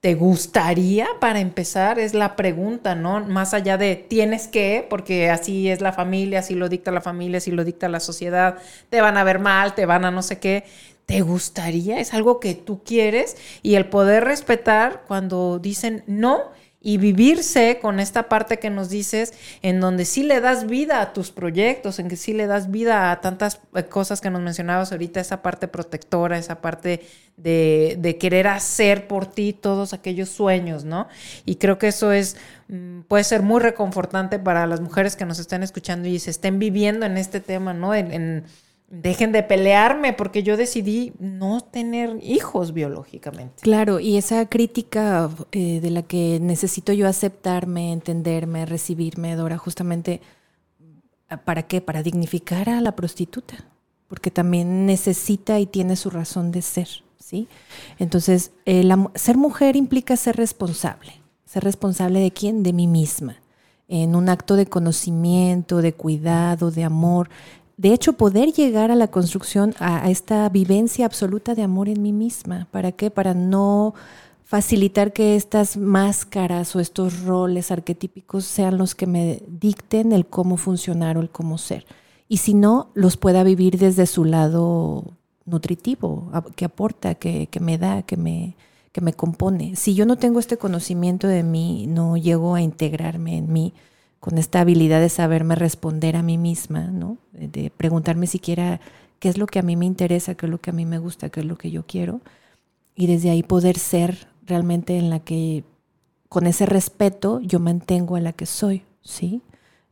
¿Te 0.00 0.14
gustaría 0.14 1.06
para 1.20 1.40
empezar? 1.40 1.98
Es 1.98 2.14
la 2.14 2.34
pregunta, 2.34 2.94
¿no? 2.94 3.20
Más 3.26 3.52
allá 3.52 3.76
de 3.76 3.96
tienes 3.96 4.48
que, 4.48 4.86
porque 4.88 5.28
así 5.28 5.68
es 5.68 5.82
la 5.82 5.92
familia, 5.92 6.38
así 6.38 6.54
lo 6.54 6.70
dicta 6.70 6.90
la 6.90 7.02
familia, 7.02 7.36
así 7.36 7.50
lo 7.50 7.64
dicta 7.64 7.86
la 7.90 8.00
sociedad, 8.00 8.56
te 8.88 9.02
van 9.02 9.18
a 9.18 9.24
ver 9.24 9.40
mal, 9.40 9.74
te 9.74 9.84
van 9.84 10.06
a 10.06 10.10
no 10.10 10.22
sé 10.22 10.38
qué. 10.38 10.64
¿Te 11.04 11.20
gustaría? 11.20 12.00
Es 12.00 12.14
algo 12.14 12.40
que 12.40 12.54
tú 12.54 12.82
quieres 12.82 13.36
y 13.62 13.74
el 13.74 13.90
poder 13.90 14.24
respetar 14.24 15.02
cuando 15.06 15.58
dicen 15.58 16.02
no 16.06 16.50
y 16.82 16.96
vivirse 16.96 17.78
con 17.80 18.00
esta 18.00 18.28
parte 18.28 18.58
que 18.58 18.70
nos 18.70 18.88
dices, 18.88 19.34
en 19.60 19.80
donde 19.80 20.06
sí 20.06 20.22
le 20.22 20.40
das 20.40 20.66
vida 20.66 21.02
a 21.02 21.12
tus 21.12 21.30
proyectos, 21.30 21.98
en 21.98 22.08
que 22.08 22.16
sí 22.16 22.32
le 22.32 22.46
das 22.46 22.70
vida 22.70 23.12
a 23.12 23.20
tantas 23.20 23.60
eh, 23.74 23.84
cosas 23.84 24.20
que 24.20 24.30
nos 24.30 24.40
mencionabas 24.40 24.90
ahorita, 24.90 25.20
esa 25.20 25.42
parte 25.42 25.68
protectora, 25.68 26.38
esa 26.38 26.62
parte 26.62 27.02
de, 27.36 28.16
querer 28.18 28.46
hacer 28.46 29.08
por 29.08 29.26
ti 29.26 29.52
todos 29.52 29.92
aquellos 29.92 30.30
sueños, 30.30 30.84
¿no? 30.84 31.08
Y 31.44 31.56
creo 31.56 31.78
que 31.78 31.88
eso 31.88 32.12
es, 32.12 32.36
mm, 32.68 33.00
puede 33.02 33.24
ser 33.24 33.42
muy 33.42 33.60
reconfortante 33.60 34.38
para 34.38 34.66
las 34.66 34.80
mujeres 34.80 35.16
que 35.16 35.26
nos 35.26 35.38
estén 35.38 35.62
escuchando 35.62 36.08
y 36.08 36.18
se 36.18 36.30
estén 36.30 36.58
viviendo 36.58 37.04
en 37.04 37.18
este 37.18 37.40
tema, 37.40 37.74
¿no? 37.74 37.92
Dejen 38.90 39.30
de 39.30 39.44
pelearme 39.44 40.12
porque 40.12 40.42
yo 40.42 40.56
decidí 40.56 41.12
no 41.20 41.60
tener 41.60 42.18
hijos 42.22 42.72
biológicamente. 42.74 43.62
Claro, 43.62 44.00
y 44.00 44.16
esa 44.16 44.46
crítica 44.46 45.30
eh, 45.52 45.80
de 45.80 45.90
la 45.90 46.02
que 46.02 46.38
necesito 46.40 46.92
yo 46.92 47.06
aceptarme, 47.06 47.92
entenderme, 47.92 48.66
recibirme, 48.66 49.36
Dora, 49.36 49.56
justamente, 49.56 50.20
¿para 51.44 51.62
qué? 51.62 51.80
Para 51.80 52.02
dignificar 52.02 52.68
a 52.68 52.80
la 52.80 52.96
prostituta, 52.96 53.64
porque 54.08 54.32
también 54.32 54.86
necesita 54.86 55.60
y 55.60 55.66
tiene 55.66 55.94
su 55.94 56.10
razón 56.10 56.50
de 56.50 56.60
ser, 56.60 56.88
¿sí? 57.18 57.46
Entonces, 58.00 58.50
ser 59.14 59.36
mujer 59.36 59.76
implica 59.76 60.16
ser 60.16 60.36
responsable. 60.36 61.12
¿Ser 61.44 61.64
responsable 61.64 62.20
de 62.20 62.30
quién? 62.30 62.62
De 62.62 62.72
mí 62.72 62.86
misma 62.86 63.36
en 63.90 64.14
un 64.14 64.28
acto 64.28 64.54
de 64.54 64.66
conocimiento, 64.66 65.82
de 65.82 65.92
cuidado, 65.92 66.70
de 66.70 66.84
amor, 66.84 67.28
de 67.80 67.94
hecho, 67.94 68.12
poder 68.12 68.52
llegar 68.52 68.90
a 68.90 68.94
la 68.94 69.08
construcción, 69.08 69.74
a, 69.78 70.10
esta 70.10 70.46
vivencia 70.50 71.06
absoluta 71.06 71.54
de 71.54 71.62
amor 71.62 71.88
en 71.88 72.02
mí 72.02 72.12
misma. 72.12 72.68
¿Para 72.70 72.92
qué? 72.92 73.10
Para 73.10 73.32
no 73.32 73.94
facilitar 74.44 75.14
que 75.14 75.34
estas 75.34 75.78
máscaras 75.78 76.76
o 76.76 76.80
estos 76.80 77.22
roles 77.22 77.70
arquetípicos 77.70 78.44
sean 78.44 78.76
los 78.76 78.94
que 78.94 79.06
me 79.06 79.42
dicten 79.48 80.12
el 80.12 80.26
cómo 80.26 80.58
funcionar 80.58 81.16
o 81.16 81.22
el 81.22 81.30
cómo 81.30 81.56
ser. 81.56 81.86
Y 82.28 82.36
si 82.36 82.52
no, 82.52 82.90
los 82.92 83.16
pueda 83.16 83.44
vivir 83.44 83.78
desde 83.78 84.04
su 84.04 84.26
lado 84.26 85.04
nutritivo, 85.46 86.30
que 86.56 86.66
aporta, 86.66 87.14
que, 87.14 87.46
que 87.46 87.60
me 87.60 87.78
da, 87.78 88.02
que 88.02 88.18
me, 88.18 88.56
que 88.92 89.00
me 89.00 89.14
compone. 89.14 89.74
Si 89.74 89.94
yo 89.94 90.04
no 90.04 90.16
tengo 90.16 90.38
este 90.38 90.58
conocimiento 90.58 91.28
de 91.28 91.44
mí, 91.44 91.86
no 91.86 92.18
llego 92.18 92.54
a 92.54 92.60
integrarme 92.60 93.38
en 93.38 93.50
mí, 93.50 93.72
con 94.20 94.36
esta 94.36 94.60
habilidad 94.60 95.00
de 95.00 95.08
saberme 95.08 95.54
responder 95.54 96.14
a 96.14 96.22
mí 96.22 96.38
misma, 96.38 96.88
¿no? 96.88 97.16
De 97.32 97.72
preguntarme 97.74 98.26
siquiera 98.26 98.80
qué 99.18 99.30
es 99.30 99.38
lo 99.38 99.46
que 99.46 99.58
a 99.58 99.62
mí 99.62 99.76
me 99.76 99.86
interesa, 99.86 100.34
qué 100.34 100.46
es 100.46 100.50
lo 100.50 100.58
que 100.58 100.70
a 100.70 100.74
mí 100.74 100.84
me 100.84 100.98
gusta, 100.98 101.30
qué 101.30 101.40
es 101.40 101.46
lo 101.46 101.56
que 101.56 101.70
yo 101.70 101.84
quiero, 101.86 102.20
y 102.94 103.06
desde 103.06 103.30
ahí 103.30 103.42
poder 103.42 103.78
ser 103.78 104.28
realmente 104.46 104.98
en 104.98 105.08
la 105.10 105.20
que, 105.20 105.64
con 106.28 106.46
ese 106.46 106.66
respeto, 106.66 107.40
yo 107.40 107.60
mantengo 107.60 108.16
a 108.16 108.20
la 108.20 108.32
que 108.34 108.46
soy, 108.46 108.82
¿sí? 109.02 109.40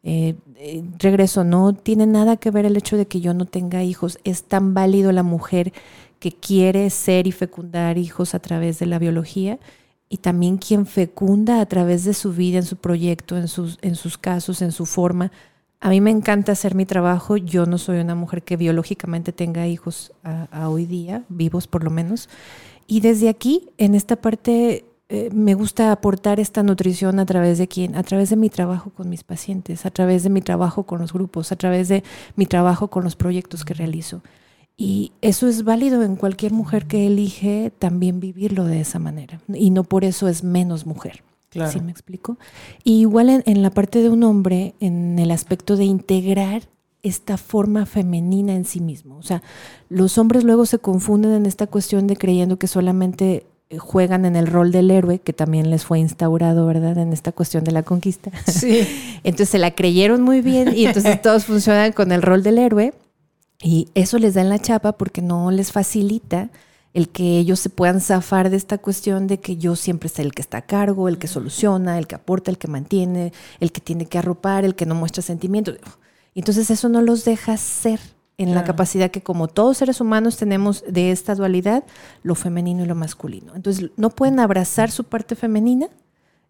Eh, 0.02 0.36
eh, 0.56 0.84
regreso, 0.98 1.42
no 1.42 1.72
tiene 1.72 2.06
nada 2.06 2.36
que 2.36 2.50
ver 2.50 2.66
el 2.66 2.76
hecho 2.76 2.96
de 2.96 3.06
que 3.06 3.20
yo 3.20 3.34
no 3.34 3.46
tenga 3.46 3.82
hijos, 3.82 4.18
es 4.24 4.44
tan 4.44 4.74
válido 4.74 5.10
la 5.10 5.22
mujer 5.22 5.72
que 6.20 6.32
quiere 6.32 6.90
ser 6.90 7.26
y 7.26 7.32
fecundar 7.32 7.96
hijos 7.98 8.34
a 8.34 8.40
través 8.40 8.78
de 8.78 8.86
la 8.86 8.98
biología 8.98 9.58
y 10.08 10.18
también 10.18 10.56
quien 10.56 10.86
fecunda 10.86 11.60
a 11.60 11.66
través 11.66 12.04
de 12.04 12.14
su 12.14 12.32
vida, 12.32 12.58
en 12.58 12.64
su 12.64 12.76
proyecto, 12.76 13.36
en 13.36 13.48
sus, 13.48 13.78
en 13.82 13.94
sus 13.94 14.16
casos, 14.16 14.62
en 14.62 14.72
su 14.72 14.86
forma. 14.86 15.30
A 15.80 15.90
mí 15.90 16.00
me 16.00 16.10
encanta 16.10 16.52
hacer 16.52 16.74
mi 16.74 16.86
trabajo. 16.86 17.36
Yo 17.36 17.66
no 17.66 17.78
soy 17.78 17.98
una 17.98 18.14
mujer 18.14 18.42
que 18.42 18.56
biológicamente 18.56 19.32
tenga 19.32 19.66
hijos 19.66 20.12
a, 20.24 20.68
hoy 20.68 20.86
día, 20.86 21.24
vivos 21.28 21.66
por 21.66 21.84
lo 21.84 21.90
menos. 21.90 22.28
Y 22.86 23.00
desde 23.00 23.28
aquí, 23.28 23.68
en 23.76 23.94
esta 23.94 24.16
parte, 24.16 24.86
eh, 25.10 25.28
me 25.32 25.54
gusta 25.54 25.92
aportar 25.92 26.40
esta 26.40 26.62
nutrición 26.62 27.20
a 27.20 27.26
través 27.26 27.58
de 27.58 27.68
quién, 27.68 27.94
a 27.94 28.02
través 28.02 28.30
de 28.30 28.36
mi 28.36 28.48
trabajo 28.48 28.90
con 28.90 29.10
mis 29.10 29.24
pacientes, 29.24 29.84
a 29.84 29.90
través 29.90 30.22
de 30.22 30.30
mi 30.30 30.40
trabajo 30.40 30.84
con 30.84 31.00
los 31.00 31.12
grupos, 31.12 31.52
a 31.52 31.56
través 31.56 31.88
de 31.88 32.02
mi 32.34 32.46
trabajo 32.46 32.88
con 32.88 33.04
los 33.04 33.14
proyectos 33.14 33.64
que 33.64 33.74
realizo. 33.74 34.22
Y 34.80 35.10
eso 35.22 35.48
es 35.48 35.64
válido 35.64 36.04
en 36.04 36.14
cualquier 36.14 36.52
mujer 36.52 36.86
que 36.86 37.08
elige 37.08 37.72
también 37.80 38.20
vivirlo 38.20 38.64
de 38.64 38.80
esa 38.80 39.00
manera. 39.00 39.40
Y 39.52 39.70
no 39.70 39.82
por 39.82 40.04
eso 40.04 40.28
es 40.28 40.44
menos 40.44 40.86
mujer. 40.86 41.24
Claro. 41.50 41.72
¿Sí 41.72 41.80
me 41.80 41.90
explico? 41.90 42.38
Y 42.84 43.00
igual 43.00 43.28
en, 43.28 43.42
en, 43.44 43.62
la 43.62 43.70
parte 43.70 44.00
de 44.00 44.08
un 44.08 44.22
hombre, 44.22 44.74
en 44.78 45.18
el 45.18 45.32
aspecto 45.32 45.76
de 45.76 45.84
integrar 45.84 46.62
esta 47.02 47.38
forma 47.38 47.86
femenina 47.86 48.54
en 48.54 48.64
sí 48.64 48.80
mismo. 48.80 49.16
O 49.16 49.22
sea, 49.22 49.42
los 49.88 50.16
hombres 50.16 50.44
luego 50.44 50.64
se 50.64 50.78
confunden 50.78 51.32
en 51.32 51.46
esta 51.46 51.66
cuestión 51.66 52.06
de 52.06 52.16
creyendo 52.16 52.56
que 52.56 52.68
solamente 52.68 53.46
eh, 53.70 53.78
juegan 53.78 54.26
en 54.26 54.36
el 54.36 54.46
rol 54.46 54.70
del 54.70 54.92
héroe, 54.92 55.18
que 55.18 55.32
también 55.32 55.70
les 55.70 55.84
fue 55.84 55.98
instaurado, 55.98 56.66
¿verdad? 56.66 56.98
En 56.98 57.12
esta 57.12 57.32
cuestión 57.32 57.64
de 57.64 57.72
la 57.72 57.82
conquista. 57.82 58.30
Sí. 58.46 58.86
entonces 59.24 59.48
se 59.48 59.58
la 59.58 59.72
creyeron 59.72 60.22
muy 60.22 60.40
bien 60.40 60.72
y 60.76 60.86
entonces 60.86 61.20
todos 61.22 61.46
funcionan 61.46 61.90
con 61.90 62.12
el 62.12 62.22
rol 62.22 62.44
del 62.44 62.58
héroe 62.58 62.94
y 63.60 63.88
eso 63.94 64.18
les 64.18 64.34
da 64.34 64.40
en 64.40 64.48
la 64.48 64.58
chapa 64.58 64.92
porque 64.92 65.22
no 65.22 65.50
les 65.50 65.72
facilita 65.72 66.50
el 66.94 67.08
que 67.10 67.38
ellos 67.38 67.60
se 67.60 67.70
puedan 67.70 68.00
zafar 68.00 68.50
de 68.50 68.56
esta 68.56 68.78
cuestión 68.78 69.26
de 69.26 69.40
que 69.40 69.56
yo 69.56 69.76
siempre 69.76 70.08
soy 70.08 70.24
el 70.26 70.34
que 70.34 70.42
está 70.42 70.58
a 70.58 70.62
cargo, 70.62 71.08
el 71.08 71.18
que 71.18 71.28
soluciona, 71.28 71.98
el 71.98 72.06
que 72.06 72.14
aporta, 72.14 72.50
el 72.50 72.58
que 72.58 72.68
mantiene, 72.68 73.32
el 73.60 73.72
que 73.72 73.80
tiene 73.80 74.06
que 74.06 74.18
arropar, 74.18 74.64
el 74.64 74.74
que 74.74 74.86
no 74.86 74.94
muestra 74.94 75.22
sentimientos. 75.22 75.78
Entonces 76.34 76.70
eso 76.70 76.88
no 76.88 77.02
los 77.02 77.24
deja 77.24 77.56
ser 77.56 78.00
en 78.38 78.54
la 78.54 78.62
capacidad 78.62 79.10
que 79.10 79.20
como 79.20 79.48
todos 79.48 79.78
seres 79.78 80.00
humanos 80.00 80.36
tenemos 80.36 80.84
de 80.88 81.10
esta 81.10 81.34
dualidad, 81.34 81.82
lo 82.22 82.36
femenino 82.36 82.84
y 82.84 82.86
lo 82.86 82.94
masculino. 82.94 83.52
Entonces 83.56 83.90
no 83.96 84.10
pueden 84.10 84.38
abrazar 84.38 84.92
su 84.92 85.02
parte 85.04 85.34
femenina 85.34 85.88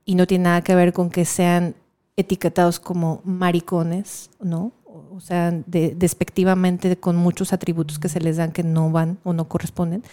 y 0.04 0.14
no 0.14 0.26
tiene 0.26 0.44
nada 0.44 0.60
que 0.60 0.74
ver 0.74 0.92
con 0.92 1.08
que 1.08 1.24
sean 1.24 1.74
etiquetados 2.16 2.78
como 2.78 3.22
maricones, 3.24 4.28
¿no? 4.40 4.72
O 5.18 5.20
sea, 5.20 5.52
despectivamente 5.66 6.96
con 6.96 7.16
muchos 7.16 7.52
atributos 7.52 7.98
que 7.98 8.08
se 8.08 8.20
les 8.20 8.36
dan 8.36 8.52
que 8.52 8.62
no 8.62 8.92
van 8.92 9.18
o 9.24 9.32
no 9.32 9.48
corresponden, 9.48 10.04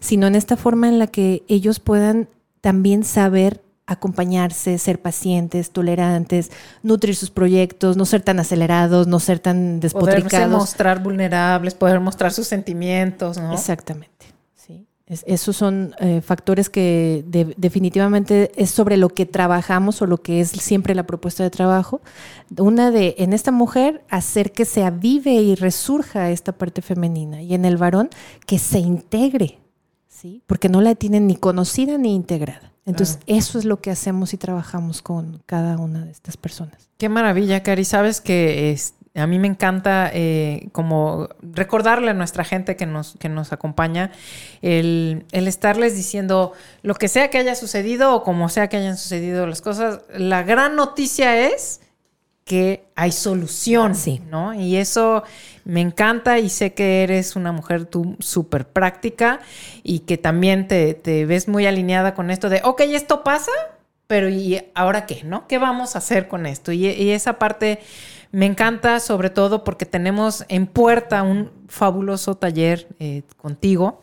sino 0.00 0.26
en 0.26 0.34
esta 0.34 0.56
forma 0.56 0.88
en 0.88 0.98
la 0.98 1.06
que 1.06 1.42
ellos 1.48 1.80
puedan 1.80 2.28
también 2.62 3.04
saber 3.04 3.62
acompañarse, 3.86 4.78
ser 4.78 5.02
pacientes, 5.02 5.70
tolerantes, 5.70 6.50
nutrir 6.82 7.14
sus 7.14 7.30
proyectos, 7.30 7.98
no 7.98 8.06
ser 8.06 8.22
tan 8.22 8.40
acelerados, 8.40 9.06
no 9.06 9.20
ser 9.20 9.38
tan 9.38 9.80
despotricados. 9.80 10.30
Poder 10.30 10.48
mostrar 10.48 11.02
vulnerables, 11.02 11.74
poder 11.74 12.00
mostrar 12.00 12.32
sus 12.32 12.46
sentimientos, 12.46 13.36
¿no? 13.36 13.52
Exactamente 13.52 14.33
esos 15.06 15.54
son 15.54 15.94
eh, 15.98 16.22
factores 16.22 16.70
que 16.70 17.24
definitivamente 17.58 18.50
es 18.56 18.70
sobre 18.70 18.96
lo 18.96 19.10
que 19.10 19.26
trabajamos 19.26 20.00
o 20.00 20.06
lo 20.06 20.22
que 20.22 20.40
es 20.40 20.48
siempre 20.48 20.94
la 20.94 21.06
propuesta 21.06 21.42
de 21.42 21.50
trabajo. 21.50 22.00
Una 22.56 22.90
de, 22.90 23.14
en 23.18 23.34
esta 23.34 23.52
mujer, 23.52 24.02
hacer 24.08 24.52
que 24.52 24.64
se 24.64 24.82
avive 24.82 25.34
y 25.34 25.56
resurja 25.56 26.30
esta 26.30 26.52
parte 26.52 26.80
femenina 26.80 27.42
y 27.42 27.52
en 27.52 27.66
el 27.66 27.76
varón 27.76 28.08
que 28.46 28.58
se 28.58 28.78
integre, 28.78 29.58
¿sí? 30.08 30.42
porque 30.46 30.70
no 30.70 30.80
la 30.80 30.94
tienen 30.94 31.26
ni 31.26 31.36
conocida 31.36 31.98
ni 31.98 32.14
integrada. 32.14 32.72
Entonces, 32.86 33.18
eso 33.26 33.58
es 33.58 33.64
lo 33.64 33.80
que 33.80 33.90
hacemos 33.90 34.34
y 34.34 34.36
trabajamos 34.36 35.00
con 35.00 35.42
cada 35.46 35.78
una 35.78 36.04
de 36.04 36.10
estas 36.10 36.36
personas. 36.36 36.90
Qué 36.98 37.08
maravilla, 37.08 37.62
Cari. 37.62 37.84
Sabes 37.84 38.20
que 38.20 38.72
es, 38.72 38.94
a 39.14 39.26
mí 39.26 39.38
me 39.38 39.46
encanta 39.46 40.10
eh, 40.12 40.68
como 40.72 41.28
recordarle 41.40 42.10
a 42.10 42.14
nuestra 42.14 42.44
gente 42.44 42.74
que 42.74 42.84
nos, 42.84 43.14
que 43.20 43.28
nos 43.28 43.52
acompaña 43.52 44.10
el, 44.60 45.24
el, 45.30 45.46
estarles 45.46 45.94
diciendo 45.94 46.52
lo 46.82 46.94
que 46.96 47.06
sea 47.06 47.30
que 47.30 47.38
haya 47.38 47.54
sucedido 47.54 48.14
o 48.14 48.24
como 48.24 48.48
sea 48.48 48.68
que 48.68 48.76
hayan 48.76 48.96
sucedido 48.96 49.46
las 49.46 49.62
cosas. 49.62 50.00
La 50.12 50.42
gran 50.42 50.74
noticia 50.74 51.48
es 51.48 51.80
que 52.44 52.84
hay 52.94 53.12
solución, 53.12 53.94
sí. 53.94 54.20
¿no? 54.30 54.52
Y 54.52 54.76
eso 54.76 55.22
me 55.64 55.80
encanta 55.80 56.38
y 56.38 56.50
sé 56.50 56.74
que 56.74 57.02
eres 57.02 57.36
una 57.36 57.52
mujer 57.52 57.86
tú 57.86 58.16
súper 58.18 58.66
práctica 58.66 59.40
y 59.82 60.00
que 60.00 60.18
también 60.18 60.68
te, 60.68 60.94
te 60.94 61.24
ves 61.24 61.48
muy 61.48 61.66
alineada 61.66 62.14
con 62.14 62.30
esto 62.30 62.50
de, 62.50 62.60
ok, 62.64 62.80
esto 62.80 63.24
pasa, 63.24 63.52
pero 64.06 64.28
¿y 64.28 64.60
ahora 64.74 65.06
qué, 65.06 65.22
no? 65.24 65.46
¿Qué 65.48 65.58
vamos 65.58 65.94
a 65.94 65.98
hacer 65.98 66.28
con 66.28 66.44
esto? 66.46 66.72
Y, 66.72 66.86
y 66.86 67.10
esa 67.10 67.38
parte 67.38 67.80
me 68.34 68.46
encanta 68.46 68.98
sobre 68.98 69.30
todo 69.30 69.62
porque 69.62 69.86
tenemos 69.86 70.44
en 70.48 70.66
puerta 70.66 71.22
un 71.22 71.52
fabuloso 71.68 72.34
taller 72.36 72.88
eh, 72.98 73.22
contigo. 73.36 74.02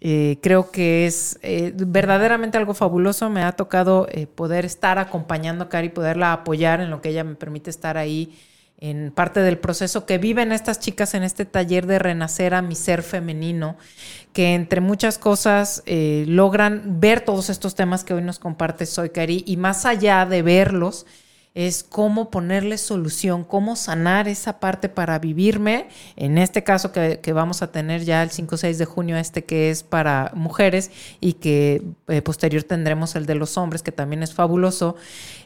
Eh, 0.00 0.38
creo 0.40 0.70
que 0.70 1.06
es 1.06 1.40
eh, 1.42 1.72
verdaderamente 1.74 2.56
algo 2.56 2.74
fabuloso. 2.74 3.30
Me 3.30 3.42
ha 3.42 3.50
tocado 3.50 4.06
poder 4.36 4.64
estar 4.64 5.00
acompañando 5.00 5.64
a 5.64 5.68
Cari, 5.68 5.88
poderla 5.88 6.32
apoyar 6.32 6.80
en 6.80 6.90
lo 6.90 7.00
que 7.00 7.08
ella 7.08 7.24
me 7.24 7.34
permite 7.34 7.68
estar 7.68 7.96
ahí 7.96 8.38
en 8.78 9.10
parte 9.10 9.40
del 9.40 9.58
proceso 9.58 10.06
que 10.06 10.18
viven 10.18 10.52
estas 10.52 10.78
chicas 10.78 11.14
en 11.14 11.24
este 11.24 11.44
taller 11.44 11.86
de 11.88 11.98
renacer 11.98 12.54
a 12.54 12.62
mi 12.62 12.76
ser 12.76 13.02
femenino, 13.02 13.76
que 14.32 14.54
entre 14.54 14.80
muchas 14.80 15.18
cosas 15.18 15.82
logran 15.86 17.00
ver 17.00 17.22
todos 17.22 17.50
estos 17.50 17.74
temas 17.74 18.04
que 18.04 18.14
hoy 18.14 18.22
nos 18.22 18.38
comparte 18.38 18.86
Soy 18.86 19.10
Cari 19.10 19.42
y 19.46 19.56
más 19.56 19.84
allá 19.84 20.26
de 20.26 20.42
verlos, 20.42 21.06
es 21.54 21.84
cómo 21.84 22.30
ponerle 22.30 22.78
solución, 22.78 23.44
cómo 23.44 23.76
sanar 23.76 24.26
esa 24.26 24.58
parte 24.58 24.88
para 24.88 25.18
vivirme. 25.20 25.88
En 26.16 26.36
este 26.36 26.64
caso 26.64 26.90
que, 26.90 27.32
vamos 27.32 27.62
a 27.62 27.70
tener 27.70 28.04
ya 28.04 28.22
el 28.24 28.30
5 28.30 28.56
6 28.56 28.76
de 28.76 28.84
junio, 28.84 29.16
este 29.16 29.44
que 29.44 29.70
es 29.70 29.84
para 29.84 30.32
mujeres 30.34 30.90
y 31.20 31.34
que 31.34 31.82
eh, 32.08 32.22
posterior 32.22 32.64
tendremos 32.64 33.14
el 33.14 33.26
de 33.26 33.36
los 33.36 33.56
hombres, 33.56 33.82
que 33.82 33.92
también 33.92 34.24
es 34.24 34.34
fabuloso. 34.34 34.96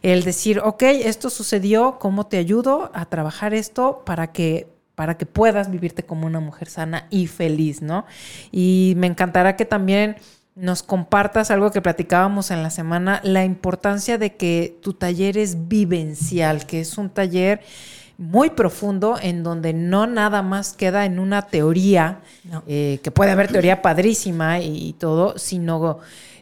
El 0.02 0.24
decir, 0.24 0.60
ok, 0.60 0.82
esto 0.82 1.28
sucedió, 1.28 1.98
¿cómo 1.98 2.26
te 2.26 2.38
ayudo 2.38 2.90
a 2.94 3.04
trabajar 3.04 3.52
esto 3.52 4.02
para 4.06 4.32
que 4.32 4.66
para 4.94 5.16
que 5.16 5.26
puedas 5.26 5.70
vivirte 5.70 6.02
como 6.02 6.26
una 6.26 6.40
mujer 6.40 6.68
sana 6.68 7.06
y 7.08 7.28
feliz, 7.28 7.82
¿no? 7.82 8.04
Y 8.50 8.94
me 8.96 9.06
encantará 9.06 9.54
que 9.54 9.64
también 9.64 10.16
nos 10.58 10.82
compartas 10.82 11.50
algo 11.50 11.70
que 11.70 11.80
platicábamos 11.80 12.50
en 12.50 12.62
la 12.62 12.70
semana, 12.70 13.20
la 13.22 13.44
importancia 13.44 14.18
de 14.18 14.34
que 14.34 14.76
tu 14.82 14.92
taller 14.92 15.38
es 15.38 15.68
vivencial, 15.68 16.66
que 16.66 16.80
es 16.80 16.98
un 16.98 17.10
taller 17.10 17.60
muy 18.16 18.50
profundo 18.50 19.16
en 19.22 19.44
donde 19.44 19.72
no 19.72 20.08
nada 20.08 20.42
más 20.42 20.72
queda 20.72 21.04
en 21.04 21.20
una 21.20 21.42
teoría, 21.42 22.20
eh, 22.66 22.98
que 23.04 23.12
puede 23.12 23.30
haber 23.30 23.46
teoría 23.46 23.80
padrísima 23.80 24.58
y, 24.58 24.88
y 24.88 24.92
todo, 24.94 25.38
sino 25.38 26.00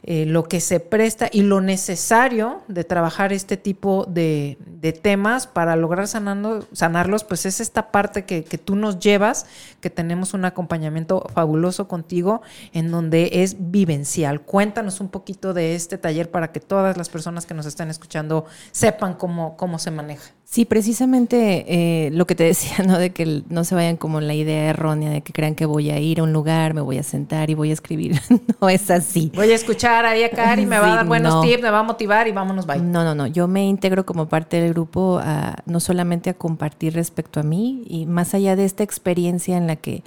eh, 0.08 0.24
lo 0.24 0.44
que 0.44 0.60
se 0.60 0.78
presta 0.78 1.28
y 1.32 1.42
lo 1.42 1.60
necesario 1.60 2.62
de 2.68 2.84
trabajar 2.84 3.32
este 3.32 3.56
tipo 3.56 4.04
de, 4.06 4.56
temas 5.02 5.48
para 5.48 5.74
lograr 5.74 6.06
sanando, 6.06 6.64
sanarlos, 6.70 7.24
pues 7.24 7.44
es 7.44 7.60
esta 7.60 7.90
parte 7.90 8.24
que, 8.24 8.44
que, 8.44 8.56
tú 8.56 8.76
nos 8.76 9.00
llevas, 9.00 9.46
que 9.80 9.90
tenemos 9.90 10.32
un 10.32 10.44
acompañamiento 10.44 11.26
fabuloso 11.34 11.88
contigo 11.88 12.40
en 12.72 12.92
donde 12.92 13.30
es 13.42 13.56
vivencial. 13.58 14.42
Cuéntanos 14.42 15.00
un 15.00 15.08
poquito 15.08 15.54
de 15.54 15.74
este 15.74 15.98
taller 15.98 16.30
para 16.30 16.52
que 16.52 16.60
todas 16.60 16.96
las 16.96 17.08
personas 17.08 17.44
que 17.44 17.54
nos 17.54 17.66
están 17.66 17.90
escuchando 17.90 18.44
sepan 18.70 19.14
cómo, 19.14 19.56
cómo 19.56 19.80
se 19.80 19.90
maneja. 19.90 20.30
Sí, 20.44 20.64
precisamente 20.64 21.64
eh, 21.66 22.10
lo 22.12 22.28
que 22.28 22.36
te 22.36 22.44
decía, 22.44 22.78
¿no? 22.86 22.96
De 22.98 23.10
que 23.10 23.42
no 23.48 23.64
se 23.64 23.74
vayan 23.74 23.96
como 23.96 24.20
la 24.20 24.34
idea 24.34 24.70
errónea 24.70 25.10
de 25.10 25.20
que 25.22 25.32
crean 25.32 25.56
que 25.56 25.66
voy 25.66 25.90
a 25.90 25.98
ir 25.98 26.20
a 26.20 26.22
un 26.22 26.32
lugar, 26.32 26.74
me 26.74 26.80
voy 26.80 26.98
a 26.98 27.02
sentar 27.02 27.50
y 27.50 27.54
voy 27.54 27.70
a 27.70 27.72
escribir. 27.72 28.20
no 28.60 28.68
es 28.68 28.88
así. 28.90 29.32
Voy 29.34 29.50
a 29.50 29.56
escuchar 29.56 29.95
ahí 30.04 30.22
a 30.22 30.30
Cari, 30.30 30.66
me 30.66 30.78
va 30.78 30.92
a 30.92 30.96
dar 30.96 31.06
buenos 31.06 31.42
tips, 31.42 31.62
me 31.62 31.70
va 31.70 31.80
a 31.80 31.82
motivar 31.82 32.28
y 32.28 32.32
vámonos, 32.32 32.66
bye. 32.66 32.78
No, 32.78 33.04
no, 33.04 33.14
no. 33.14 33.26
Yo 33.26 33.48
me 33.48 33.66
integro 33.66 34.04
como 34.04 34.28
parte 34.28 34.60
del 34.60 34.72
grupo 34.72 35.20
a, 35.22 35.56
no 35.66 35.80
solamente 35.80 36.30
a 36.30 36.34
compartir 36.34 36.94
respecto 36.94 37.40
a 37.40 37.42
mí 37.42 37.84
y 37.86 38.06
más 38.06 38.34
allá 38.34 38.56
de 38.56 38.64
esta 38.64 38.82
experiencia 38.82 39.56
en 39.56 39.66
la 39.66 39.76
que 39.76 40.02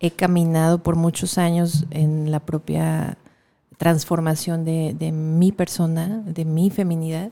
he 0.00 0.10
caminado 0.10 0.82
por 0.82 0.96
muchos 0.96 1.38
años 1.38 1.86
en 1.90 2.30
la 2.30 2.40
propia 2.40 3.16
transformación 3.78 4.64
de, 4.64 4.94
de 4.98 5.12
mi 5.12 5.52
persona, 5.52 6.22
de 6.24 6.44
mi 6.44 6.70
feminidad 6.70 7.30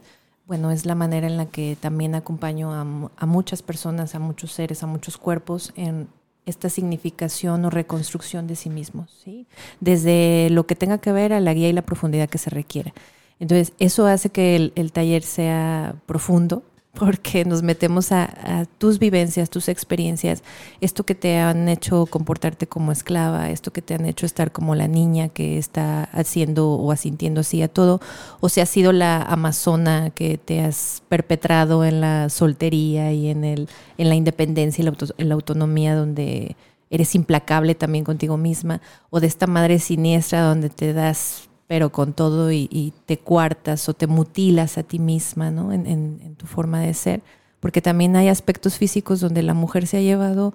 bueno, 0.50 0.72
es 0.72 0.84
la 0.84 0.96
manera 0.96 1.28
en 1.28 1.36
la 1.36 1.46
que 1.46 1.76
también 1.78 2.16
acompaño 2.16 2.74
a, 2.74 3.24
muchas 3.24 3.62
personas, 3.62 4.16
a 4.16 4.18
muchos 4.18 4.50
seres, 4.50 4.82
a 4.82 4.88
muchos 4.88 5.16
cuerpos 5.16 5.72
en 5.76 6.08
esta 6.46 6.68
significación 6.68 7.64
o 7.64 7.70
reconstrucción 7.70 8.46
de 8.46 8.56
sí 8.56 8.70
mismos, 8.70 9.10
¿sí? 9.24 9.46
desde 9.80 10.48
lo 10.50 10.66
que 10.66 10.74
tenga 10.74 10.98
que 10.98 11.12
ver 11.12 11.32
a 11.32 11.40
la 11.40 11.54
guía 11.54 11.68
y 11.68 11.72
la 11.72 11.82
profundidad 11.82 12.28
que 12.28 12.38
se 12.38 12.50
requiera. 12.50 12.92
Entonces, 13.38 13.72
eso 13.78 14.06
hace 14.06 14.28
que 14.28 14.72
el, 14.74 14.92
taller 14.92 15.22
sea 15.22 15.94
profundo, 16.06 16.62
porque 16.94 17.44
nos 17.44 17.62
metemos 17.62 18.10
a, 18.12 18.66
tus 18.78 18.98
vivencias, 18.98 19.48
tus 19.48 19.68
experiencias, 19.68 20.42
esto 20.80 21.04
que 21.04 21.14
te 21.14 21.38
han 21.38 21.68
hecho 21.68 22.06
comportarte 22.06 22.66
como 22.66 22.92
esclava, 22.92 23.50
esto 23.50 23.72
que 23.72 23.80
te 23.80 23.94
han 23.94 24.04
hecho 24.04 24.26
estar 24.26 24.52
como 24.52 24.74
la 24.74 24.88
niña 24.88 25.28
que 25.28 25.58
está 25.58 26.04
haciendo 26.12 26.70
o 26.72 26.90
asintiendo 26.92 27.42
así 27.42 27.62
a 27.62 27.68
todo, 27.68 28.00
o 28.40 28.48
si 28.48 28.60
has 28.60 28.68
sido 28.68 28.92
la 28.92 29.22
amazona 29.22 30.10
que 30.10 30.38
te 30.38 30.60
has 30.60 31.02
perpetrado 31.08 31.84
en 31.84 32.00
la 32.00 32.28
soltería 32.28 33.12
y 33.12 33.28
en, 33.28 33.44
el, 33.44 33.68
en 33.96 34.08
la 34.08 34.16
independencia 34.16 34.82
y 34.82 34.84
la, 34.84 34.94
en 35.18 35.28
la 35.28 35.34
autonomía 35.34 35.94
donde 35.94 36.56
eres 36.90 37.14
implacable 37.14 37.76
también 37.76 38.04
contigo 38.04 38.36
misma, 38.36 38.80
o 39.10 39.20
de 39.20 39.28
esta 39.28 39.46
madre 39.46 39.78
siniestra 39.78 40.42
donde 40.42 40.70
te 40.70 40.92
das 40.92 41.49
pero 41.70 41.92
con 41.92 42.14
todo 42.14 42.50
y, 42.50 42.92
te 43.06 43.16
cuartas 43.16 43.88
o 43.88 43.94
te 43.94 44.08
mutilas 44.08 44.76
a 44.76 44.82
ti 44.82 44.98
misma 44.98 45.52
¿no? 45.52 45.72
En, 45.72 46.34
tu 46.36 46.46
forma 46.46 46.80
de 46.80 46.92
ser, 46.94 47.22
porque 47.60 47.80
también 47.80 48.16
hay 48.16 48.26
aspectos 48.26 48.76
físicos 48.76 49.20
donde 49.20 49.44
la 49.44 49.54
mujer 49.54 49.86
se 49.86 49.98
ha 49.98 50.00
llevado 50.00 50.52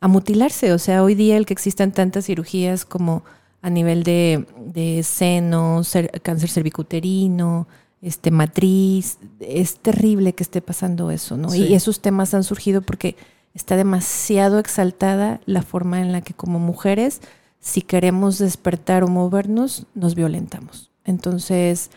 a 0.00 0.08
mutilarse, 0.08 0.72
o 0.72 0.78
sea, 0.80 1.04
hoy 1.04 1.14
día 1.14 1.36
el 1.36 1.46
que 1.46 1.52
existan 1.52 1.92
tantas 1.92 2.24
cirugías 2.24 2.84
como 2.84 3.22
a 3.62 3.70
nivel 3.70 4.02
de, 4.02 4.44
de 4.58 5.04
seno, 5.04 5.82
cáncer 6.24 6.50
cervicuterino, 6.50 7.68
este, 8.02 8.32
matriz, 8.32 9.18
es 9.38 9.78
terrible 9.78 10.32
que 10.32 10.42
esté 10.42 10.62
pasando 10.62 11.12
eso, 11.12 11.36
¿no? 11.36 11.54
Y 11.54 11.74
esos 11.74 12.00
temas 12.00 12.34
han 12.34 12.42
surgido 12.42 12.82
porque 12.82 13.14
está 13.54 13.76
demasiado 13.76 14.58
exaltada 14.58 15.40
la 15.46 15.62
forma 15.62 16.00
en 16.00 16.10
la 16.10 16.22
que 16.22 16.34
como 16.34 16.58
mujeres 16.58 17.20
si 17.66 17.82
queremos 17.82 18.38
despertar 18.38 19.02
o 19.02 19.08
movernos, 19.08 19.86
nos 19.96 20.14
violentamos. 20.14 20.92
Entonces, 21.04 21.90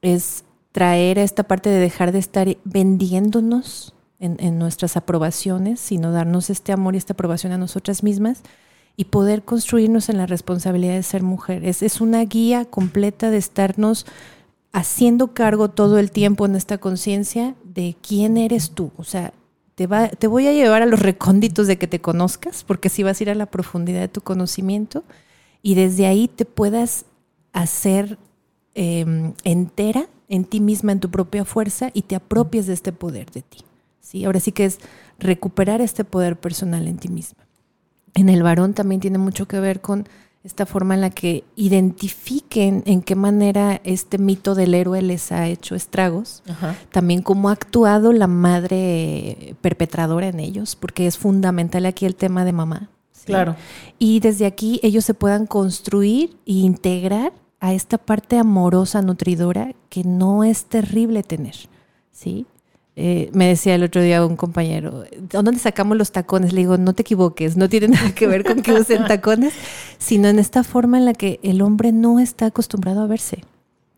es 0.00 0.42
traer 0.72 1.18
esta 1.18 1.42
parte 1.42 1.68
de 1.68 1.78
dejar 1.78 2.12
de 2.12 2.18
estar 2.18 2.56
vendiéndonos 2.64 3.92
en, 4.20 4.58
nuestras 4.58 4.96
aprobaciones, 4.96 5.80
sino 5.80 6.12
darnos 6.12 6.48
este 6.48 6.72
amor 6.72 6.94
y 6.94 6.98
esta 6.98 7.12
aprobación 7.12 7.52
a 7.52 7.58
nosotras 7.58 8.02
mismas 8.02 8.40
y 8.96 9.04
poder 9.04 9.42
construirnos 9.42 10.08
en 10.08 10.16
la 10.16 10.24
responsabilidad 10.24 10.94
de 10.94 11.02
ser 11.02 11.22
mujeres. 11.22 11.82
Es 11.82 12.00
una 12.00 12.24
guía 12.24 12.64
completa 12.64 13.30
de 13.30 13.36
estarnos 13.36 14.06
haciendo 14.72 15.34
cargo 15.34 15.68
todo 15.68 15.98
el 15.98 16.10
tiempo 16.10 16.46
en 16.46 16.56
esta 16.56 16.78
conciencia 16.78 17.54
de 17.64 17.96
quién 18.00 18.38
eres 18.38 18.70
tú. 18.70 18.92
O 18.96 19.04
sea, 19.04 19.34
te, 20.18 20.26
voy 20.26 20.46
a 20.46 20.52
llevar 20.52 20.82
a 20.82 20.86
los 20.86 21.00
recónditos 21.00 21.66
de 21.66 21.78
que 21.78 21.86
te 21.86 22.00
conozcas, 22.00 22.64
porque 22.64 22.88
así 22.88 23.02
vas 23.02 23.20
a 23.20 23.24
ir 23.24 23.30
a 23.30 23.34
la 23.34 23.46
profundidad 23.46 24.00
de 24.00 24.08
tu 24.08 24.20
conocimiento 24.20 25.04
y 25.62 25.74
desde 25.74 26.06
ahí 26.06 26.28
te 26.28 26.44
puedas 26.44 27.04
hacer 27.52 28.18
em, 28.74 29.34
entera 29.44 30.08
en 30.28 30.44
ti 30.44 30.60
misma, 30.60 30.92
en 30.92 31.00
tu 31.00 31.10
propia 31.10 31.44
fuerza 31.44 31.90
y 31.92 32.02
te 32.02 32.16
apropies 32.16 32.66
de 32.66 32.72
este 32.72 32.92
poder 32.92 33.30
de 33.30 33.42
ti. 33.42 33.58
¿sí? 34.00 34.24
Ahora 34.24 34.40
sí 34.40 34.52
que 34.52 34.64
es 34.64 34.78
recuperar 35.18 35.80
este 35.80 36.04
poder 36.04 36.38
personal 36.38 36.88
en 36.88 36.98
ti 36.98 37.08
misma. 37.08 37.46
En 38.14 38.28
el 38.28 38.42
varón 38.42 38.74
también 38.74 39.00
tiene 39.00 39.18
mucho 39.18 39.46
que 39.46 39.60
ver 39.60 39.80
con 39.80 40.06
esta 40.44 40.66
forma 40.66 40.94
en 40.94 41.00
la 41.02 41.10
que 41.10 41.44
identifiquen 41.54 42.82
en 42.86 43.02
qué 43.02 43.14
manera 43.14 43.80
este 43.84 44.18
mito 44.18 44.54
del 44.54 44.74
héroe 44.74 45.00
les 45.00 45.30
ha 45.30 45.46
hecho 45.46 45.76
estragos, 45.76 46.42
también 46.90 47.22
cómo 47.22 47.48
ha 47.48 47.52
actuado 47.52 48.12
la 48.12 48.26
madre 48.26 49.54
perpetradora 49.60 50.28
en 50.28 50.40
ellos, 50.40 50.74
porque 50.74 51.06
es 51.06 51.16
fundamental 51.16 51.86
aquí 51.86 52.06
el 52.06 52.16
tema 52.16 52.44
de 52.44 52.52
mamá. 52.52 52.90
Claro. 53.24 53.54
Y 54.00 54.18
desde 54.18 54.46
aquí 54.46 54.80
ellos 54.82 55.04
se 55.04 55.14
puedan 55.14 55.46
construir 55.46 56.36
e 56.44 56.54
integrar 56.54 57.32
a 57.60 57.72
esta 57.72 57.96
parte 57.96 58.36
amorosa, 58.36 59.00
nutridora, 59.00 59.76
que 59.88 60.02
no 60.02 60.42
es 60.42 60.64
terrible 60.64 61.22
tener. 61.22 61.54
¿sí? 62.10 62.46
Eh, 62.94 63.30
me 63.32 63.48
decía 63.48 63.74
el 63.74 63.84
otro 63.84 64.02
día 64.02 64.24
un 64.24 64.36
compañero, 64.36 65.04
¿dónde 65.18 65.58
sacamos 65.58 65.96
los 65.96 66.12
tacones? 66.12 66.52
Le 66.52 66.60
digo, 66.60 66.76
no 66.76 66.92
te 66.92 67.02
equivoques, 67.02 67.56
no 67.56 67.68
tiene 67.68 67.88
nada 67.96 68.14
que 68.14 68.26
ver 68.26 68.44
con 68.44 68.62
que 68.62 68.72
usen 68.72 69.06
tacones, 69.06 69.54
sino 69.98 70.28
en 70.28 70.38
esta 70.38 70.62
forma 70.62 70.98
en 70.98 71.06
la 71.06 71.14
que 71.14 71.40
el 71.42 71.62
hombre 71.62 71.92
no 71.92 72.18
está 72.18 72.46
acostumbrado 72.46 73.02
a 73.02 73.06
verse. 73.06 73.44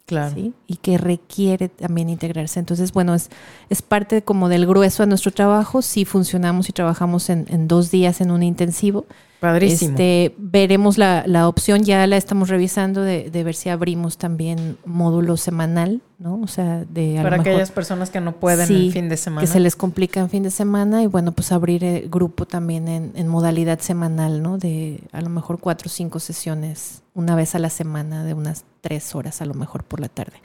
Claro. 0.07 0.37
Y 0.67 0.77
que 0.77 0.99
requiere 0.99 1.69
también 1.69 2.11
integrarse. 2.11 2.61
Entonces, 2.61 2.93
bueno, 2.93 3.15
es, 3.15 3.31
es 3.71 3.81
parte 3.81 4.23
como 4.23 4.49
del 4.49 4.67
grueso 4.67 5.03
de 5.03 5.07
nuestro 5.09 5.31
trabajo. 5.31 5.81
Si 5.81 6.05
funcionamos 6.05 6.69
y 6.69 6.73
trabajamos 6.73 7.31
en, 7.31 7.47
en 7.49 7.69
dos 7.69 7.91
días 7.91 8.21
en 8.21 8.31
un 8.31 8.43
intensivo, 8.43 9.07
Padrísimo. 9.45 9.91
Este, 9.91 10.35
veremos 10.39 10.97
la, 10.97 11.25
la, 11.27 11.49
opción, 11.49 11.83
ya 11.83 12.07
la 12.07 12.17
estamos 12.17 12.49
revisando 12.49 13.03
de, 13.03 13.31
de, 13.31 13.45
ver 13.45 13.55
si 13.55 13.69
abrimos 13.69 14.17
también 14.17 14.79
módulo 14.87 15.37
semanal, 15.37 16.01
¿no? 16.19 16.41
O 16.41 16.47
sea, 16.47 16.85
de... 16.89 17.21
Para 17.23 17.37
aquellas 17.37 17.71
personas 17.71 18.09
que 18.09 18.23
no 18.23 18.37
pueden 18.37 18.73
en 18.73 18.91
fin 18.91 19.09
de 19.11 19.19
semana. 19.19 19.43
Que 19.43 19.47
se 19.47 19.61
les 19.61 19.77
complica 19.77 20.21
en 20.21 20.31
fin 20.31 20.43
de 20.45 20.51
semana 20.51 21.03
y 21.03 21.09
bueno, 21.09 21.33
pues 21.33 21.53
abrir 21.53 21.85
el 21.85 22.09
grupo 22.09 22.47
también 22.47 22.89
en, 22.89 23.13
en 23.17 23.29
modalidad 23.29 23.81
semanal, 23.81 24.43
¿no? 24.43 24.57
De 24.57 25.03
a 25.13 25.21
lo 25.21 25.29
mejor 25.29 25.59
cuatro 25.61 25.89
o 25.89 25.91
cinco 25.91 26.21
sesiones, 26.21 27.03
una 27.13 27.37
vez 27.37 27.55
a 27.55 27.59
la 27.59 27.69
semana, 27.69 28.25
de 28.25 28.33
unas 28.33 28.65
tres 28.85 29.15
horas 29.15 29.41
a 29.41 29.47
lo 29.47 29.55
mejor 29.55 29.83
por 29.83 29.99
la 29.99 30.09
tarde. 30.09 30.37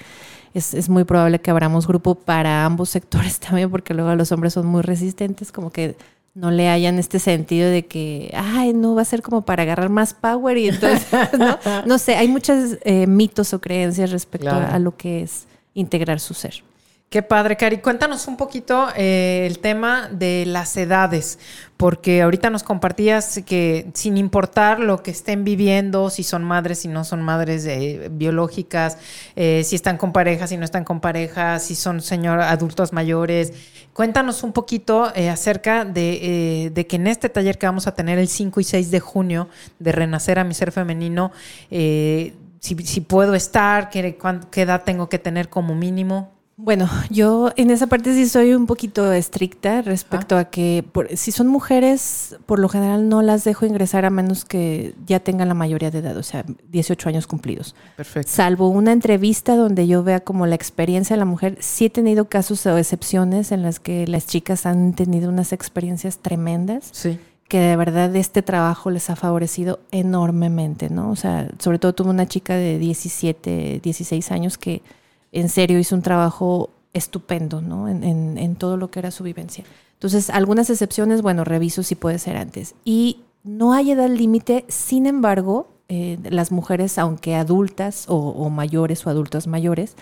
Es, 0.54 0.74
es, 0.74 0.88
muy 0.88 1.04
probable 1.04 1.42
que 1.42 1.52
abramos 1.52 1.88
grupo 1.88 2.16
para 2.16 2.66
ambos 2.66 2.90
sectores 2.98 3.40
también, 3.40 3.70
porque 3.70 3.94
luego 3.94 4.16
los 4.16 4.32
hombres 4.32 4.54
son 4.54 4.66
muy 4.66 4.82
resistentes, 4.82 5.52
como 5.52 5.72
que 5.72 5.98
no 6.34 6.52
le 6.52 6.70
hayan 6.70 7.00
este 7.00 7.20
sentido 7.20 7.70
de 7.70 7.86
que, 7.86 8.34
ay, 8.34 8.74
no, 8.74 8.96
va 8.96 9.02
a 9.02 9.06
ser 9.06 9.22
como 9.22 9.42
para 9.42 9.64
agarrar 9.64 9.90
más 9.90 10.14
power 10.14 10.58
y 10.58 10.70
entonces, 10.70 11.06
¿no? 11.38 11.60
no 11.86 11.98
sé, 11.98 12.16
hay 12.16 12.30
muchos 12.30 12.78
eh, 12.84 13.08
mitos 13.08 13.54
o 13.54 13.60
creencias 13.60 14.12
respecto 14.12 14.50
a, 14.50 14.80
lo 14.80 14.96
que 14.96 15.24
es 15.24 15.48
integrar 15.74 16.22
su 16.22 16.34
ser. 16.34 16.64
Qué 17.10 17.24
padre, 17.24 17.58
Cari. 17.58 17.80
Cuéntanos 17.80 18.28
un 18.28 18.38
poquito 18.38 18.88
eh, 18.96 19.48
el 19.48 19.58
tema 19.58 20.10
de 20.12 20.46
las 20.46 20.78
edades, 20.78 21.40
porque 21.76 22.22
ahorita 22.22 22.52
nos 22.52 22.62
compartías 22.62 23.42
que 23.48 23.90
sin 23.96 24.16
importar 24.16 24.80
lo 24.80 25.02
que 25.02 25.10
estén 25.10 25.44
viviendo, 25.44 26.12
si 26.12 26.22
son 26.22 26.44
madres, 26.44 26.80
si 26.80 26.88
no 26.88 27.04
son 27.04 27.24
madres 27.24 27.66
eh, 27.66 28.10
biológicas, 28.12 29.00
si 29.36 29.76
están 29.76 29.98
con 29.98 30.14
parejas, 30.14 30.52
si 30.52 30.58
no 30.58 30.66
están 30.66 30.84
con 30.84 31.00
parejas, 31.00 31.64
si 31.64 31.74
son 31.74 32.02
señor 32.02 32.42
adultos 32.42 32.94
mayores, 32.94 33.54
Cuéntanos 34.00 34.44
un 34.44 34.54
poquito 34.54 35.12
eh, 35.14 35.30
acerca 35.30 35.86
eh, 35.94 36.72
de, 36.74 36.88
que 36.88 36.96
en 36.96 37.06
este 37.06 37.28
taller 37.28 37.58
que 37.58 37.66
vamos 37.66 37.86
a 37.86 37.96
tener 37.96 38.18
el 38.18 38.30
5 38.30 38.62
y 38.62 38.64
6 38.64 38.92
de 38.92 39.02
junio 39.02 39.50
de 39.78 39.92
Renacer 39.92 40.40
a 40.40 40.46
mi 40.46 40.54
ser 40.54 40.72
femenino, 40.72 41.34
eh, 41.70 42.34
si, 42.62 43.02
puedo 43.02 43.36
estar, 43.36 43.90
qué, 43.90 44.18
qué 44.52 44.62
edad 44.62 44.84
tengo 44.86 45.10
que 45.10 45.20
tener 45.20 45.50
como 45.50 45.76
mínimo. 45.76 46.39
Bueno, 46.62 46.90
yo 47.10 47.54
en 47.56 47.72
esa 47.72 47.88
parte 47.88 48.14
sí 48.14 48.28
soy 48.28 48.54
un 48.54 48.66
poquito 48.66 49.14
estricta 49.14 49.82
respecto 49.82 50.36
a 50.36 50.46
que 50.46 50.84
si 51.16 51.32
son 51.32 51.48
mujeres, 51.48 52.36
por 52.46 52.60
lo 52.60 52.68
general 52.68 53.08
no 53.08 53.22
las 53.22 53.46
dejo 53.46 53.66
ingresar 53.66 54.04
a 54.04 54.10
menos 54.10 54.44
que 54.44 54.94
ya 55.06 55.22
tengan 55.22 55.48
la 55.48 55.54
mayoría 55.54 55.90
de 55.90 56.00
edad, 56.00 56.18
o 56.18 56.24
sea, 56.24 56.44
18 56.70 57.08
años 57.08 57.28
cumplidos. 57.28 57.76
Perfecto. 57.96 58.30
Salvo 58.30 58.68
una 58.68 58.92
entrevista 58.92 59.56
donde 59.56 59.88
yo 59.88 60.04
vea 60.04 60.20
como 60.20 60.48
la 60.48 60.56
experiencia 60.56 61.16
de 61.16 61.20
la 61.20 61.26
mujer, 61.26 61.58
sí 61.62 61.86
he 61.86 61.90
tenido 61.90 62.26
casos 62.28 62.66
o 62.66 62.78
excepciones 62.78 63.54
en 63.54 63.64
las 63.64 63.80
que 63.80 64.06
las 64.06 64.28
chicas 64.28 64.66
han 64.66 64.92
tenido 64.92 65.30
unas 65.30 65.54
experiencias 65.54 66.18
tremendas. 66.18 66.90
Sí 66.92 67.20
que 67.48 67.60
de 67.60 67.76
verdad 67.76 68.16
este 68.16 68.44
trabajo 68.44 68.92
les 68.92 69.10
ha 69.10 69.16
favorecido 69.16 69.80
enormemente, 69.90 70.92
¿no? 70.92 71.10
O 71.10 71.16
sea, 71.16 71.50
sobre 71.58 71.80
todo 71.80 71.96
tuve 71.96 72.12
una 72.12 72.28
chica 72.28 72.54
de 72.54 72.78
17, 72.78 73.80
16 73.82 74.32
años 74.32 74.60
que 74.60 74.84
en 75.32 75.50
serio 75.50 75.80
hizo 75.80 75.96
un 75.96 76.02
trabajo 76.02 76.70
estupendo, 76.94 77.62
¿no? 77.62 77.88
En, 77.88 78.56
todo 78.56 78.78
lo 78.78 78.90
que 78.90 79.00
era 79.00 79.12
su 79.12 79.24
vivencia. 79.24 79.64
Entonces, 79.94 80.30
algunas 80.30 80.70
excepciones, 80.70 81.22
bueno, 81.22 81.44
reviso 81.44 81.84
si 81.84 81.96
puede 81.96 82.20
ser 82.20 82.38
antes. 82.38 82.76
Y 82.84 83.22
no 83.44 83.74
hay 83.74 83.92
edad 83.92 84.10
límite, 84.10 84.66
sin 84.68 85.06
embargo, 85.06 85.68
eh, 85.88 86.18
las 86.30 86.52
mujeres, 86.52 86.98
aunque 86.98 87.36
adultas 87.36 88.06
o, 88.08 88.50
mayores 88.50 89.06
o 89.06 89.10
adultas 89.10 89.48
mayores, 89.48 89.96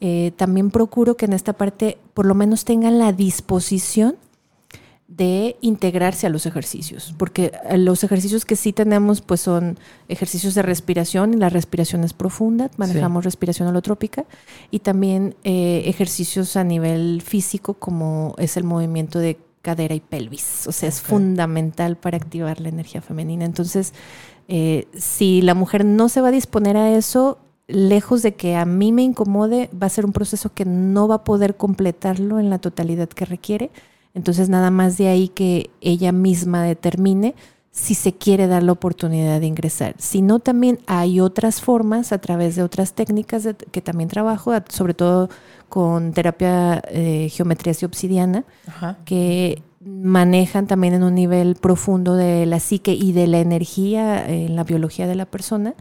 eh, 0.00 0.32
también 0.36 0.70
procuro 0.70 1.16
que 1.16 1.26
en 1.26 1.32
esta 1.32 1.52
parte 1.52 1.98
por 2.14 2.26
lo 2.26 2.34
menos 2.34 2.64
tengan 2.64 2.98
la 2.98 3.12
disposición 3.12 4.16
de 5.08 5.56
integrarse 5.62 6.26
a 6.26 6.30
los 6.30 6.44
ejercicios, 6.44 7.14
porque 7.16 7.52
eh, 7.64 7.78
los 7.78 8.04
ejercicios 8.04 8.44
que 8.44 8.56
sí 8.56 8.74
tenemos 8.74 9.22
pues 9.22 9.40
son 9.40 9.78
ejercicios 10.08 10.54
de 10.54 10.60
respiración, 10.60 11.32
y 11.32 11.38
la 11.38 11.48
respiración 11.48 12.04
es 12.04 12.12
profunda, 12.12 12.70
manejamos 12.76 13.24
respiración 13.24 13.68
holotrópica 13.68 14.26
y 14.70 14.80
también 14.80 15.34
eh, 15.44 15.82
ejercicios 15.86 16.56
a 16.56 16.62
nivel 16.62 17.22
físico 17.22 17.74
como 17.74 18.34
es 18.36 18.58
el 18.58 18.64
movimiento 18.64 19.18
de 19.18 19.38
cadera 19.62 19.94
y 19.94 20.00
pelvis, 20.00 20.66
o 20.66 20.72
sea, 20.72 20.90
es 20.90 21.00
fundamental 21.00 21.96
para 21.96 22.18
activar 22.18 22.60
la 22.60 22.68
energía 22.68 23.00
femenina. 23.00 23.46
Entonces, 23.46 23.94
eh, 24.46 24.86
si 24.94 25.40
la 25.40 25.54
mujer 25.54 25.86
no 25.86 26.10
se 26.10 26.20
va 26.20 26.28
a 26.28 26.32
disponer 26.32 26.76
a 26.76 26.94
eso, 26.94 27.38
lejos 27.66 28.22
de 28.22 28.34
que 28.34 28.56
a 28.56 28.66
mí 28.66 28.92
me 28.92 29.02
incomode, 29.02 29.70
va 29.70 29.86
a 29.86 29.90
ser 29.90 30.04
un 30.04 30.12
proceso 30.12 30.52
que 30.52 30.66
no 30.66 31.08
va 31.08 31.16
a 31.16 31.24
poder 31.24 31.56
completarlo 31.56 32.38
en 32.40 32.50
la 32.50 32.58
totalidad 32.58 33.08
que 33.08 33.24
requiere 33.24 33.70
entonces 34.18 34.48
nada 34.48 34.72
más 34.72 34.98
de 34.98 35.06
ahí 35.06 35.28
que 35.28 35.70
ella 35.80 36.10
misma 36.10 36.64
determine 36.64 37.36
si 37.70 37.94
se 37.94 38.12
quiere 38.12 38.48
dar 38.48 38.64
la 38.64 38.72
oportunidad 38.72 39.38
de 39.38 39.46
ingresar. 39.46 39.94
Si 39.98 40.22
no, 40.22 40.40
también 40.40 40.80
hay 40.88 41.20
otras 41.20 41.60
formas 41.60 42.10
a 42.10 42.18
través 42.18 42.56
de 42.56 42.64
otras 42.64 42.94
técnicas 42.94 43.48
que 43.70 43.80
también 43.80 44.08
trabajo, 44.08 44.52
sobre 44.68 44.94
todo 44.94 45.28
con 45.68 46.12
terapia 46.12 46.82
eh, 46.88 47.28
geometría 47.30 47.72
y 47.80 47.84
obsidiana, 47.84 48.44
que 49.04 49.62
manejan 49.80 50.66
también 50.66 50.94
en 50.94 51.04
un 51.04 51.14
nivel 51.14 51.54
profundo 51.54 52.16
de 52.16 52.44
la 52.44 52.58
psique 52.58 52.94
y 52.94 53.12
de 53.12 53.28
la 53.28 53.38
energía 53.38 54.28
en 54.28 54.56
la 54.56 54.64
biología 54.64 55.06
de 55.06 55.14
la 55.14 55.26
persona 55.26 55.74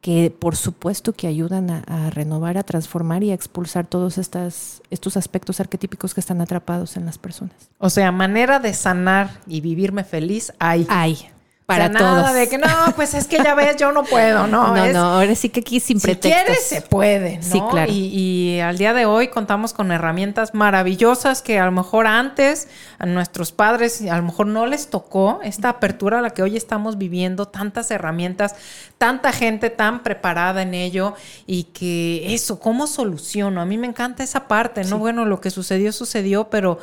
que 0.00 0.30
por 0.30 0.56
supuesto 0.56 1.12
que 1.12 1.26
ayudan 1.26 1.70
a, 1.70 2.10
renovar, 2.10 2.56
a 2.56 2.62
transformar 2.62 3.24
y 3.24 3.30
a 3.30 3.34
expulsar 3.34 3.86
todos 3.86 4.18
estas, 4.18 4.82
estos 4.90 5.16
aspectos 5.16 5.60
arquetípicos 5.60 6.14
que 6.14 6.20
están 6.20 6.40
atrapados 6.40 6.96
en 6.96 7.04
las 7.04 7.18
personas. 7.18 7.54
O 7.78 7.90
sea, 7.90 8.12
manera 8.12 8.60
de 8.60 8.74
sanar 8.74 9.40
y 9.46 9.60
vivirme 9.60 10.04
feliz 10.04 10.52
hay. 10.58 10.86
Hay 10.88 11.28
para 11.68 11.90
nada 11.90 12.32
de 12.32 12.48
que 12.48 12.56
no, 12.56 12.66
pues 12.96 13.12
es 13.12 13.26
que 13.26 13.36
ya 13.44 13.54
ves, 13.54 13.76
yo 13.76 13.92
no 13.92 14.02
puedo, 14.02 14.46
¿no? 14.46 14.74
No, 14.78 14.86
no, 14.86 15.00
ahora 15.00 15.34
sí 15.34 15.50
que 15.50 15.60
aquí 15.60 15.80
sin 15.80 16.00
pretextos. 16.00 16.40
Si 16.40 16.44
quieres, 16.46 16.64
se 16.64 16.80
puede, 16.80 17.36
¿no? 17.36 17.42
Sí, 17.42 17.60
claro. 17.70 17.92
Y, 17.92 18.58
al 18.60 18.78
día 18.78 18.94
de 18.94 19.04
hoy 19.04 19.28
contamos 19.28 19.74
con 19.74 19.92
herramientas 19.92 20.54
maravillosas 20.54 21.42
que 21.42 21.58
a 21.58 21.66
lo 21.66 21.72
mejor 21.72 22.06
antes 22.06 22.68
a 22.98 23.04
nuestros 23.04 23.52
padres 23.52 24.00
a 24.00 24.16
lo 24.16 24.22
mejor 24.22 24.46
no 24.46 24.64
les 24.64 24.88
tocó 24.88 25.40
esta 25.44 25.68
apertura 25.68 26.20
a 26.20 26.22
la 26.22 26.30
que 26.30 26.42
hoy 26.42 26.56
estamos 26.56 26.96
viviendo, 26.96 27.48
tantas 27.48 27.90
herramientas, 27.90 28.54
tanta 28.96 29.30
gente 29.32 29.68
tan 29.68 30.02
preparada 30.02 30.62
en 30.62 30.72
ello 30.72 31.14
y 31.46 31.64
que 31.64 32.32
eso, 32.32 32.60
¿cómo 32.60 32.86
soluciono? 32.86 33.60
A 33.60 33.66
mí 33.66 33.76
me 33.76 33.86
encanta 33.86 34.22
esa 34.22 34.48
parte, 34.48 34.84
¿no? 34.84 34.96
Bueno, 34.96 35.26
lo 35.26 35.42
que 35.42 35.50
sucedió, 35.50 35.92
sucedió, 35.92 36.48
pero 36.48 36.78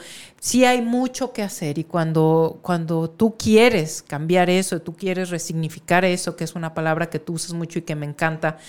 sí 0.45 0.63
hay 0.63 0.83
mucho 0.83 1.33
que 1.33 1.41
hacer 1.41 1.79
y 1.79 1.85
cuando, 1.85 2.59
cuando 2.61 3.09
tú 3.09 3.35
quieres 3.35 4.03
cambiar 4.03 4.47
eso, 4.51 4.79
tú 4.79 4.93
quieres 4.95 5.31
resignificar 5.31 6.05
eso, 6.05 6.35
que 6.35 6.43
es 6.43 6.53
una 6.53 6.75
palabra 6.75 7.09
que 7.09 7.17
tú 7.17 7.33
usas 7.33 7.53
mucho 7.53 7.79
y 7.79 7.81
que 7.81 7.95
me 7.95 8.05
encanta, 8.05 8.59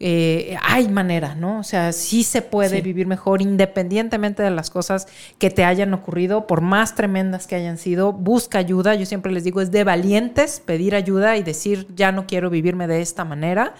eh, 0.00 0.54
hay 0.62 0.86
manera, 0.88 1.34
¿no? 1.34 1.60
O 1.60 1.62
sea, 1.62 1.94
sí 1.94 2.24
se 2.24 2.42
puede 2.42 2.82
vivir 2.82 3.06
mejor 3.06 3.40
independientemente 3.40 4.42
de 4.42 4.50
las 4.50 4.68
cosas 4.68 5.06
que 5.38 5.48
te 5.48 5.64
hayan 5.64 5.94
ocurrido, 5.94 6.46
por 6.46 6.60
más 6.60 6.94
tremendas 6.94 7.46
que 7.46 7.54
hayan 7.54 7.78
sido, 7.78 8.12
busca 8.12 8.58
ayuda. 8.58 8.94
Yo 8.94 9.06
siempre 9.06 9.32
les 9.32 9.44
digo, 9.44 9.62
es 9.62 9.70
de 9.70 9.82
valientes 9.82 10.60
pedir 10.60 10.94
ayuda 10.94 11.38
y 11.38 11.42
decir, 11.42 11.86
ya 11.96 12.12
no 12.12 12.26
quiero 12.26 12.50
vivirme 12.50 12.86
de 12.86 13.00
esta 13.00 13.24
manera. 13.24 13.72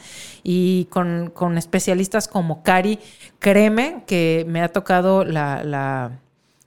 Y 0.42 0.86
con, 0.86 1.28
con 1.28 1.58
especialistas 1.58 2.26
como 2.26 2.62
Cari, 2.62 3.00
créeme 3.38 4.02
que 4.06 4.46
me 4.48 4.62
ha 4.62 4.70
tocado 4.70 5.24
la 5.26 6.23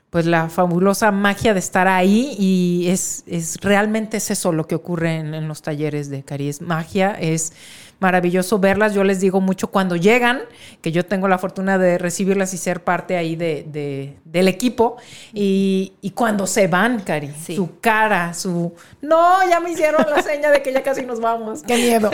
pues 0.10 0.26
la 0.26 0.50
fabulosa 0.50 1.12
magia 1.12 1.54
de 1.54 1.60
estar 1.60 1.88
ahí 1.88 2.36
y 2.40 2.88
es, 2.90 3.24
es 3.28 3.58
realmente 3.62 4.18
es 4.18 4.32
eso 4.32 4.54
lo 4.54 4.66
que 4.66 4.76
ocurre 4.76 5.18
en, 5.18 5.48
los 5.48 5.62
talleres 5.62 6.10
de 6.10 6.24
Cari, 6.24 6.48
es 6.48 6.62
magia, 6.62 7.12
es 7.20 7.52
maravilloso 8.00 8.60
verlas, 8.60 8.94
yo 8.94 9.04
les 9.04 9.20
digo 9.20 9.42
mucho 9.42 9.68
cuando 9.68 9.96
llegan, 9.96 10.44
que 10.82 10.92
yo 10.92 11.06
tengo 11.06 11.28
la 11.28 11.38
fortuna 11.38 11.78
de 11.78 11.98
recibirlas 11.98 12.54
y 12.54 12.58
ser 12.58 12.84
parte 12.84 13.18
ahí 13.18 13.36
de, 13.36 14.16
del 14.24 14.48
equipo, 14.48 14.98
y, 15.34 15.94
cuando 16.16 16.48
se 16.48 16.68
van, 16.68 17.02
Cari, 17.02 17.32
su 17.34 17.80
cara, 17.80 18.34
su... 18.34 18.74
No, 19.02 19.48
ya 19.50 19.60
me 19.60 19.72
hicieron 19.72 20.06
la 20.10 20.22
seña 20.22 20.52
de 20.52 20.62
que 20.62 20.74
ya 20.74 20.84
casi 20.84 21.06
nos 21.06 21.20
vamos, 21.20 21.64
qué 21.64 21.76
miedo. 21.76 22.12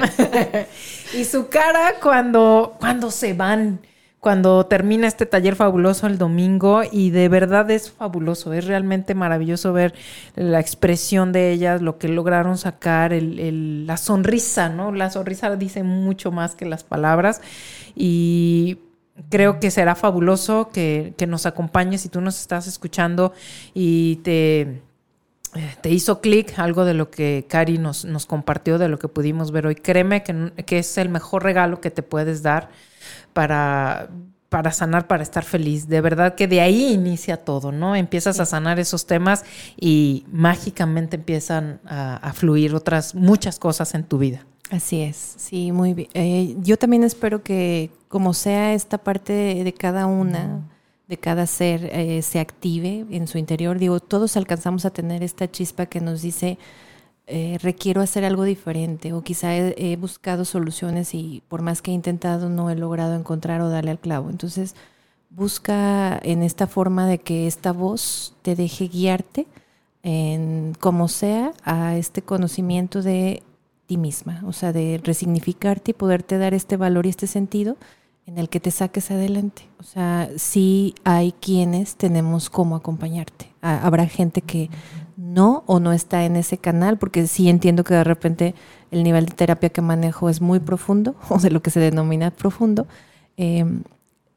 y 1.13 1.25
su 1.25 1.47
cara 1.47 1.95
cuando, 2.01 2.75
cuando 2.79 3.11
se 3.11 3.33
van 3.33 3.79
cuando 4.23 4.65
termina 4.67 5.05
este 5.05 5.25
taller 5.25 5.57
fabuloso 5.57 6.07
el 6.07 6.17
domingo 6.17 6.81
y 6.89 7.09
de 7.09 7.27
verdad 7.27 7.69
es 7.69 7.91
fabuloso, 7.91 8.53
es 8.53 8.65
realmente 8.65 9.15
maravilloso 9.15 9.73
ver 9.73 9.93
la 10.35 10.61
expresión 10.61 11.33
de 11.33 11.51
ellas, 11.51 11.81
lo 11.81 11.97
que 11.97 12.07
lograron 12.07 12.57
sacar, 12.57 13.11
el, 13.11 13.85
la 13.85 13.97
sonrisa, 13.97 14.69
¿no? 14.69 14.93
La 14.93 15.09
sonrisa 15.09 15.53
dice 15.57 15.83
mucho 15.83 16.31
más 16.31 16.55
que 16.55 16.63
las 16.63 16.85
palabras 16.85 17.41
y 17.97 18.77
creo 19.29 19.59
que 19.59 19.71
será 19.71 19.93
fabuloso 19.93 20.69
que, 20.71 21.13
que 21.17 21.27
nos 21.27 21.45
acompañes 21.45 21.99
si 21.99 22.07
tú 22.07 22.21
nos 22.21 22.39
estás 22.39 22.65
escuchando 22.65 23.33
y 23.73 24.21
te 24.23 24.81
te 25.81 25.91
hizo 25.91 26.19
clic 26.19 26.57
algo 26.57 26.83
de 26.83 26.95
lo 26.95 27.11
que 27.11 27.45
Cari 27.47 27.77
nos, 27.77 28.05
nos, 28.05 28.25
compartió, 28.25 28.79
de 28.79 28.87
lo 28.87 28.97
que 28.97 29.07
pudimos 29.07 29.51
ver 29.51 29.67
hoy. 29.67 29.75
Créeme 29.75 30.23
que, 30.23 30.51
que, 30.65 30.79
es 30.79 30.97
el 30.97 31.09
mejor 31.09 31.43
regalo 31.43 31.79
que 31.79 31.91
te 31.91 32.01
puedes 32.01 32.41
dar 32.41 32.69
para, 33.33 34.09
para 34.53 34.71
sanar, 34.71 35.07
para 35.07 35.23
estar 35.23 35.43
feliz. 35.43 35.87
De 35.87 35.99
verdad 35.99 36.35
que 36.35 36.47
de 36.47 36.61
ahí 36.61 36.93
inicia 36.93 37.37
todo, 37.37 37.71
¿no? 37.71 37.95
Empiezas 37.95 38.39
a 38.39 38.45
sanar 38.45 38.79
esos 38.79 39.07
temas 39.07 39.43
y 39.79 40.25
mágicamente 40.31 41.15
empiezan 41.15 41.79
a, 41.85 42.31
fluir 42.33 42.75
otras 42.75 43.15
muchas 43.15 43.57
cosas 43.57 43.95
en 43.95 44.03
tu 44.03 44.19
vida. 44.19 44.45
Así 44.69 45.01
es, 45.01 45.33
sí, 45.37 45.71
muy 45.71 45.95
bien. 45.95 46.09
Eh, 46.13 46.55
yo 46.61 46.77
también 46.77 47.03
espero 47.03 47.41
que 47.41 47.89
como 48.07 48.35
sea 48.35 48.75
esta 48.75 48.99
parte 48.99 49.33
de, 49.63 49.73
cada 49.73 50.05
una, 50.05 50.61
de 51.07 51.17
cada 51.17 51.47
ser, 51.47 51.89
eh, 51.91 52.21
se 52.21 52.39
active 52.39 53.07
en 53.09 53.27
su 53.27 53.39
interior. 53.39 53.79
Digo, 53.79 53.99
todos 53.99 54.37
alcanzamos 54.37 54.85
a 54.85 54.91
tener 54.91 55.23
esta 55.23 55.49
chispa 55.49 55.87
que 55.87 55.99
nos 55.99 56.21
dice, 56.21 56.59
eh, 57.25 57.57
requiero 57.61 58.01
hacer 58.01 58.25
algo 58.25 58.43
diferente 58.43 59.13
o 59.13 59.21
quizá 59.21 59.55
he, 59.55 59.95
buscado 59.95 60.43
soluciones 60.43 61.13
y 61.13 61.41
por 61.47 61.61
más 61.61 61.81
que 61.81 61.91
he 61.91 61.93
intentado 61.93 62.49
no 62.49 62.69
he 62.69 62.75
logrado 62.75 63.15
encontrar 63.15 63.61
o 63.61 63.69
darle 63.69 63.91
al 63.91 63.99
clavo. 63.99 64.29
Entonces 64.29 64.75
busca 65.29 66.19
en 66.21 66.43
esta 66.43 66.67
forma 66.67 67.07
de 67.07 67.19
que 67.19 67.47
esta 67.47 67.71
voz 67.71 68.35
te 68.41 68.55
deje 68.55 68.87
guiarte 68.89 69.47
en 70.03 70.75
como 70.81 71.07
sea 71.07 71.53
a 71.63 71.95
este 71.95 72.21
conocimiento 72.21 73.01
de 73.01 73.41
ti 73.85 73.97
misma, 73.97 74.43
o 74.45 74.51
sea, 74.51 74.73
de 74.73 74.99
resignificarte 75.01 75.91
y 75.91 75.93
poderte 75.93 76.37
dar 76.37 76.53
este 76.53 76.75
valor 76.75 77.05
y 77.05 77.09
este 77.09 77.27
sentido 77.27 77.77
en 78.25 78.37
el 78.37 78.49
que 78.49 78.59
te 78.59 78.71
saques 78.71 79.11
adelante. 79.11 79.63
O 79.79 79.83
sea, 79.83 80.29
sí 80.37 80.95
hay 81.03 81.31
quienes 81.33 81.95
tenemos 81.95 82.49
cómo 82.49 82.75
acompañarte. 82.75 83.47
Habrá 83.61 84.07
gente 84.07 84.41
que 84.41 84.69
no 85.17 85.63
o 85.67 85.79
no 85.79 85.93
está 85.93 86.25
en 86.25 86.35
ese 86.35 86.57
canal, 86.57 86.97
porque 86.97 87.27
sí 87.27 87.49
entiendo 87.49 87.83
que 87.83 87.93
de 87.93 88.03
repente 88.03 88.55
el 88.91 89.03
nivel 89.03 89.25
de 89.25 89.33
terapia 89.33 89.69
que 89.69 89.81
manejo 89.81 90.29
es 90.29 90.41
muy 90.41 90.59
profundo, 90.59 91.15
o 91.29 91.39
de 91.39 91.51
lo 91.51 91.61
que 91.61 91.71
se 91.71 91.79
denomina 91.79 92.31
profundo. 92.31 92.87
Em, 93.37 93.83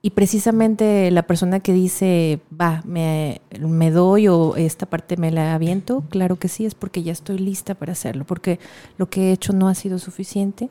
y 0.02 0.10
precisamente 0.10 1.10
la 1.10 1.24
persona 1.24 1.58
que 1.58 1.72
dice, 1.72 2.38
va, 2.58 2.80
me, 2.84 3.40
me, 3.58 3.90
doy 3.90 4.28
o 4.28 4.54
esta 4.54 4.86
parte 4.86 5.16
me 5.16 5.32
la 5.32 5.54
aviento, 5.54 6.04
claro 6.10 6.36
que 6.36 6.48
sí, 6.48 6.64
es 6.64 6.76
porque 6.76 7.02
ya 7.02 7.10
estoy 7.10 7.38
lista 7.38 7.74
para 7.74 7.92
hacerlo, 7.92 8.24
porque 8.24 8.60
lo 8.98 9.10
que 9.10 9.28
he 9.28 9.32
hecho 9.32 9.52
no 9.52 9.68
ha 9.68 9.74
sido 9.74 9.98
suficiente 9.98 10.70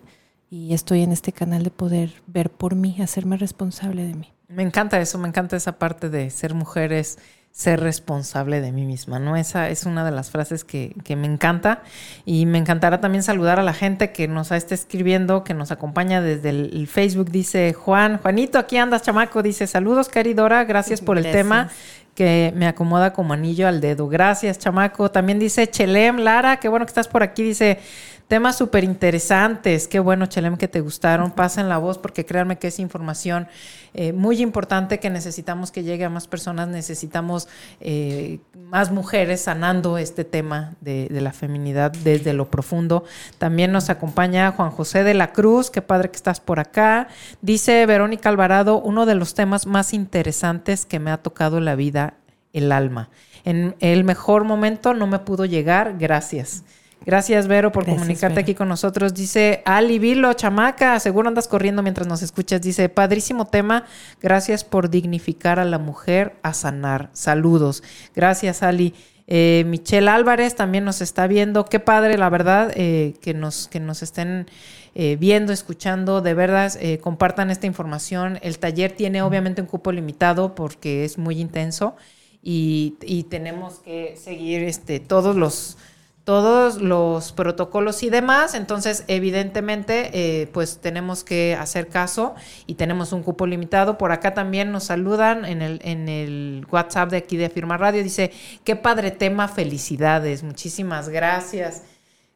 y 0.49 0.74
estoy 0.74 1.01
en 1.01 1.12
este 1.12 1.34
canal 1.34 1.64
de 1.64 1.72
poder 1.72 2.14
ver 2.28 2.49
por 2.49 2.76
mí, 2.76 2.95
hacerme 3.01 3.36
responsable 3.36 4.06
de 4.06 4.14
mí. 4.14 4.32
Me 4.47 4.64
encanta 4.64 5.01
eso, 5.01 5.18
me 5.18 5.28
encanta 5.28 5.58
esa 5.58 5.80
parte 5.80 6.10
de 6.10 6.30
ser 6.30 6.53
mujeres 6.53 7.18
ser 7.56 7.80
responsable 7.80 8.60
de 8.60 8.74
mí 8.74 8.84
misma, 8.84 9.18
¿no? 9.18 9.38
Esa 9.38 9.70
es 9.70 9.86
una 9.86 10.03
de 10.03 10.12
las 10.12 10.30
frases 10.30 10.66
que, 10.66 10.93
que, 11.06 11.16
me 11.16 11.26
encanta. 11.26 11.84
Y 12.26 12.45
me 12.45 12.58
encantará 12.58 12.99
también 12.99 13.24
saludar 13.24 13.62
a 13.62 13.64
la 13.64 13.74
gente 13.74 14.12
que 14.12 14.28
nos 14.28 14.51
está 14.51 14.76
escribiendo, 14.76 15.45
que 15.45 15.53
nos 15.53 15.72
acompaña 15.72 16.20
desde 16.20 16.49
el, 16.49 16.86
Facebook, 16.88 17.32
dice 17.32 17.72
Juan, 17.72 18.18
Juanito, 18.18 18.60
aquí 18.60 18.76
andas, 18.76 19.03
chamaco, 19.03 19.41
dice 19.41 19.68
saludos, 19.68 20.10
caridora, 20.10 20.66
gracias 20.66 20.99
por 20.99 21.18
el 21.18 21.32
tema 21.32 21.70
que 22.14 22.51
me 22.56 22.68
acomoda 22.68 23.14
como 23.14 23.34
anillo 23.34 23.70
al 23.70 23.80
dedo, 23.80 24.10
gracias, 24.10 24.60
chamaco, 24.60 25.10
también 25.10 25.39
dice 25.39 25.68
Chelem, 25.70 26.18
Lara, 26.18 26.58
qué 26.58 26.68
bueno 26.68 26.86
que 26.86 26.91
estás 26.91 27.08
por 27.08 27.24
aquí, 27.24 27.43
dice 27.43 27.80
Temas 28.28 28.58
súper 28.58 28.84
interesantes. 28.84 29.88
Qué 29.88 30.00
bueno, 30.00 30.26
Chelem, 30.26 30.58
que 30.58 30.68
te 30.68 30.82
gustaron. 30.82 31.30
Pasen 31.30 31.70
la 31.70 31.78
voz 31.78 32.00
porque 32.00 32.26
créanme 32.26 32.58
que 32.58 32.70
es 32.70 32.80
información 32.80 33.48
eh, 33.94 34.14
muy 34.14 34.42
importante 34.42 35.00
que 35.00 35.12
necesitamos 35.12 35.72
que 35.72 35.84
llegue 35.84 36.06
a 36.06 36.10
más 36.10 36.28
personas. 36.28 36.68
Necesitamos 36.68 37.48
eh, 37.80 38.40
más 38.58 38.92
mujeres 38.92 39.42
sanando 39.42 40.00
este 40.00 40.24
tema 40.24 40.74
de, 40.82 41.08
de, 41.08 41.22
la 41.22 41.34
feminidad 41.34 41.92
desde 41.92 42.34
lo 42.34 42.50
profundo. 42.50 43.04
También 43.38 43.72
nos 43.72 43.92
acompaña 43.92 44.52
Juan 44.54 44.72
José 44.72 45.04
de 45.04 45.14
la 45.14 45.32
Cruz. 45.32 45.70
Qué 45.70 45.84
padre 45.84 46.10
que 46.10 46.18
estás 46.18 46.40
por 46.40 46.60
acá. 46.60 47.08
Dice 47.44 47.86
Verónica 47.86 48.30
Alvarado, 48.30 48.82
uno 48.82 49.06
de 49.06 49.14
los 49.14 49.36
temas 49.36 49.68
más 49.68 49.94
interesantes 49.94 50.88
que 50.88 50.98
me 50.98 51.12
ha 51.12 51.18
tocado 51.18 51.60
la 51.60 51.76
vida, 51.76 52.16
el 52.54 52.72
alma. 52.72 53.10
En 53.44 53.76
el 53.82 54.04
mejor 54.04 54.46
momento 54.46 54.96
no 54.96 55.06
me 55.06 55.20
pudo 55.20 55.46
llegar. 55.46 56.00
Gracias. 56.00 56.64
Gracias, 57.06 57.47
Vero, 57.47 57.72
por 57.72 57.86
comunicarte 57.86 58.39
aquí 58.39 58.56
con 58.56 58.68
nosotros. 58.68 59.14
Dice 59.14 59.62
Ali 59.66 59.99
Vilo, 59.99 60.34
chamaca, 60.34 60.99
seguro 60.99 61.28
andas 61.28 61.47
corriendo 61.47 61.84
mientras 61.84 62.08
nos 62.08 62.24
escuchas. 62.24 62.62
Dice, 62.62 62.89
padrísimo 62.89 63.45
tema. 63.45 63.86
Gracias 64.22 64.64
por 64.64 64.89
dignificar 64.89 65.60
a 65.60 65.66
la 65.66 65.78
mujer 65.78 66.36
a 66.41 66.53
sanar. 66.53 67.10
Saludos. 67.14 67.84
Gracias, 68.16 68.64
Ali. 68.64 68.95
Eh, 69.28 69.64
Michelle 69.68 70.10
Álvarez 70.10 70.56
también 70.56 70.84
nos 70.84 71.01
está 71.01 71.28
viendo. 71.28 71.66
Qué 71.66 71.80
padre, 71.80 72.18
la 72.18 72.30
verdad, 72.30 72.72
eh, 72.76 73.14
que, 73.22 73.36
nos, 73.36 73.68
que 73.68 73.80
nos 73.80 74.01
estén 74.01 74.47
eh, 74.95 75.16
viendo, 75.20 75.53
escuchando. 75.53 76.22
De 76.22 76.34
verdad, 76.34 76.74
compartan 77.01 77.51
esta 77.51 77.68
información. 77.68 78.39
El 78.41 78.58
taller 78.58 78.93
tiene 78.93 79.22
obviamente 79.22 79.62
un 79.62 79.68
cupo 79.68 79.91
limitado 79.91 80.56
porque 80.56 81.06
es 81.06 81.20
muy 81.20 81.39
intenso 81.39 81.95
y, 82.41 82.95
y 83.01 83.24
tenemos 83.24 83.80
que 83.80 84.16
seguir 84.18 84.64
este, 84.64 84.99
todos 84.99 85.36
los 85.36 85.78
todos 86.26 86.82
los 86.82 87.32
protocolos 87.32 88.02
y 88.04 88.10
demás. 88.10 88.56
Entonces, 88.56 89.06
evidentemente, 89.08 90.10
eh, 90.14 90.48
pues 90.48 90.80
tenemos 90.80 91.24
que 91.24 91.56
hacer 91.58 91.88
caso 91.88 92.36
y 92.66 92.74
tenemos 92.74 93.14
un 93.14 93.24
cupo 93.24 93.46
limitado. 93.46 93.98
Por 93.98 94.12
acá 94.12 94.34
también 94.34 94.72
nos 94.72 94.86
saludan 94.86 95.46
en 95.46 95.62
el, 95.62 95.80
en 95.84 96.10
el 96.10 96.66
WhatsApp 96.70 97.12
de 97.12 97.18
aquí 97.18 97.38
de 97.38 97.50
Firma 97.50 97.78
Radio. 97.78 98.04
Dice, 98.04 98.34
qué 98.64 98.76
padre 98.76 99.12
tema, 99.12 99.48
felicidades. 99.48 100.44
Muchísimas 100.44 101.10
gracias. 101.10 101.84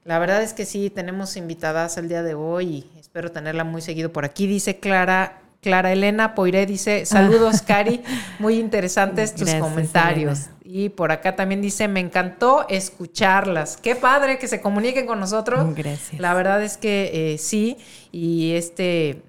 La 0.06 0.20
verdad 0.20 0.44
es 0.44 0.54
que 0.54 0.66
sí, 0.66 0.92
tenemos 0.92 1.36
invitadas 1.36 1.98
el 1.98 2.08
día 2.08 2.24
de 2.24 2.36
hoy 2.36 2.86
y 2.94 3.00
espero 3.00 3.32
tenerla 3.32 3.64
muy 3.64 3.82
seguido 3.82 4.14
por 4.14 4.24
aquí. 4.24 4.46
Dice 4.46 4.80
Clara 4.80 5.42
Clara 5.62 5.92
Elena 5.92 6.36
Poiré 6.36 6.66
dice, 6.66 7.06
saludos 7.06 7.62
Cari, 7.62 8.02
muy 8.40 8.60
interesantes 8.60 9.36
tus 9.36 9.54
comentarios. 9.56 10.48
Y 10.64 10.90
por 10.90 11.12
acá 11.12 11.36
también 11.36 11.62
dice, 11.62 11.88
me 11.88 12.00
encantó 12.00 12.66
escucharlas. 12.70 13.76
Qué 13.76 13.96
padre 13.96 14.38
que 14.38 14.48
se 14.48 14.62
comuniquen 14.62 15.08
con 15.08 15.20
nosotros. 15.20 15.76
Gracias. 15.76 16.22
La 16.22 16.34
verdad 16.34 16.64
es 16.64 16.78
que 16.78 17.34
eh, 17.34 17.38
sí, 17.40 17.78
y 18.12 18.54
este, 18.54 19.24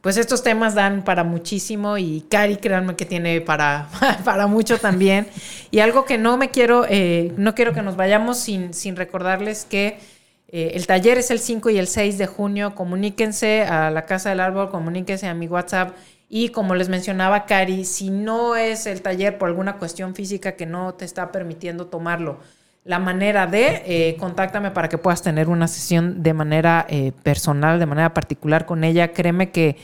pues 0.00 0.16
estos 0.16 0.44
temas 0.44 0.76
dan 0.76 1.02
para 1.02 1.24
muchísimo 1.24 1.98
y 1.98 2.24
Cari, 2.30 2.56
créanme 2.56 2.94
que 2.94 3.04
tiene 3.04 3.40
para, 3.40 3.88
para 4.24 4.46
mucho 4.46 4.78
también. 4.78 5.26
Y 5.72 5.80
algo 5.80 6.04
que 6.04 6.16
no 6.16 6.36
me 6.36 6.50
quiero, 6.50 6.86
eh, 6.88 7.34
no 7.36 7.54
quiero 7.54 7.74
que 7.74 7.82
nos 7.82 7.96
vayamos 7.96 8.38
sin, 8.38 8.72
sin 8.72 8.94
recordarles 8.94 9.64
que 9.64 9.98
eh, 10.48 10.72
el 10.74 10.86
taller 10.86 11.18
es 11.18 11.30
el 11.30 11.38
5 11.38 11.70
y 11.70 11.78
el 11.78 11.88
6 11.88 12.18
de 12.18 12.26
junio. 12.26 12.74
Comuníquense 12.74 13.62
a 13.62 13.90
la 13.90 14.02
Casa 14.02 14.30
del 14.30 14.40
Árbol, 14.40 14.70
comuníquense 14.70 15.26
a 15.26 15.34
mi 15.34 15.48
WhatsApp. 15.48 15.96
Y 16.28 16.48
como 16.48 16.74
les 16.74 16.88
mencionaba 16.88 17.46
Cari, 17.46 17.84
si 17.84 18.10
no 18.10 18.56
es 18.56 18.86
el 18.86 19.02
taller 19.02 19.38
por 19.38 19.48
alguna 19.48 19.76
cuestión 19.76 20.14
física 20.14 20.52
que 20.52 20.66
no 20.66 20.94
te 20.94 21.04
está 21.04 21.30
permitiendo 21.30 21.86
tomarlo, 21.86 22.40
la 22.86 23.00
manera 23.00 23.48
de, 23.48 23.82
eh, 23.84 24.16
contáctame 24.16 24.70
para 24.70 24.88
que 24.88 24.96
puedas 24.96 25.20
tener 25.20 25.48
una 25.48 25.66
sesión 25.66 26.22
de 26.22 26.32
manera 26.34 26.86
eh, 26.88 27.10
personal, 27.24 27.80
de 27.80 27.86
manera 27.86 28.14
particular 28.14 28.64
con 28.64 28.84
ella. 28.84 29.12
Créeme 29.12 29.50
que 29.50 29.76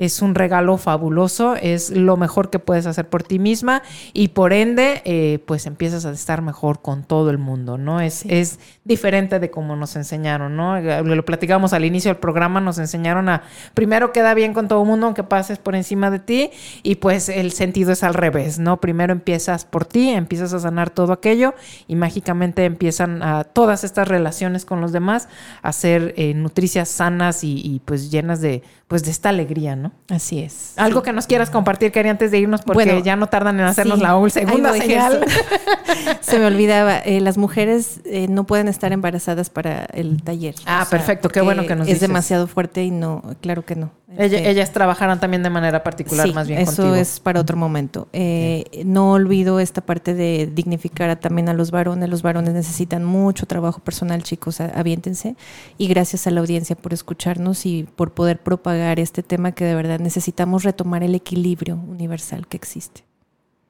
es 0.00 0.22
un 0.22 0.34
regalo 0.34 0.78
fabuloso, 0.78 1.56
es 1.56 1.90
lo 1.90 2.16
mejor 2.16 2.48
que 2.48 2.58
puedes 2.58 2.86
hacer 2.86 3.06
por 3.10 3.22
ti 3.22 3.38
misma 3.38 3.82
y 4.14 4.28
por 4.28 4.54
ende, 4.54 5.02
eh, 5.04 5.40
pues 5.44 5.66
empiezas 5.66 6.06
a 6.06 6.12
estar 6.12 6.40
mejor 6.40 6.80
con 6.80 7.04
todo 7.04 7.28
el 7.28 7.36
mundo, 7.36 7.76
¿no? 7.76 8.00
Es, 8.00 8.24
es 8.24 8.60
diferente 8.84 9.38
de 9.38 9.50
como 9.50 9.76
nos 9.76 9.96
enseñaron, 9.96 10.56
¿no? 10.56 10.80
Lo 10.80 11.24
platicamos 11.26 11.74
al 11.74 11.84
inicio 11.84 12.10
del 12.10 12.16
programa, 12.16 12.62
nos 12.62 12.78
enseñaron 12.78 13.28
a, 13.28 13.42
primero 13.74 14.10
queda 14.10 14.32
bien 14.32 14.54
con 14.54 14.68
todo 14.68 14.80
el 14.80 14.88
mundo, 14.88 15.04
aunque 15.04 15.22
pases 15.22 15.58
por 15.58 15.76
encima 15.76 16.10
de 16.10 16.18
ti, 16.18 16.50
y 16.82 16.94
pues 16.94 17.28
el 17.28 17.52
sentido 17.52 17.92
es 17.92 18.02
al 18.02 18.14
revés, 18.14 18.58
¿no? 18.58 18.80
Primero 18.80 19.12
empiezas 19.12 19.66
por 19.66 19.84
ti, 19.84 20.08
empiezas 20.08 20.54
a 20.54 20.60
sanar 20.60 20.88
todo 20.88 21.12
aquello 21.12 21.52
y 21.88 21.94
mágicamente 21.94 22.64
empiezan 22.64 23.22
a, 23.22 23.44
todas 23.44 23.84
estas 23.84 24.08
relaciones 24.08 24.64
con 24.64 24.80
los 24.80 24.92
demás 24.92 25.28
a 25.60 25.74
ser 25.74 26.14
eh, 26.16 26.32
nutricias 26.32 26.88
sanas 26.88 27.44
y, 27.44 27.60
y 27.62 27.80
pues 27.80 28.10
llenas 28.10 28.40
de 28.40 28.62
pues 28.90 29.04
de 29.04 29.12
esta 29.12 29.28
alegría, 29.28 29.76
¿no? 29.76 29.92
Así 30.08 30.40
es. 30.40 30.72
Algo 30.74 31.04
que 31.04 31.12
nos 31.12 31.28
quieras 31.28 31.48
compartir, 31.48 31.92
Cari, 31.92 32.08
antes 32.08 32.32
de 32.32 32.40
irnos, 32.40 32.62
porque 32.62 33.02
ya 33.04 33.14
no 33.14 33.28
tardan 33.28 33.60
en 33.60 33.66
hacernos 33.66 34.00
la 34.00 34.18
segunda 34.30 34.72
señal. 34.72 35.24
Se 36.20 36.40
me 36.40 36.46
olvidaba, 36.46 36.98
eh, 36.98 37.20
las 37.20 37.38
mujeres 37.38 38.00
eh, 38.04 38.26
no 38.26 38.46
pueden 38.46 38.66
estar 38.66 38.92
embarazadas 38.92 39.48
para 39.48 39.84
el 39.92 40.24
taller. 40.24 40.56
Ah, 40.66 40.88
perfecto, 40.90 41.28
qué 41.28 41.40
bueno 41.40 41.68
que 41.68 41.76
nos 41.76 41.86
Es 41.86 42.00
demasiado 42.00 42.48
fuerte 42.48 42.82
y 42.82 42.90
no, 42.90 43.22
claro 43.40 43.64
que 43.64 43.76
no. 43.76 43.92
Este, 44.16 44.50
ellas 44.50 44.72
trabajarán 44.72 45.20
también 45.20 45.42
de 45.42 45.50
manera 45.50 45.84
particular, 45.84 46.32
más 46.34 46.48
bien 46.48 46.60
eso 46.60 46.94
es 46.94 47.20
para 47.20 47.40
otro 47.40 47.56
momento. 47.56 48.08
Eh, 48.12 48.82
no 48.84 49.12
olvido 49.12 49.60
esta 49.60 49.82
parte 49.82 50.14
de 50.14 50.50
dignificar 50.52 51.14
también 51.20 51.48
a 51.48 51.54
los 51.54 51.70
varones. 51.70 52.08
Los 52.08 52.22
varones 52.22 52.52
necesitan 52.52 53.04
mucho 53.04 53.46
trabajo 53.46 53.80
personal, 53.80 54.22
chicos, 54.22 54.60
aviéntense. 54.60 55.36
Y 55.78 55.86
gracias 55.86 56.26
a 56.26 56.30
la 56.30 56.40
audiencia 56.40 56.76
por 56.76 56.92
escucharnos 56.92 57.66
y 57.66 57.84
por 57.96 58.12
poder 58.12 58.40
propagar 58.40 58.98
este 58.98 59.22
tema 59.22 59.52
que 59.52 59.64
de 59.64 59.74
verdad 59.74 60.00
necesitamos 60.00 60.64
retomar 60.64 61.04
el 61.04 61.14
equilibrio 61.14 61.76
universal 61.76 62.46
que 62.48 62.56
existe. 62.56 63.09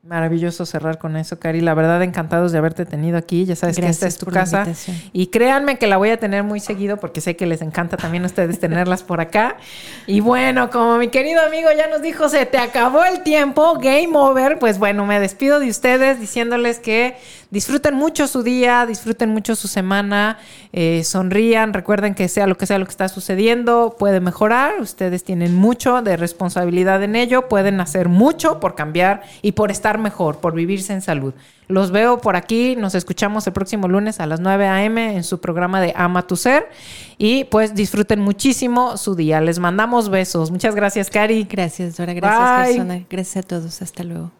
Maravilloso 0.02 0.64
cerrar 0.64 0.96
con 0.96 1.14
eso, 1.18 1.38
Cari. 1.38 1.60
La 1.60 1.74
verdad, 1.74 2.02
encantados 2.02 2.52
de 2.52 2.58
haberte 2.58 2.86
tenido 2.86 3.18
aquí. 3.18 3.44
Ya 3.44 3.54
sabes 3.54 3.76
que 3.78 3.86
esta 3.86 4.06
es 4.06 4.16
tu 4.16 4.24
casa. 4.24 4.66
Y 5.12 5.26
créanme 5.26 5.76
que 5.76 5.86
la 5.86 5.98
voy 5.98 6.08
a 6.08 6.16
tener 6.16 6.42
muy 6.42 6.58
seguido 6.58 6.96
porque 6.96 7.20
sé 7.20 7.36
que 7.36 7.44
les 7.44 7.60
encanta 7.60 7.98
también 7.98 8.22
a 8.22 8.26
ustedes 8.26 8.58
tenerlas 8.60 9.02
por 9.02 9.20
acá. 9.20 9.58
Y 10.06 10.20
bueno, 10.20 10.70
como 10.70 10.96
mi 10.96 11.08
querido 11.08 11.42
amigo 11.42 11.68
ya 11.76 11.86
nos 11.88 12.00
dijo, 12.00 12.30
se 12.30 12.46
te 12.46 12.56
acabó 12.56 13.04
el 13.04 13.22
tiempo, 13.22 13.74
game 13.74 14.12
over. 14.14 14.58
Pues 14.58 14.78
bueno, 14.78 15.04
me 15.04 15.20
despido 15.20 15.60
de 15.60 15.68
ustedes 15.68 16.18
diciéndoles 16.18 16.78
que 16.78 17.16
disfruten 17.50 17.94
mucho 17.94 18.26
su 18.26 18.42
día, 18.42 18.86
disfruten 18.86 19.30
mucho 19.30 19.54
su 19.54 19.68
semana, 19.68 20.38
eh, 20.72 21.02
sonrían, 21.04 21.72
recuerden 21.72 22.14
que 22.14 22.28
sea 22.28 22.46
lo 22.46 22.56
que 22.56 22.66
sea 22.66 22.78
lo 22.78 22.84
que 22.84 22.90
está 22.90 23.08
sucediendo, 23.08 23.96
puede 23.98 24.20
mejorar. 24.20 24.80
Ustedes 24.80 25.24
tienen 25.24 25.54
mucho 25.54 26.02
de 26.02 26.16
responsabilidad 26.16 27.02
en 27.02 27.16
ello, 27.16 27.48
pueden 27.48 27.80
hacer 27.80 28.08
mucho 28.08 28.60
por 28.60 28.74
cambiar 28.74 29.22
y 29.42 29.52
por 29.52 29.70
estar 29.70 29.98
mejor, 29.98 30.38
por 30.38 30.54
vivirse 30.54 30.92
en 30.92 31.02
salud. 31.02 31.34
Los 31.70 31.92
veo 31.92 32.18
por 32.18 32.34
aquí, 32.34 32.74
nos 32.74 32.96
escuchamos 32.96 33.46
el 33.46 33.52
próximo 33.52 33.86
lunes 33.86 34.18
a 34.18 34.26
las 34.26 34.40
9 34.40 34.66
a.m. 34.66 35.14
en 35.16 35.22
su 35.22 35.40
programa 35.40 35.80
de 35.80 35.92
Ama 35.96 36.26
tu 36.26 36.34
Ser 36.34 36.68
y 37.16 37.44
pues 37.44 37.74
disfruten 37.74 38.20
muchísimo 38.20 38.96
su 38.96 39.14
día. 39.14 39.40
Les 39.40 39.60
mandamos 39.60 40.08
besos. 40.08 40.50
Muchas 40.50 40.74
gracias, 40.74 41.10
Cari. 41.10 41.44
Gracias, 41.44 41.96
Dora. 41.96 42.12
Gracias, 42.12 42.76
persona. 42.76 43.04
Gracias 43.08 43.44
a 43.44 43.46
todos. 43.46 43.82
Hasta 43.82 44.02
luego. 44.02 44.39